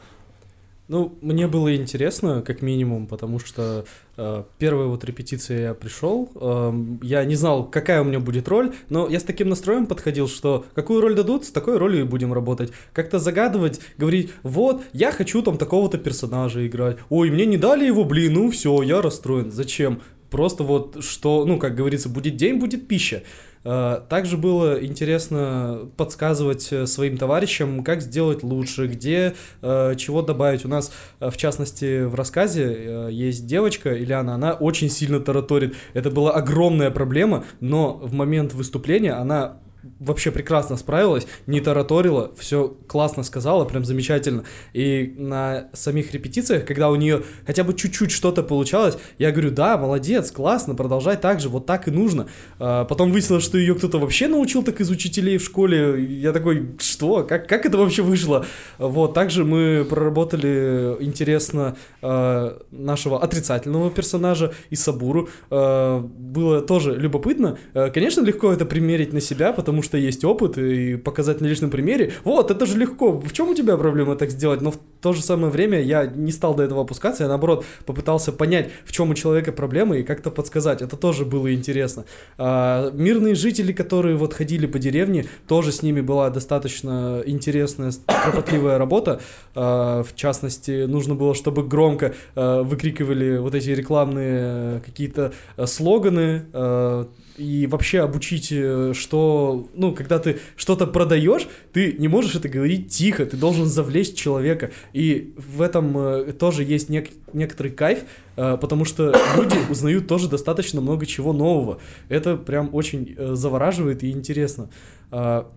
Ну, 0.93 1.17
мне 1.23 1.47
было 1.47 1.75
интересно, 1.75 2.43
как 2.43 2.61
минимум, 2.61 3.07
потому 3.07 3.39
что 3.39 3.87
э, 4.19 4.45
первая 4.59 4.89
вот 4.89 5.03
репетиция 5.07 5.69
я 5.69 5.75
пришел, 5.75 6.31
э, 6.35 6.73
я 7.01 7.25
не 7.25 7.35
знал, 7.35 7.65
какая 7.67 8.03
у 8.03 8.05
меня 8.05 8.21
будет 8.21 8.47
роль, 8.47 8.75
но 8.91 9.09
я 9.09 9.19
с 9.19 9.23
таким 9.23 9.49
настроем 9.49 9.87
подходил, 9.87 10.29
что 10.29 10.67
какую 10.75 11.01
роль 11.01 11.15
дадут, 11.15 11.47
с 11.47 11.51
такой 11.51 11.79
ролью 11.79 12.03
и 12.03 12.07
будем 12.07 12.35
работать. 12.35 12.73
Как-то 12.93 13.19
загадывать, 13.19 13.81
говорить, 13.97 14.33
вот, 14.43 14.83
я 14.93 15.13
хочу 15.13 15.41
там 15.41 15.57
такого-то 15.57 15.97
персонажа 15.97 16.67
играть. 16.67 16.99
Ой, 17.09 17.31
мне 17.31 17.47
не 17.47 17.57
дали 17.57 17.87
его, 17.87 18.05
блин, 18.05 18.35
ну 18.35 18.51
все, 18.51 18.83
я 18.83 19.01
расстроен. 19.01 19.51
Зачем? 19.51 20.03
Просто 20.29 20.63
вот 20.63 21.03
что, 21.03 21.47
ну, 21.47 21.59
как 21.59 21.75
говорится, 21.75 22.11
будет 22.11 22.37
день, 22.37 22.59
будет 22.59 22.87
пища. 22.87 23.23
Э, 23.65 24.01
также 24.09 24.37
было 24.37 24.83
интересно 24.85 25.89
подсказывать 25.97 26.73
э, 26.73 26.87
своим 26.87 27.17
товарищам, 27.17 27.85
как 27.85 28.03
сделать 28.03 28.43
лучше, 28.43 28.87
где 28.87 29.35
э, 29.61 29.95
чего 29.97 30.23
добавить. 30.23 30.65
У 30.65 30.69
нас, 30.69 30.93
в 31.21 31.37
частности, 31.37 32.05
в 32.05 32.15
рассказе 32.15 33.09
есть 33.11 33.47
девочка, 33.47 33.97
Ильяна, 33.97 34.35
она 34.35 34.53
очень 34.53 34.91
сильно 34.91 35.21
тараторит. 35.21 35.77
Это 35.95 36.11
была 36.11 36.33
огромная 36.33 36.91
проблема, 36.91 37.45
но 37.61 37.95
в 37.95 38.13
момент 38.13 38.55
выступления 38.55 39.13
она 39.13 39.59
вообще 39.99 40.31
прекрасно 40.31 40.77
справилась, 40.77 41.27
не 41.47 41.61
тараторила, 41.61 42.33
все 42.37 42.77
классно 42.87 43.23
сказала, 43.23 43.65
прям 43.65 43.85
замечательно. 43.85 44.45
И 44.73 45.15
на 45.17 45.69
самих 45.73 46.13
репетициях, 46.13 46.65
когда 46.65 46.91
у 46.91 46.97
нее 46.97 47.23
хотя 47.47 47.65
бы 47.65 47.75
чуть-чуть 47.75 48.11
что-то 48.11 48.43
получалось, 48.43 48.99
я 49.19 49.31
говорю, 49.31 49.51
да, 49.51 49.77
молодец, 49.77 50.31
классно, 50.31 50.75
продолжай 50.75 51.17
так 51.17 51.41
же, 51.41 51.49
вот 51.49 51.67
так 51.67 51.89
и 51.89 51.91
нужно. 51.91 52.29
А, 52.59 52.85
потом 52.85 53.13
выяснилось, 53.13 53.45
что 53.45 53.59
ее 53.59 53.75
кто-то 53.75 53.99
вообще 53.99 54.29
научил 54.29 54.63
так 54.63 54.81
из 54.81 54.91
учителей 54.91 55.39
в 55.39 55.45
школе. 55.45 56.05
Я 56.05 56.33
такой, 56.33 56.71
что? 56.79 57.25
Как, 57.25 57.49
как 57.49 57.67
это 57.67 57.79
вообще 57.79 58.03
вышло? 58.03 58.45
Вот, 58.79 59.15
также 59.15 59.45
мы 59.45 59.87
проработали 59.89 60.97
интересно 61.01 61.77
а, 62.01 62.61
нашего 62.71 63.23
отрицательного 63.23 63.91
персонажа 63.91 64.53
Исабуру. 64.71 65.29
А, 65.51 66.01
было 66.01 66.61
тоже 66.61 66.95
любопытно. 66.95 67.59
Конечно, 67.73 68.23
легко 68.23 68.53
это 68.53 68.65
примерить 68.67 69.13
на 69.13 69.21
себя, 69.21 69.53
потому 69.53 69.72
потому 69.73 69.83
что 69.83 69.97
есть 69.97 70.23
опыт, 70.23 70.59
и 70.59 70.97
показать 70.97 71.41
на 71.41 71.47
личном 71.47 71.71
примере, 71.71 72.13
вот, 72.25 72.51
это 72.51 72.67
же 72.67 72.77
легко, 72.77 73.13
в 73.13 73.33
чем 73.33 73.49
у 73.49 73.55
тебя 73.55 73.79
проблема 73.79 74.17
так 74.17 74.31
сделать? 74.31 74.61
Но 74.61 74.71
в 74.71 74.79
то 75.01 75.15
же 75.15 75.23
самое 75.23 75.51
время 75.51 75.81
я 75.81 76.05
не 76.05 76.31
стал 76.31 76.55
до 76.55 76.63
этого 76.63 76.83
опускаться, 76.83 77.23
я 77.23 77.29
наоборот 77.31 77.65
попытался 77.87 78.33
понять, 78.33 78.69
в 78.85 78.93
чем 78.93 79.09
у 79.09 79.15
человека 79.15 79.51
проблема 79.51 79.97
и 79.97 80.03
как-то 80.03 80.31
подсказать, 80.31 80.83
это 80.83 80.99
тоже 80.99 81.25
было 81.25 81.55
интересно. 81.55 82.05
А, 82.37 82.91
мирные 82.93 83.35
жители, 83.35 83.73
которые 83.73 84.17
вот 84.17 84.35
ходили 84.35 84.67
по 84.67 84.79
деревне, 84.79 85.25
тоже 85.49 85.73
с 85.73 85.83
ними 85.83 86.03
была 86.03 86.29
достаточно 86.29 87.23
интересная, 87.25 87.93
кропотливая 88.25 88.77
работа, 88.77 89.23
а, 89.55 90.03
в 90.03 90.15
частности, 90.15 90.85
нужно 90.85 91.15
было, 91.15 91.35
чтобы 91.35 91.67
громко 91.67 92.15
а, 92.35 92.63
выкрикивали 92.63 93.39
вот 93.39 93.55
эти 93.55 93.71
рекламные 93.71 94.81
какие-то 94.81 95.33
а, 95.57 95.67
слоганы, 95.67 96.45
а, 96.53 97.09
и 97.37 97.67
вообще 97.67 98.01
обучить, 98.01 98.49
э, 98.51 98.93
что, 98.95 99.69
ну, 99.75 99.95
когда 99.95 100.19
ты 100.19 100.39
что-то 100.57 100.87
продаешь, 100.87 101.49
ты 101.73 101.95
не 101.99 102.09
можешь 102.09 102.35
это 102.35 102.49
говорить 102.49 102.89
тихо, 102.89 103.25
ты 103.25 103.37
должен 103.37 103.67
завлечь 103.67 104.15
человека. 104.15 104.71
И 104.93 105.35
в 105.37 105.63
этом 105.63 105.97
э, 105.97 106.33
тоже 106.33 106.65
есть 106.65 106.89
нек 106.89 107.09
некоторый 107.33 107.73
кайф, 107.73 108.01
э, 108.37 108.59
потому 108.61 108.85
что 108.85 109.15
люди 109.37 109.57
узнают 109.71 110.07
тоже 110.07 110.29
достаточно 110.29 110.81
много 110.81 111.07
чего 111.07 111.33
нового. 111.33 111.79
Это 112.09 112.37
прям 112.37 112.71
очень 112.73 113.17
завораживает 113.19 114.03
и 114.03 114.11
интересно. 114.11 114.69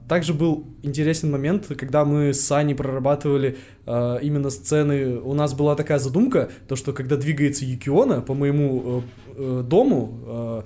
Также 0.10 0.34
был 0.34 0.68
интересен 0.84 1.32
момент, 1.32 1.68
когда 1.78 2.04
мы 2.04 2.34
с 2.34 2.42
Саней 2.42 2.76
прорабатывали 2.76 3.56
именно 3.86 4.50
сцены. 4.50 5.18
У 5.18 5.34
нас 5.34 5.54
была 5.54 5.76
такая 5.76 5.98
задумка, 5.98 6.50
то 6.68 6.76
что 6.76 6.92
когда 6.92 7.16
двигается 7.16 7.64
Юкиона 7.64 8.20
по 8.20 8.34
моему 8.34 9.04
дому, 9.38 10.66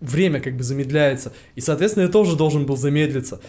время 0.00 0.40
как 0.40 0.56
бы 0.56 0.62
замедляется. 0.62 1.32
И, 1.54 1.60
соответственно, 1.60 2.04
я 2.04 2.08
тоже 2.10 2.36
должен 2.36 2.66
был 2.66 2.76
замедлиться. 2.76 3.40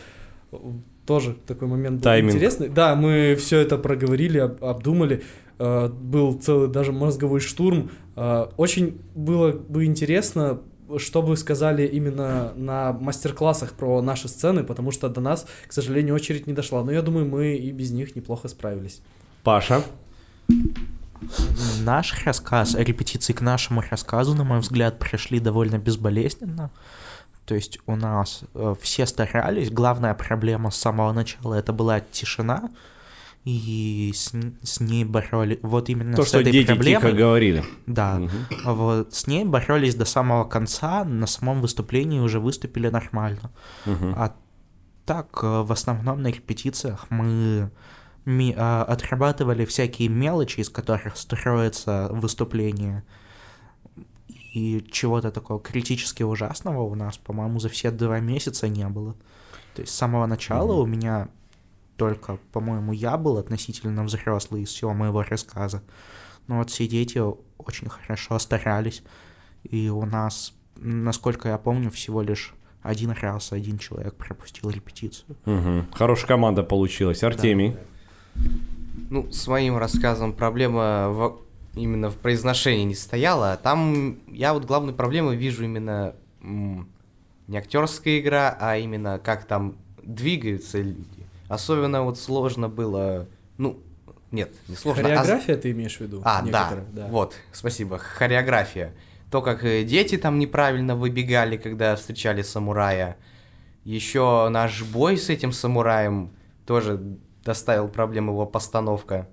Тоже 1.05 1.35
такой 1.45 1.67
момент 1.67 1.97
был 1.97 2.03
Тайминг. 2.03 2.33
интересный. 2.33 2.69
Да, 2.69 2.95
мы 2.95 3.35
все 3.39 3.59
это 3.59 3.77
проговорили, 3.77 4.39
об, 4.39 4.63
обдумали. 4.63 5.23
Э, 5.59 5.87
был 5.87 6.33
целый 6.33 6.69
даже 6.69 6.91
мозговой 6.91 7.39
штурм. 7.39 7.91
Э, 8.15 8.47
очень 8.57 8.99
было 9.15 9.51
бы 9.51 9.85
интересно, 9.85 10.61
что 10.97 11.21
бы 11.21 11.35
сказали 11.35 11.85
именно 11.85 12.53
на 12.55 12.93
мастер-классах 12.93 13.73
про 13.73 14.01
наши 14.01 14.27
сцены, 14.27 14.63
потому 14.63 14.91
что 14.91 15.09
до 15.09 15.21
нас, 15.21 15.45
к 15.67 15.73
сожалению, 15.73 16.15
очередь 16.15 16.47
не 16.47 16.53
дошла. 16.53 16.83
Но 16.83 16.91
я 16.91 17.01
думаю, 17.01 17.25
мы 17.25 17.55
и 17.55 17.71
без 17.71 17.91
них 17.91 18.15
неплохо 18.15 18.47
справились. 18.47 19.01
Паша? 19.43 19.83
Наш 21.82 22.26
рассказ, 22.26 22.76
репетиции 22.76 23.34
к 23.34 23.41
нашему 23.41 23.82
рассказу, 23.82 24.36
на 24.36 24.43
мой 24.43 24.59
взгляд, 24.59 24.99
прошли 24.99 25.39
довольно 25.39 25.78
безболезненно. 25.78 26.72
То 27.45 27.55
есть 27.55 27.80
у 27.86 27.95
нас 27.95 28.43
э, 28.53 28.76
все 28.82 29.05
старались, 29.05 29.72
главная 29.72 30.13
проблема 30.13 30.70
с 30.70 30.76
самого 30.76 31.13
начала 31.13 31.53
это 31.53 31.72
была 31.72 32.01
тишина, 32.01 32.70
и 33.45 34.11
с, 34.13 34.34
с 34.63 34.82
ней 34.82 35.05
боролись. 35.05 35.59
Вот 35.61 35.88
именно 35.88 36.18
То, 36.18 36.24
с 36.24 36.28
что 36.28 36.41
этой 36.41 36.51
дети 36.51 36.68
проблемой. 36.68 37.01
тихо 37.01 37.13
говорили. 37.13 37.63
Да. 37.86 38.20
Угу. 38.20 38.74
Вот 38.74 39.13
с 39.13 39.28
ней 39.28 39.45
боролись 39.45 39.95
до 39.95 40.03
самого 40.03 40.43
конца, 40.43 41.05
на 41.05 41.28
самом 41.28 41.61
выступлении 41.61 42.20
уже 42.20 42.41
выступили 42.41 42.89
нормально. 42.89 43.51
Угу. 43.86 44.13
А 44.18 44.36
так, 45.05 45.39
э, 45.41 45.61
в 45.61 45.72
основном 45.72 46.22
на 46.22 46.28
репетициях 46.28 47.05
мы 47.09 47.72
отрабатывали 48.55 49.65
всякие 49.65 50.09
мелочи, 50.09 50.59
из 50.59 50.69
которых 50.69 51.17
строится 51.17 52.09
выступление. 52.11 53.03
И 54.53 54.86
чего-то 54.91 55.32
такого 55.32 55.59
критически 55.59 56.23
ужасного 56.23 56.82
у 56.82 56.95
нас, 56.95 57.17
по-моему, 57.17 57.59
за 57.59 57.69
все 57.69 57.91
два 57.91 58.19
месяца 58.19 58.67
не 58.67 58.88
было. 58.88 59.15
То 59.75 59.82
есть 59.82 59.93
с 59.93 59.97
самого 59.97 60.25
начала 60.25 60.73
mm-hmm. 60.73 60.82
у 60.82 60.86
меня 60.86 61.30
только, 61.95 62.38
по-моему, 62.51 62.91
я 62.91 63.17
был 63.17 63.38
относительно 63.38 64.03
взрослый 64.03 64.63
из 64.63 64.69
всего 64.69 64.93
моего 64.93 65.23
рассказа. 65.23 65.84
Но 66.47 66.57
вот 66.57 66.69
все 66.69 66.88
дети 66.88 67.21
очень 67.57 67.89
хорошо 67.89 68.39
старались. 68.39 69.03
И 69.63 69.89
у 69.89 70.05
нас, 70.05 70.53
насколько 70.75 71.49
я 71.49 71.57
помню, 71.57 71.91
всего 71.91 72.21
лишь 72.21 72.53
один 72.82 73.11
раз 73.11 73.51
один 73.51 73.78
человек 73.78 74.15
пропустил 74.15 74.69
репетицию. 74.69 75.36
Угу. 75.45 75.93
Хорошая 75.93 76.28
команда 76.28 76.63
получилась. 76.63 77.23
Артемий. 77.23 77.71
Да. 77.71 77.80
Ну, 79.09 79.31
с 79.31 79.47
моим 79.47 79.77
рассказом 79.77 80.33
проблема 80.33 81.09
в, 81.09 81.39
именно 81.75 82.09
в 82.09 82.15
произношении 82.17 82.83
не 82.83 82.95
стояла. 82.95 83.57
Там 83.61 84.17
я 84.27 84.53
вот 84.53 84.65
главную 84.65 84.95
проблему 84.95 85.31
вижу 85.31 85.63
именно 85.63 86.13
не 86.41 87.57
актерская 87.57 88.19
игра, 88.19 88.57
а 88.59 88.77
именно 88.77 89.19
как 89.19 89.45
там 89.45 89.77
двигаются 90.03 90.81
люди. 90.81 91.25
Особенно 91.47 92.03
вот 92.03 92.19
сложно 92.19 92.67
было, 92.67 93.27
ну, 93.57 93.79
нет, 94.31 94.51
не 94.67 94.75
сложно. 94.75 95.03
А 95.03 95.05
хореография 95.05 95.55
а... 95.55 95.57
ты 95.57 95.71
имеешь 95.71 95.97
в 95.97 96.01
виду? 96.01 96.21
А, 96.25 96.41
да, 96.41 96.83
да, 96.91 97.07
вот, 97.07 97.35
спасибо, 97.53 97.97
хореография. 97.97 98.93
То, 99.31 99.41
как 99.41 99.63
э, 99.63 99.83
дети 99.83 100.17
там 100.17 100.39
неправильно 100.39 100.95
выбегали, 100.95 101.57
когда 101.57 101.95
встречали 101.95 102.41
самурая. 102.41 103.17
Еще 103.83 104.47
наш 104.49 104.83
бой 104.83 105.17
с 105.17 105.29
этим 105.29 105.51
самураем 105.53 106.31
тоже 106.65 107.01
доставил 107.47 107.87
проблем 107.87 108.27
его 108.27 108.45
постановка. 108.45 109.27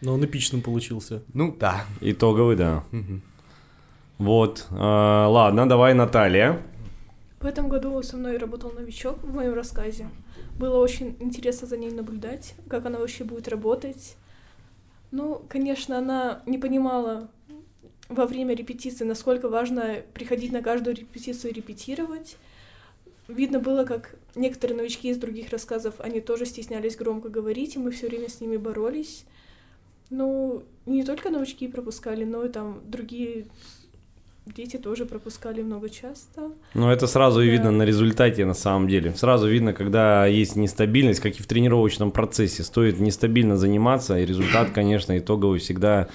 Но 0.00 0.14
он 0.14 0.24
эпичным 0.24 0.62
получился. 0.62 1.22
Ну 1.34 1.54
да. 1.58 1.84
Итоговый, 2.00 2.56
да. 2.56 2.84
Угу. 2.92 3.20
Вот. 4.18 4.66
А, 4.70 5.26
ладно, 5.28 5.68
давай, 5.68 5.94
Наталья. 5.94 6.62
В 7.40 7.46
этом 7.46 7.68
году 7.68 8.02
со 8.02 8.16
мной 8.16 8.38
работал 8.38 8.70
новичок 8.70 9.22
в 9.22 9.34
моем 9.34 9.54
рассказе. 9.54 10.08
Было 10.58 10.78
очень 10.78 11.16
интересно 11.20 11.66
за 11.66 11.76
ней 11.76 11.90
наблюдать, 11.90 12.54
как 12.68 12.86
она 12.86 12.98
вообще 12.98 13.24
будет 13.24 13.48
работать. 13.48 14.16
Ну, 15.10 15.42
конечно, 15.48 15.98
она 15.98 16.42
не 16.46 16.58
понимала 16.58 17.28
во 18.08 18.26
время 18.26 18.54
репетиции, 18.54 19.04
насколько 19.04 19.48
важно 19.48 20.02
приходить 20.14 20.52
на 20.52 20.62
каждую 20.62 20.96
репетицию 20.96 21.50
и 21.50 21.54
репетировать 21.54 22.36
видно 23.30 23.60
было, 23.60 23.84
как 23.84 24.14
некоторые 24.34 24.76
новички 24.76 25.08
из 25.10 25.18
других 25.18 25.50
рассказов, 25.50 25.94
они 25.98 26.20
тоже 26.20 26.46
стеснялись 26.46 26.96
громко 26.96 27.28
говорить, 27.28 27.76
и 27.76 27.78
мы 27.78 27.90
все 27.90 28.08
время 28.08 28.28
с 28.28 28.40
ними 28.40 28.56
боролись. 28.56 29.24
Ну, 30.10 30.64
не 30.86 31.04
только 31.04 31.30
новички 31.30 31.68
пропускали, 31.68 32.24
но 32.24 32.44
и 32.44 32.48
там 32.48 32.80
другие 32.86 33.46
дети 34.46 34.76
тоже 34.76 35.06
пропускали 35.06 35.62
много 35.62 35.88
часто. 35.88 36.52
Ну, 36.74 36.90
это 36.90 37.06
сразу 37.06 37.38
да. 37.38 37.44
и 37.44 37.48
видно 37.48 37.70
на 37.70 37.84
результате, 37.84 38.44
на 38.44 38.54
самом 38.54 38.88
деле. 38.88 39.14
Сразу 39.14 39.48
видно, 39.48 39.72
когда 39.72 40.26
есть 40.26 40.56
нестабильность, 40.56 41.20
как 41.20 41.38
и 41.38 41.42
в 41.42 41.46
тренировочном 41.46 42.10
процессе. 42.10 42.62
Стоит 42.62 42.98
нестабильно 42.98 43.56
заниматься, 43.56 44.18
и 44.18 44.26
результат, 44.26 44.70
конечно, 44.70 45.16
итоговый 45.16 45.60
всегда 45.60 46.08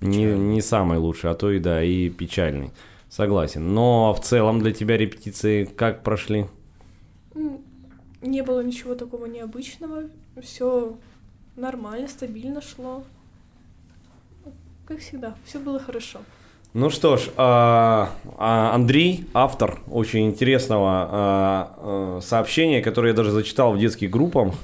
не, 0.00 0.24
не 0.24 0.60
самый 0.60 0.98
лучший, 0.98 1.30
а 1.30 1.34
то 1.34 1.50
и 1.50 1.58
да, 1.58 1.82
и 1.82 2.10
печальный. 2.10 2.70
Согласен. 3.12 3.74
Но 3.74 4.14
в 4.14 4.20
целом 4.20 4.60
для 4.60 4.72
тебя 4.72 4.96
репетиции 4.96 5.64
как 5.66 6.02
прошли? 6.02 6.46
Не 8.22 8.40
было 8.42 8.62
ничего 8.64 8.94
такого 8.94 9.26
необычного. 9.26 10.04
Все 10.40 10.96
нормально, 11.54 12.08
стабильно 12.08 12.62
шло. 12.62 13.04
Как 14.86 15.00
всегда, 15.00 15.34
все 15.44 15.58
было 15.58 15.78
хорошо. 15.78 16.20
Ну 16.72 16.88
что 16.88 17.18
ж, 17.18 17.28
а, 17.36 18.14
а, 18.38 18.74
Андрей, 18.74 19.26
автор 19.34 19.80
очень 19.90 20.28
интересного 20.28 21.08
а, 21.10 22.18
сообщения, 22.22 22.80
которое 22.80 23.08
я 23.08 23.14
даже 23.14 23.30
зачитал 23.30 23.74
в 23.74 23.78
детских 23.78 24.10
группах, 24.10 24.54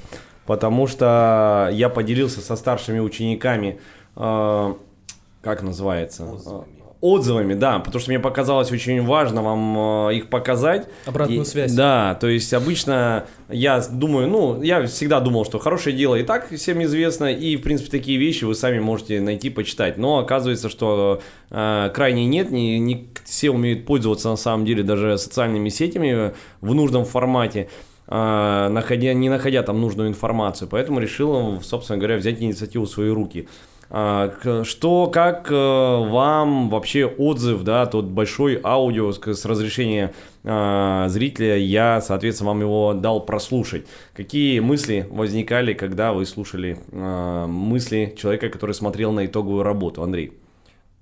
потому 0.47 0.87
что 0.87 1.69
я 1.71 1.91
поделился 1.91 2.41
со 2.41 2.57
старшими 2.57 2.99
учениками, 2.99 3.79
как 4.15 5.63
называется? 5.63 6.25
Отзывами. 6.25 6.78
Отзывами, 7.01 7.55
да, 7.55 7.79
потому 7.79 8.01
что 8.01 8.11
мне 8.11 8.19
показалось 8.19 8.73
очень 8.73 9.05
важно 9.05 9.41
вам 9.43 10.09
э, 10.09 10.17
их 10.17 10.29
показать. 10.29 10.89
Обратную 11.07 11.43
И- 11.43 11.45
связь. 11.45 11.73
Да, 11.73 12.17
то 12.21 12.27
есть 12.27 12.53
обычно 12.53 13.25
я 13.49 13.81
думаю, 13.91 14.27
ну, 14.29 14.61
я 14.63 14.85
всегда 14.87 15.21
думал, 15.21 15.45
что 15.45 15.61
хорошее 15.61 15.97
дело 15.97 16.17
и 16.17 16.25
так 16.25 16.49
всем 16.51 16.83
известно, 16.83 17.27
и, 17.33 17.57
в 17.57 17.63
принципе, 17.63 17.91
такие 17.91 18.19
вещи 18.19 18.45
вы 18.45 18.55
сами 18.57 18.81
можете 18.81 19.21
найти, 19.21 19.49
почитать. 19.49 19.97
Но 19.97 20.19
оказывается, 20.19 20.69
что 20.69 21.21
э, 21.51 21.91
крайне 21.95 22.27
нет, 22.27 22.51
не, 22.51 22.81
не 22.81 23.09
все 23.25 23.51
умеют 23.51 23.87
пользоваться 23.87 24.29
на 24.31 24.37
самом 24.37 24.65
деле 24.67 24.83
даже 24.83 25.19
социальными 25.19 25.69
сетями 25.69 26.33
в 26.61 26.75
нужном 26.75 27.05
формате. 27.05 27.69
э, 28.11 28.69
находя, 28.71 29.13
не 29.13 29.29
находя 29.29 29.63
там 29.63 29.81
нужную 29.81 30.09
информацию, 30.09 30.67
поэтому 30.69 30.99
решил, 30.99 31.61
собственно 31.63 31.99
говоря, 31.99 32.17
взять 32.17 32.41
инициативу 32.43 32.87
в 32.87 32.91
свои 32.91 33.11
руки. 33.11 33.47
А, 33.91 34.65
Что, 34.65 35.07
как 35.07 35.51
э, 35.51 35.55
вам 35.55 36.69
вообще 36.69 37.07
отзыв, 37.07 37.63
да, 37.63 37.87
тот 37.87 38.05
большой 38.05 38.61
аудио 38.63 39.13
с, 39.13 39.19
с 39.19 39.45
разрешения 39.47 40.13
а, 40.45 41.09
зрителя, 41.09 41.57
я, 41.57 42.01
соответственно, 42.01 42.51
вам 42.51 42.61
его 42.61 42.95
дал 42.95 43.25
прослушать. 43.25 43.87
Какие 44.15 44.61
мысли 44.61 45.07
возникали, 45.11 45.73
когда 45.73 46.13
вы 46.13 46.27
слушали 46.27 46.79
а, 46.93 47.47
мысли 47.47 48.15
человека, 48.17 48.51
который 48.51 48.75
смотрел 48.75 49.13
на 49.13 49.25
итоговую 49.25 49.63
работу, 49.63 50.03
Андрей? 50.03 50.33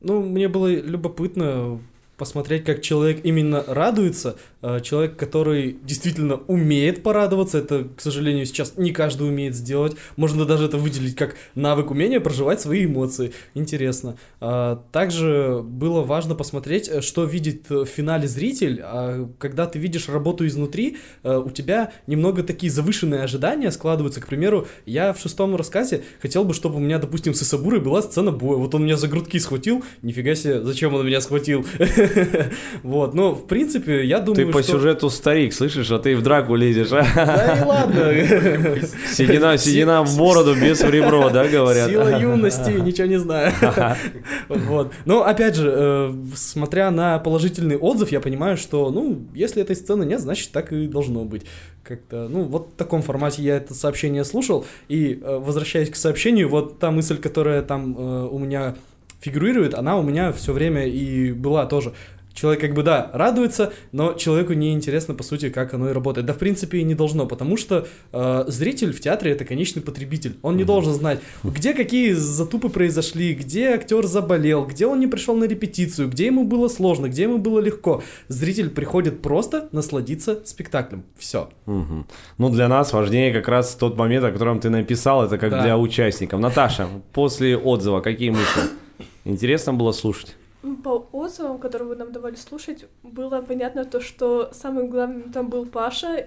Ну, 0.00 0.22
мне 0.22 0.48
было 0.48 0.68
любопытно 0.68 1.80
посмотреть, 2.16 2.64
как 2.64 2.82
человек 2.82 3.20
именно 3.24 3.64
радуется. 3.66 4.36
Э, 4.66 4.80
Человек, 4.80 5.16
который 5.16 5.78
действительно 5.84 6.36
умеет 6.48 7.04
порадоваться, 7.04 7.58
это, 7.58 7.88
к 7.96 8.00
сожалению, 8.00 8.46
сейчас 8.46 8.74
не 8.76 8.92
каждый 8.92 9.28
умеет 9.28 9.54
сделать. 9.54 9.96
Можно 10.16 10.44
даже 10.44 10.64
это 10.64 10.76
выделить 10.76 11.14
как 11.14 11.36
навык 11.54 11.92
умения 11.92 12.18
проживать 12.18 12.60
свои 12.60 12.84
эмоции. 12.84 13.32
Интересно. 13.54 14.16
А, 14.40 14.82
Также 14.90 15.60
было 15.62 16.02
важно 16.02 16.34
посмотреть, 16.34 16.88
э, 16.88 17.00
что 17.00 17.24
видит 17.24 17.70
э, 17.70 17.84
в 17.84 17.86
финале 17.86 18.26
зритель. 18.26 18.80
А 18.82 19.30
Когда 19.38 19.66
ты 19.66 19.78
видишь 19.78 20.08
работу 20.08 20.46
изнутри, 20.46 20.96
у 21.22 21.50
тебя 21.50 21.92
немного 22.06 22.42
такие 22.42 22.70
завышенные 22.70 23.20
ожидания 23.20 23.70
складываются. 23.70 24.20
К 24.20 24.26
примеру, 24.26 24.66
я 24.84 25.12
в 25.12 25.20
шестом 25.20 25.54
рассказе 25.54 26.02
хотел 26.20 26.44
бы, 26.44 26.54
чтобы 26.54 26.76
у 26.76 26.80
меня, 26.80 26.98
допустим, 26.98 27.34
с 27.34 27.42
Исабурой 27.42 27.80
была 27.80 28.02
сцена 28.02 28.32
боя. 28.32 28.56
Вот 28.56 28.74
он 28.74 28.84
меня 28.84 28.96
за 28.96 29.08
грудки 29.08 29.38
схватил. 29.38 29.84
Нифига 30.02 30.34
себе, 30.34 30.62
зачем 30.62 30.94
он 30.94 31.06
меня 31.06 31.20
схватил? 31.20 31.64
Вот, 32.82 33.14
но 33.14 33.34
в 33.34 33.46
принципе, 33.46 34.04
я 34.04 34.20
думаю, 34.20 34.55
по 34.56 34.62
что... 34.62 34.72
сюжету 34.72 35.10
старик, 35.10 35.52
слышишь, 35.52 35.90
а 35.90 35.98
ты 35.98 36.16
в 36.16 36.22
драку 36.22 36.54
лезешь, 36.54 36.92
а? 36.92 37.04
Да 37.14 37.56
и 37.56 37.64
ладно. 37.64 38.12
Седина, 39.12 39.58
седина 39.58 40.02
в 40.02 40.16
бороду 40.16 40.54
без 40.54 40.82
в 40.82 40.90
ребро, 40.90 41.30
да, 41.30 41.46
говорят? 41.46 41.90
Сила 41.90 42.20
юности, 42.20 42.70
ничего 42.70 43.06
не 43.06 43.18
знаю. 43.18 43.52
Вот. 44.48 44.92
Но 45.04 45.24
опять 45.24 45.56
же, 45.56 45.72
э, 45.74 46.14
смотря 46.34 46.90
на 46.90 47.18
положительный 47.18 47.76
отзыв, 47.76 48.12
я 48.12 48.20
понимаю, 48.20 48.56
что, 48.56 48.90
ну, 48.90 49.20
если 49.34 49.62
этой 49.62 49.76
сцены 49.76 50.04
нет, 50.04 50.20
значит, 50.20 50.50
так 50.52 50.72
и 50.72 50.86
должно 50.86 51.24
быть. 51.24 51.42
Как-то, 51.82 52.28
ну, 52.28 52.42
вот 52.42 52.70
в 52.74 52.76
таком 52.76 53.02
формате 53.02 53.42
я 53.42 53.56
это 53.56 53.74
сообщение 53.74 54.24
слушал. 54.24 54.66
И 54.88 55.20
э, 55.22 55.38
возвращаясь 55.38 55.90
к 55.90 55.96
сообщению, 55.96 56.48
вот 56.48 56.78
та 56.78 56.90
мысль, 56.90 57.18
которая 57.18 57.62
там 57.62 57.96
э, 57.96 58.28
у 58.30 58.38
меня 58.38 58.74
фигурирует, 59.20 59.74
она 59.74 59.98
у 59.98 60.02
меня 60.02 60.32
все 60.32 60.52
время 60.52 60.86
и 60.86 61.32
была 61.32 61.66
тоже. 61.66 61.92
Человек 62.36 62.60
как 62.60 62.74
бы, 62.74 62.82
да, 62.82 63.10
радуется, 63.14 63.72
но 63.92 64.12
человеку 64.12 64.52
не 64.52 64.74
интересно, 64.74 65.14
по 65.14 65.22
сути, 65.22 65.48
как 65.48 65.72
оно 65.72 65.88
и 65.88 65.92
работает. 65.94 66.26
Да, 66.26 66.34
в 66.34 66.38
принципе, 66.38 66.78
и 66.78 66.82
не 66.84 66.94
должно, 66.94 67.24
потому 67.24 67.56
что 67.56 67.88
э, 68.12 68.44
зритель 68.46 68.92
в 68.92 69.00
театре— 69.00 69.32
это 69.32 69.46
конечный 69.46 69.80
потребитель. 69.80 70.36
Он 70.42 70.58
не 70.58 70.64
должен 70.64 70.92
знать, 70.92 71.20
где 71.42 71.72
какие 71.72 72.12
затупы 72.12 72.68
произошли, 72.68 73.32
где 73.32 73.68
актер 73.70 74.04
заболел, 74.06 74.66
где 74.66 74.86
он 74.86 75.00
не 75.00 75.06
пришел 75.06 75.34
на 75.34 75.44
репетицию, 75.44 76.10
где 76.10 76.26
ему 76.26 76.44
было 76.44 76.68
сложно, 76.68 77.08
где 77.08 77.22
ему 77.22 77.38
было 77.38 77.58
легко. 77.58 78.02
Зритель 78.28 78.68
приходит 78.68 79.22
просто 79.22 79.70
насладиться 79.72 80.40
спектаклем. 80.44 81.04
Все. 81.16 81.48
Мгм. 81.64 82.06
Ну, 82.36 82.50
для 82.50 82.68
нас 82.68 82.92
важнее 82.92 83.32
как 83.32 83.48
раз 83.48 83.74
тот 83.76 83.96
момент, 83.96 84.26
о 84.26 84.30
котором 84.30 84.60
ты 84.60 84.68
написал, 84.68 85.24
это 85.24 85.38
как 85.38 85.52
Да. 85.52 85.62
для 85.62 85.78
участников. 85.78 86.38
Наташа, 86.38 86.86
после 87.14 87.56
отзыва 87.56 88.02
какие 88.02 88.28
мысли? 88.28 88.62
Интересно 89.24 89.72
было 89.72 89.92
слушать? 89.92 90.36
По 90.74 91.06
отзывам, 91.12 91.58
которые 91.58 91.88
вы 91.88 91.96
нам 91.96 92.10
давали 92.10 92.34
слушать, 92.34 92.86
было 93.04 93.40
понятно 93.40 93.84
то, 93.84 94.00
что 94.00 94.50
самым 94.52 94.90
главным 94.90 95.32
там 95.32 95.48
был 95.48 95.66
Паша. 95.66 96.26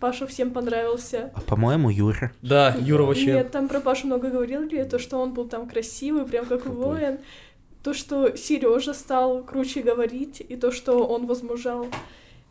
Паша 0.00 0.26
всем 0.26 0.50
понравился. 0.52 1.30
А, 1.34 1.40
по-моему, 1.40 1.90
Юра. 1.90 2.32
Да, 2.42 2.74
Юра 2.78 3.02
вообще... 3.02 3.34
Нет, 3.34 3.50
там 3.50 3.68
про 3.68 3.80
Пашу 3.80 4.06
много 4.06 4.30
говорили, 4.30 4.84
то, 4.84 4.98
что 4.98 5.18
он 5.18 5.34
был 5.34 5.48
там 5.48 5.68
красивый, 5.68 6.24
прям 6.24 6.46
как 6.46 6.62
Какой? 6.62 6.76
воин. 6.76 7.18
То, 7.82 7.94
что 7.94 8.36
Сережа 8.36 8.94
стал 8.94 9.42
круче 9.42 9.82
говорить, 9.82 10.42
и 10.46 10.56
то, 10.56 10.70
что 10.70 11.06
он 11.06 11.26
возмужал. 11.26 11.86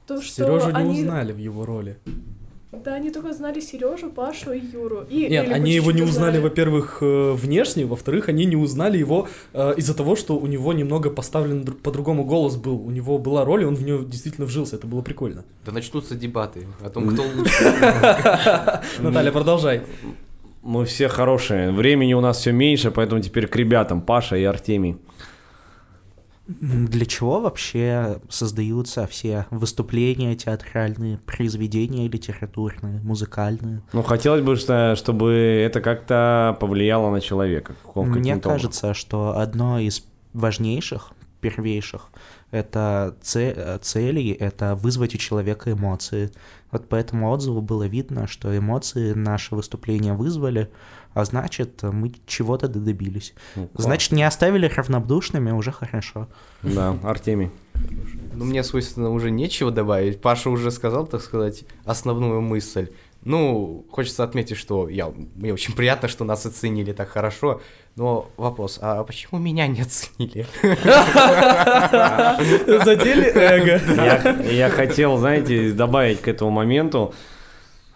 То, 0.07 0.21
что 0.21 0.45
Сережу 0.45 0.67
не 0.67 0.77
они... 0.77 1.01
узнали 1.01 1.33
в 1.33 1.37
его 1.37 1.65
роли. 1.65 1.97
Да, 2.83 2.95
они 2.95 3.09
только 3.11 3.33
знали 3.33 3.59
Сережу, 3.59 4.09
Пашу 4.09 4.51
и 4.53 4.59
Юру. 4.59 5.05
И 5.09 5.27
Нет, 5.27 5.51
они 5.51 5.71
его 5.71 5.91
не 5.91 6.01
узнали, 6.01 6.31
знали. 6.37 6.39
во-первых, 6.39 6.97
э, 7.01 7.31
внешне, 7.33 7.85
во-вторых, 7.85 8.29
они 8.29 8.45
не 8.45 8.55
узнали 8.55 8.97
его 8.97 9.27
э, 9.53 9.73
из-за 9.77 9.93
того, 9.95 10.15
что 10.15 10.37
у 10.37 10.47
него 10.47 10.73
немного 10.73 11.09
поставлен 11.09 11.61
дру- 11.63 11.73
по-другому 11.73 12.25
голос 12.25 12.55
был. 12.55 12.75
У 12.85 12.91
него 12.91 13.17
была 13.17 13.45
роль, 13.45 13.61
и 13.63 13.65
он 13.65 13.75
в 13.75 13.83
нее 13.83 14.03
действительно 14.05 14.45
вжился. 14.47 14.75
Это 14.75 14.87
было 14.87 15.01
прикольно. 15.01 15.43
Да 15.65 15.71
начнутся 15.71 16.15
дебаты 16.15 16.67
о 16.83 16.89
том, 16.89 17.07
кто 17.09 17.23
лучше. 17.23 17.63
Наталья, 18.99 19.31
продолжай. 19.31 19.81
Мы 20.63 20.85
все 20.85 21.07
хорошие. 21.07 21.71
Времени 21.71 22.13
у 22.15 22.21
нас 22.21 22.37
все 22.39 22.51
меньше, 22.51 22.89
поэтому 22.91 23.21
теперь 23.21 23.47
к 23.47 23.55
ребятам, 23.55 24.01
Паша 24.01 24.35
и 24.35 24.43
Артемий. 24.43 24.97
Для 26.47 27.05
чего 27.05 27.41
вообще 27.41 28.19
создаются 28.29 29.07
все 29.07 29.47
выступления 29.49 30.35
театральные, 30.35 31.17
произведения 31.25 32.07
литературные, 32.07 32.99
музыкальные? 33.01 33.81
Ну, 33.93 34.03
хотелось 34.03 34.41
бы, 34.43 34.55
что- 34.55 34.95
чтобы 34.95 35.31
это 35.33 35.81
как-то 35.81 36.55
повлияло 36.59 37.09
на 37.11 37.19
человека. 37.21 37.75
Мне 37.95 38.33
образом. 38.35 38.41
кажется, 38.41 38.93
что 38.93 39.37
одно 39.37 39.79
из 39.79 40.05
важнейших, 40.33 41.13
первейших, 41.41 42.09
это 42.51 43.15
це- 43.21 43.79
целей, 43.81 44.31
это 44.31 44.75
вызвать 44.75 45.15
у 45.15 45.17
человека 45.17 45.71
эмоции. 45.71 46.29
Вот 46.71 46.87
по 46.89 46.95
этому 46.95 47.31
отзыву 47.31 47.61
было 47.61 47.87
видно, 47.87 48.27
что 48.27 48.55
эмоции 48.55 49.13
наши 49.13 49.55
выступления 49.55 50.13
вызвали, 50.13 50.69
а 51.15 51.23
значит, 51.23 51.81
мы 51.81 52.11
чего-то 52.27 52.67
добились. 52.67 53.33
Ну. 53.55 53.69
Значит, 53.73 54.11
не 54.11 54.23
оставили 54.23 54.67
равнодушными, 54.67 55.51
уже 55.51 55.71
хорошо. 55.71 56.27
Да, 56.61 56.97
Артемий. 57.03 57.51
Ну, 58.33 58.43
мне, 58.43 58.63
собственно, 58.63 59.09
уже 59.09 59.31
нечего 59.31 59.71
добавить. 59.71 60.21
Паша 60.21 60.49
уже 60.49 60.71
сказал, 60.71 61.07
так 61.07 61.21
сказать, 61.21 61.63
основную 61.85 62.41
мысль. 62.41 62.89
Ну, 63.23 63.85
хочется 63.89 64.25
отметить, 64.25 64.57
что 64.57 64.89
я, 64.89 65.11
мне 65.35 65.53
очень 65.53 65.73
приятно, 65.73 66.09
что 66.09 66.25
нас 66.25 66.45
оценили 66.45 66.91
так 66.91 67.09
хорошо. 67.09 67.61
Но 67.95 68.29
вопрос, 68.35 68.77
а 68.81 69.01
почему 69.05 69.39
меня 69.39 69.67
не 69.67 69.81
оценили? 69.81 70.45
Задели 72.83 73.31
эго. 73.33 73.79
Я 74.51 74.69
хотел, 74.69 75.17
знаете, 75.17 75.71
добавить 75.71 76.19
к 76.21 76.27
этому 76.27 76.51
моменту. 76.51 77.13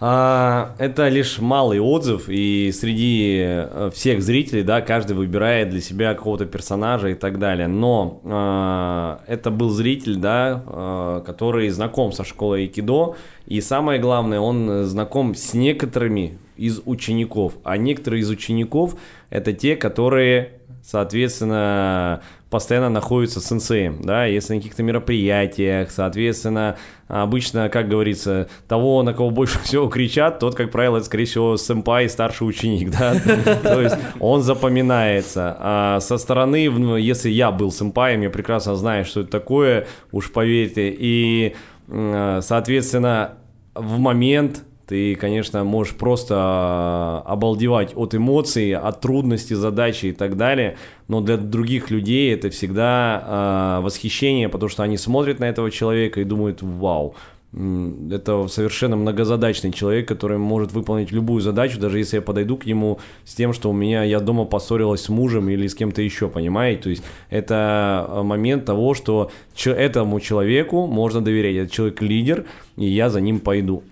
А, 0.01 0.75
это 0.77 1.09
лишь 1.09 1.39
малый 1.39 1.79
отзыв, 1.79 2.29
и 2.29 2.71
среди 2.71 3.41
э, 3.43 3.91
всех 3.93 4.21
зрителей, 4.21 4.63
да, 4.63 4.79
каждый 4.79 5.13
выбирает 5.13 5.69
для 5.71 5.81
себя 5.81 6.13
какого-то 6.13 6.45
персонажа 6.45 7.09
и 7.09 7.15
так 7.15 7.37
далее. 7.37 7.67
Но 7.67 8.21
а, 8.23 9.21
это 9.27 9.51
был 9.51 9.69
зритель, 9.69 10.15
да, 10.15 10.63
а, 10.65 11.19
который 11.21 11.67
знаком 11.69 12.13
со 12.13 12.23
школой 12.23 12.61
Айкидо, 12.61 13.15
и 13.45 13.59
самое 13.59 13.99
главное, 13.99 14.39
он 14.39 14.85
знаком 14.85 15.35
с 15.35 15.53
некоторыми 15.53 16.37
из 16.55 16.81
учеников, 16.85 17.53
а 17.63 17.75
некоторые 17.75 18.21
из 18.21 18.29
учеников 18.29 18.95
это 19.29 19.51
те, 19.51 19.75
которые 19.75 20.58
соответственно, 20.89 22.21
постоянно 22.49 22.89
находится 22.89 23.39
сенсеем, 23.39 24.01
да, 24.01 24.25
если 24.25 24.55
на 24.55 24.59
каких-то 24.59 24.81
мероприятиях, 24.81 25.91
соответственно, 25.91 26.77
обычно, 27.07 27.69
как 27.69 27.87
говорится, 27.89 28.49
того, 28.67 29.03
на 29.03 29.13
кого 29.13 29.29
больше 29.29 29.59
всего 29.63 29.87
кричат, 29.87 30.39
тот, 30.39 30.55
как 30.55 30.71
правило, 30.71 30.97
это, 30.97 31.05
скорее 31.05 31.25
всего, 31.25 31.57
сэмпай, 31.57 32.09
старший 32.09 32.47
ученик, 32.47 32.89
да, 32.89 33.13
то 33.63 33.79
есть 33.79 33.97
он 34.19 34.41
запоминается. 34.41 35.55
А 35.59 35.99
со 35.99 36.17
стороны, 36.17 36.71
ну, 36.71 36.95
если 36.95 37.29
я 37.29 37.51
был 37.51 37.71
сэмпаем, 37.71 38.21
я 38.21 38.31
прекрасно 38.31 38.75
знаю, 38.75 39.05
что 39.05 39.21
это 39.21 39.29
такое, 39.29 39.85
уж 40.11 40.31
поверьте, 40.31 40.89
и, 40.89 41.55
соответственно, 41.87 43.35
в 43.75 43.99
момент 43.99 44.63
ты, 44.89 45.13
конечно, 45.13 45.63
можешь 45.63 45.93
просто 45.93 46.33
а, 46.35 47.23
обалдевать 47.23 47.93
от 47.95 48.15
эмоций, 48.15 48.73
от 48.73 49.01
трудностей, 49.01 49.53
задачи 49.53 50.07
и 50.07 50.11
так 50.13 50.35
далее, 50.35 50.77
но 51.07 51.21
для 51.21 51.37
других 51.37 51.91
людей 51.91 52.33
это 52.33 52.49
всегда 52.49 53.77
э, 53.79 53.83
восхищение, 53.83 54.49
потому 54.49 54.67
что 54.67 54.81
они 54.81 54.97
смотрят 54.97 55.39
на 55.39 55.45
этого 55.45 55.69
человека 55.69 56.21
и 56.21 56.23
думают, 56.23 56.63
вау, 56.63 57.13
это 57.53 58.47
совершенно 58.47 58.95
многозадачный 58.95 59.71
человек, 59.71 60.07
который 60.07 60.39
может 60.39 60.71
выполнить 60.71 61.11
любую 61.11 61.41
задачу, 61.41 61.79
даже 61.79 61.99
если 61.99 62.15
я 62.15 62.21
подойду 62.23 62.57
к 62.57 62.65
нему 62.65 62.97
с 63.25 63.35
тем, 63.35 63.53
что 63.53 63.69
у 63.69 63.73
меня 63.73 64.03
я 64.03 64.19
дома 64.19 64.45
поссорилась 64.45 65.01
с 65.01 65.09
мужем 65.09 65.49
или 65.49 65.67
с 65.67 65.75
кем-то 65.75 66.01
еще, 66.01 66.29
понимаете? 66.29 66.81
То 66.81 66.89
есть 66.89 67.03
это 67.29 68.05
а, 68.07 68.23
момент 68.23 68.65
того, 68.65 68.95
что 68.95 69.29
этому 69.65 70.19
человеку 70.19 70.87
можно 70.87 71.21
доверять, 71.21 71.55
этот 71.55 71.71
человек 71.71 72.01
лидер, 72.01 72.45
и 72.75 72.87
я 72.87 73.11
за 73.11 73.21
ним 73.21 73.39
пойду. 73.39 73.83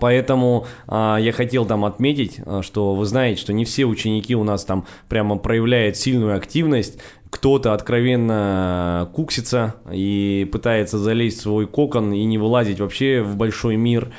Поэтому 0.00 0.66
а, 0.86 1.18
я 1.18 1.32
хотел 1.32 1.66
там 1.66 1.84
отметить, 1.84 2.40
а, 2.44 2.62
что 2.62 2.94
вы 2.94 3.04
знаете, 3.04 3.40
что 3.40 3.52
не 3.52 3.64
все 3.64 3.84
ученики 3.84 4.34
у 4.34 4.44
нас 4.44 4.64
там 4.64 4.86
прямо 5.08 5.36
проявляют 5.36 5.96
сильную 5.96 6.36
активность. 6.36 6.98
Кто-то 7.30 7.74
откровенно 7.74 9.10
куксится 9.12 9.74
и 9.92 10.48
пытается 10.52 10.98
залезть 10.98 11.38
в 11.38 11.42
свой 11.42 11.66
кокон 11.66 12.12
и 12.12 12.24
не 12.24 12.38
вылазить 12.38 12.80
вообще 12.80 13.22
в 13.22 13.36
большой 13.36 13.76
мир. 13.76 14.12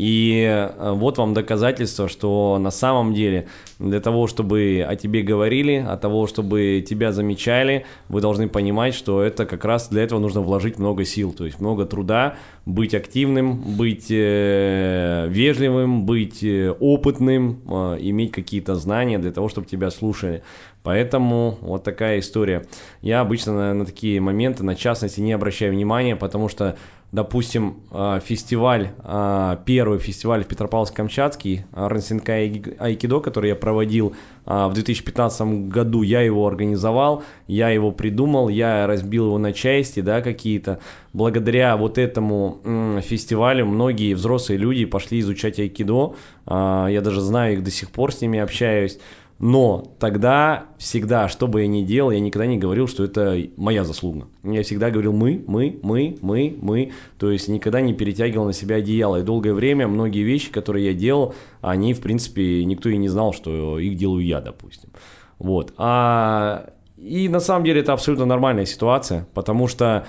И 0.00 0.46
э, 0.48 0.92
вот 0.92 1.18
вам 1.18 1.34
доказательство, 1.34 2.08
что 2.08 2.56
на 2.58 2.70
самом 2.70 3.12
деле 3.12 3.48
для 3.78 4.00
того, 4.00 4.28
чтобы 4.28 4.82
о 4.88 4.96
тебе 4.96 5.20
говорили, 5.20 5.84
о 5.86 5.98
того, 5.98 6.26
чтобы 6.26 6.82
тебя 6.88 7.12
замечали, 7.12 7.84
вы 8.08 8.22
должны 8.22 8.48
понимать, 8.48 8.94
что 8.94 9.22
это 9.22 9.44
как 9.44 9.62
раз 9.66 9.90
для 9.90 10.02
этого 10.02 10.18
нужно 10.18 10.40
вложить 10.40 10.78
много 10.78 11.04
сил, 11.04 11.34
то 11.34 11.44
есть 11.44 11.60
много 11.60 11.84
труда, 11.84 12.36
быть 12.64 12.94
активным, 12.94 13.76
быть 13.76 14.06
э, 14.08 15.26
вежливым, 15.28 16.06
быть 16.06 16.42
э, 16.42 16.70
опытным, 16.80 17.60
э, 17.68 17.98
иметь 18.00 18.32
какие-то 18.32 18.76
знания 18.76 19.18
для 19.18 19.32
того, 19.32 19.50
чтобы 19.50 19.66
тебя 19.66 19.90
слушали. 19.90 20.42
Поэтому 20.82 21.58
вот 21.60 21.84
такая 21.84 22.20
история. 22.20 22.66
Я 23.02 23.20
обычно 23.20 23.52
на, 23.52 23.74
на 23.74 23.84
такие 23.84 24.18
моменты, 24.18 24.64
на 24.64 24.74
частности, 24.74 25.20
не 25.20 25.34
обращаю 25.34 25.72
внимания, 25.72 26.16
потому 26.16 26.48
что 26.48 26.78
допустим, 27.12 27.78
а, 27.90 28.20
фестиваль, 28.20 28.90
а, 28.98 29.60
первый 29.64 29.98
фестиваль 29.98 30.44
в 30.44 30.46
Петропавловск-Камчатский, 30.46 31.62
а, 31.72 31.88
Рансинкай 31.88 32.62
Айкидо, 32.78 33.20
который 33.20 33.50
я 33.50 33.56
проводил 33.56 34.14
в 34.46 34.72
2015 34.72 35.68
году, 35.68 36.02
я 36.02 36.22
его 36.22 36.46
организовал, 36.46 37.22
я 37.46 37.68
его 37.68 37.92
придумал, 37.92 38.48
я 38.48 38.86
разбил 38.86 39.26
его 39.26 39.38
на 39.38 39.52
части, 39.52 40.00
да, 40.00 40.22
какие-то. 40.22 40.80
Благодаря 41.12 41.76
вот 41.76 41.98
этому 41.98 42.58
фестивалю 43.02 43.66
многие 43.66 44.14
взрослые 44.14 44.58
люди 44.58 44.86
пошли 44.86 45.20
изучать 45.20 45.60
айкидо, 45.60 46.14
я 46.48 47.00
даже 47.00 47.20
знаю 47.20 47.54
их 47.54 47.62
до 47.62 47.70
сих 47.70 47.90
пор, 47.90 48.12
с 48.12 48.22
ними 48.22 48.40
общаюсь. 48.40 48.98
Но 49.40 49.94
тогда 49.98 50.66
всегда, 50.76 51.26
что 51.28 51.48
бы 51.48 51.62
я 51.62 51.66
ни 51.66 51.82
делал, 51.82 52.10
я 52.10 52.20
никогда 52.20 52.46
не 52.46 52.58
говорил, 52.58 52.86
что 52.86 53.04
это 53.04 53.38
моя 53.56 53.84
заслуга. 53.84 54.28
Я 54.44 54.62
всегда 54.62 54.90
говорил 54.90 55.14
мы, 55.14 55.42
мы, 55.46 55.80
мы, 55.82 56.18
мы, 56.20 56.58
мы. 56.60 56.92
То 57.18 57.30
есть 57.30 57.48
никогда 57.48 57.80
не 57.80 57.94
перетягивал 57.94 58.44
на 58.44 58.52
себя 58.52 58.76
одеяло. 58.76 59.16
И 59.16 59.22
долгое 59.22 59.54
время 59.54 59.88
многие 59.88 60.24
вещи, 60.24 60.52
которые 60.52 60.88
я 60.88 60.94
делал, 60.94 61.34
они, 61.62 61.94
в 61.94 62.02
принципе, 62.02 62.62
никто 62.66 62.90
и 62.90 62.98
не 62.98 63.08
знал, 63.08 63.32
что 63.32 63.78
их 63.78 63.96
делаю 63.96 64.24
я, 64.24 64.42
допустим. 64.42 64.90
Вот. 65.38 65.72
А... 65.78 66.74
И 66.98 67.30
на 67.30 67.40
самом 67.40 67.64
деле 67.64 67.80
это 67.80 67.94
абсолютно 67.94 68.26
нормальная 68.26 68.66
ситуация, 68.66 69.26
потому 69.32 69.68
что 69.68 70.06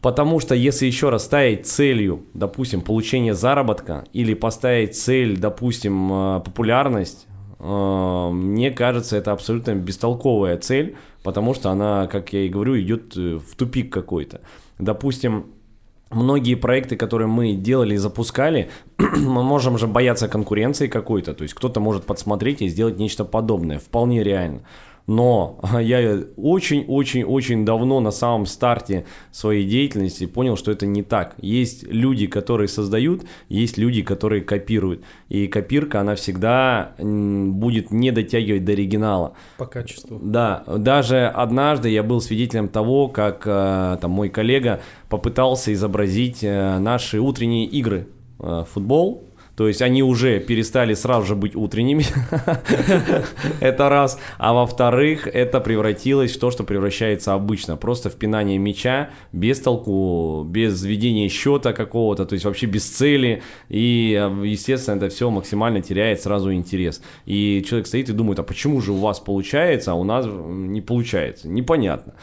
Потому 0.00 0.38
что 0.38 0.54
если 0.54 0.86
еще 0.86 1.08
раз 1.08 1.24
ставить 1.24 1.66
целью, 1.66 2.24
допустим, 2.32 2.82
получение 2.82 3.34
заработка 3.34 4.04
или 4.12 4.34
поставить 4.34 4.96
цель, 4.96 5.36
допустим, 5.36 6.12
э, 6.12 6.40
популярность, 6.44 7.26
э, 7.58 8.30
мне 8.32 8.70
кажется, 8.70 9.16
это 9.16 9.32
абсолютно 9.32 9.74
бестолковая 9.74 10.56
цель, 10.58 10.96
потому 11.24 11.52
что 11.52 11.70
она, 11.70 12.06
как 12.06 12.32
я 12.32 12.40
и 12.40 12.48
говорю, 12.48 12.78
идет 12.78 13.16
э, 13.16 13.38
в 13.38 13.56
тупик 13.56 13.92
какой-то. 13.92 14.40
Допустим, 14.78 15.46
многие 16.10 16.54
проекты, 16.54 16.96
которые 16.96 17.26
мы 17.26 17.54
делали 17.54 17.94
и 17.94 17.98
запускали, 17.98 18.70
мы 18.98 19.42
можем 19.42 19.78
же 19.78 19.88
бояться 19.88 20.28
конкуренции 20.28 20.86
какой-то, 20.86 21.34
то 21.34 21.42
есть 21.42 21.54
кто-то 21.54 21.80
может 21.80 22.04
подсмотреть 22.04 22.62
и 22.62 22.68
сделать 22.68 22.98
нечто 22.98 23.24
подобное, 23.24 23.80
вполне 23.80 24.22
реально. 24.22 24.62
Но 25.08 25.58
я 25.80 26.20
очень-очень-очень 26.36 27.64
давно 27.64 27.98
на 27.98 28.12
самом 28.12 28.46
старте 28.46 29.06
своей 29.32 29.66
деятельности 29.66 30.26
понял, 30.26 30.56
что 30.56 30.70
это 30.70 30.86
не 30.86 31.02
так. 31.02 31.34
Есть 31.40 31.82
люди, 31.84 32.26
которые 32.26 32.68
создают, 32.68 33.24
есть 33.48 33.78
люди, 33.78 34.02
которые 34.02 34.42
копируют. 34.42 35.02
И 35.30 35.48
копирка, 35.48 36.00
она 36.00 36.14
всегда 36.14 36.92
будет 36.98 37.90
не 37.90 38.12
дотягивать 38.12 38.64
до 38.64 38.72
оригинала. 38.72 39.32
По 39.56 39.66
качеству. 39.66 40.20
Да, 40.22 40.62
даже 40.76 41.26
однажды 41.26 41.88
я 41.88 42.02
был 42.02 42.20
свидетелем 42.20 42.68
того, 42.68 43.08
как 43.08 43.44
э, 43.46 43.96
там 44.00 44.10
мой 44.10 44.28
коллега 44.28 44.80
попытался 45.08 45.72
изобразить 45.72 46.44
э, 46.44 46.78
наши 46.78 47.18
утренние 47.18 47.64
игры 47.64 48.08
э, 48.40 48.64
футбол, 48.70 49.27
то 49.58 49.66
есть 49.66 49.82
они 49.82 50.04
уже 50.04 50.38
перестали 50.38 50.94
сразу 50.94 51.26
же 51.26 51.34
быть 51.34 51.56
утренними. 51.56 52.04
это 53.60 53.88
раз. 53.88 54.16
А 54.38 54.52
во-вторых, 54.52 55.26
это 55.26 55.58
превратилось 55.58 56.36
в 56.36 56.38
то, 56.38 56.52
что 56.52 56.62
превращается 56.62 57.34
обычно. 57.34 57.76
Просто 57.76 58.08
впинание 58.08 58.56
мяча 58.56 59.10
без 59.32 59.58
толку, 59.58 60.44
без 60.48 60.84
ведения 60.84 61.28
счета 61.28 61.72
какого-то, 61.72 62.24
то 62.24 62.34
есть 62.34 62.44
вообще 62.44 62.66
без 62.66 62.88
цели. 62.88 63.42
И, 63.68 64.10
естественно, 64.44 64.94
это 64.94 65.08
все 65.08 65.28
максимально 65.28 65.82
теряет 65.82 66.22
сразу 66.22 66.52
интерес. 66.52 67.02
И 67.26 67.64
человек 67.68 67.88
стоит 67.88 68.08
и 68.10 68.12
думает, 68.12 68.38
а 68.38 68.44
почему 68.44 68.80
же 68.80 68.92
у 68.92 68.98
вас 68.98 69.18
получается, 69.18 69.90
а 69.90 69.94
у 69.94 70.04
нас 70.04 70.24
не 70.24 70.82
получается? 70.82 71.48
Непонятно. 71.48 72.14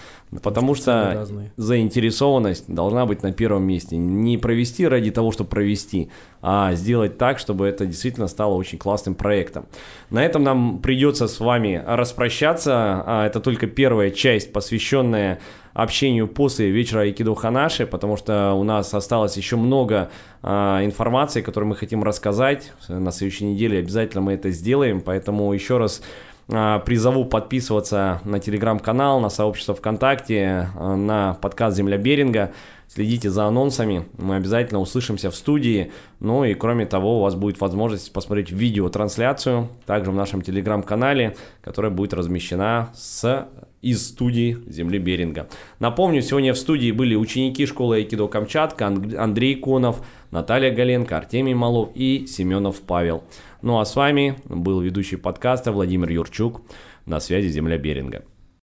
Потому, 0.41 0.75
что, 0.75 1.25
что 1.25 1.27
заинтересованность 1.57 2.65
должна 2.67 3.05
быть 3.05 3.23
на 3.23 3.31
первом 3.31 3.63
месте. 3.63 3.97
Не 3.97 4.37
провести 4.37 4.87
ради 4.87 5.11
того, 5.11 5.31
чтобы 5.31 5.49
провести, 5.49 6.09
а 6.41 6.73
сделать 6.73 7.17
так, 7.17 7.39
чтобы 7.39 7.67
это 7.67 7.85
действительно 7.85 8.27
стало 8.27 8.55
очень 8.55 8.77
классным 8.77 9.15
проектом. 9.15 9.65
На 10.09 10.25
этом 10.25 10.43
нам 10.43 10.79
придется 10.79 11.27
с 11.27 11.39
вами 11.39 11.83
распрощаться. 11.85 13.03
А, 13.05 13.25
это 13.27 13.39
только 13.39 13.67
первая 13.67 14.11
часть, 14.11 14.53
посвященная 14.53 15.39
общению 15.73 16.27
после 16.29 16.69
вечера 16.69 17.01
Айкидо 17.01 17.35
Ханаши, 17.35 17.85
потому 17.85 18.15
что 18.15 18.53
у 18.53 18.63
нас 18.63 18.93
осталось 18.93 19.35
еще 19.35 19.57
много 19.57 20.09
а, 20.41 20.83
информации, 20.85 21.41
которую 21.41 21.69
мы 21.69 21.75
хотим 21.75 22.03
рассказать. 22.03 22.71
На 22.87 23.11
следующей 23.11 23.45
неделе 23.45 23.79
обязательно 23.79 24.21
мы 24.21 24.33
это 24.33 24.51
сделаем, 24.51 25.01
поэтому 25.01 25.51
еще 25.51 25.77
раз 25.77 26.01
призову 26.47 27.25
подписываться 27.25 28.21
на 28.23 28.39
телеграм-канал, 28.39 29.19
на 29.19 29.29
сообщество 29.29 29.73
ВКонтакте, 29.73 30.69
а, 30.75 30.95
на 30.95 31.33
подкаст 31.35 31.77
«Земля 31.77 31.97
Беринга». 31.97 32.53
Следите 32.87 33.31
за 33.31 33.45
анонсами, 33.45 34.05
мы 34.19 34.35
обязательно 34.35 34.79
услышимся 34.79 35.31
в 35.31 35.35
студии. 35.35 35.91
Ну 36.19 36.45
и 36.45 36.53
кроме 36.53 36.85
того, 36.85 37.17
у 37.17 37.21
вас 37.23 37.33
будет 37.33 37.59
возможность 37.59 38.13
посмотреть 38.13 38.51
видеотрансляцию, 38.51 39.69
также 39.87 40.11
в 40.11 40.15
нашем 40.15 40.43
телеграм-канале, 40.43 41.35
которая 41.63 41.91
будет 41.91 42.13
размещена 42.13 42.91
с 42.93 43.47
из 43.85 44.07
студии 44.07 44.57
Земли 44.67 44.97
Беринга. 44.97 45.47
Напомню, 45.77 46.23
сегодня 46.23 46.55
в 46.55 46.57
студии 46.57 46.91
были 46.91 47.13
ученики 47.13 47.67
школы 47.67 47.97
Айкидо 47.97 48.27
Камчатка, 48.27 48.87
Андрей 48.87 49.55
Конов, 49.55 50.01
Наталья 50.31 50.73
Галенко, 50.73 51.15
Артемий 51.15 51.53
Малов 51.53 51.89
и 51.93 52.25
Семенов 52.25 52.81
Павел. 52.81 53.23
Ну 53.65 53.79
а 53.79 53.85
с 53.85 53.95
вами 53.95 54.35
был 54.45 54.79
ведущий 54.79 55.15
подкаста 55.15 55.71
Владимир 55.71 56.11
Юрчук. 56.11 56.61
На 57.07 57.19
связи 57.19 57.47
Земля 57.47 57.79
Беринга. 57.79 58.23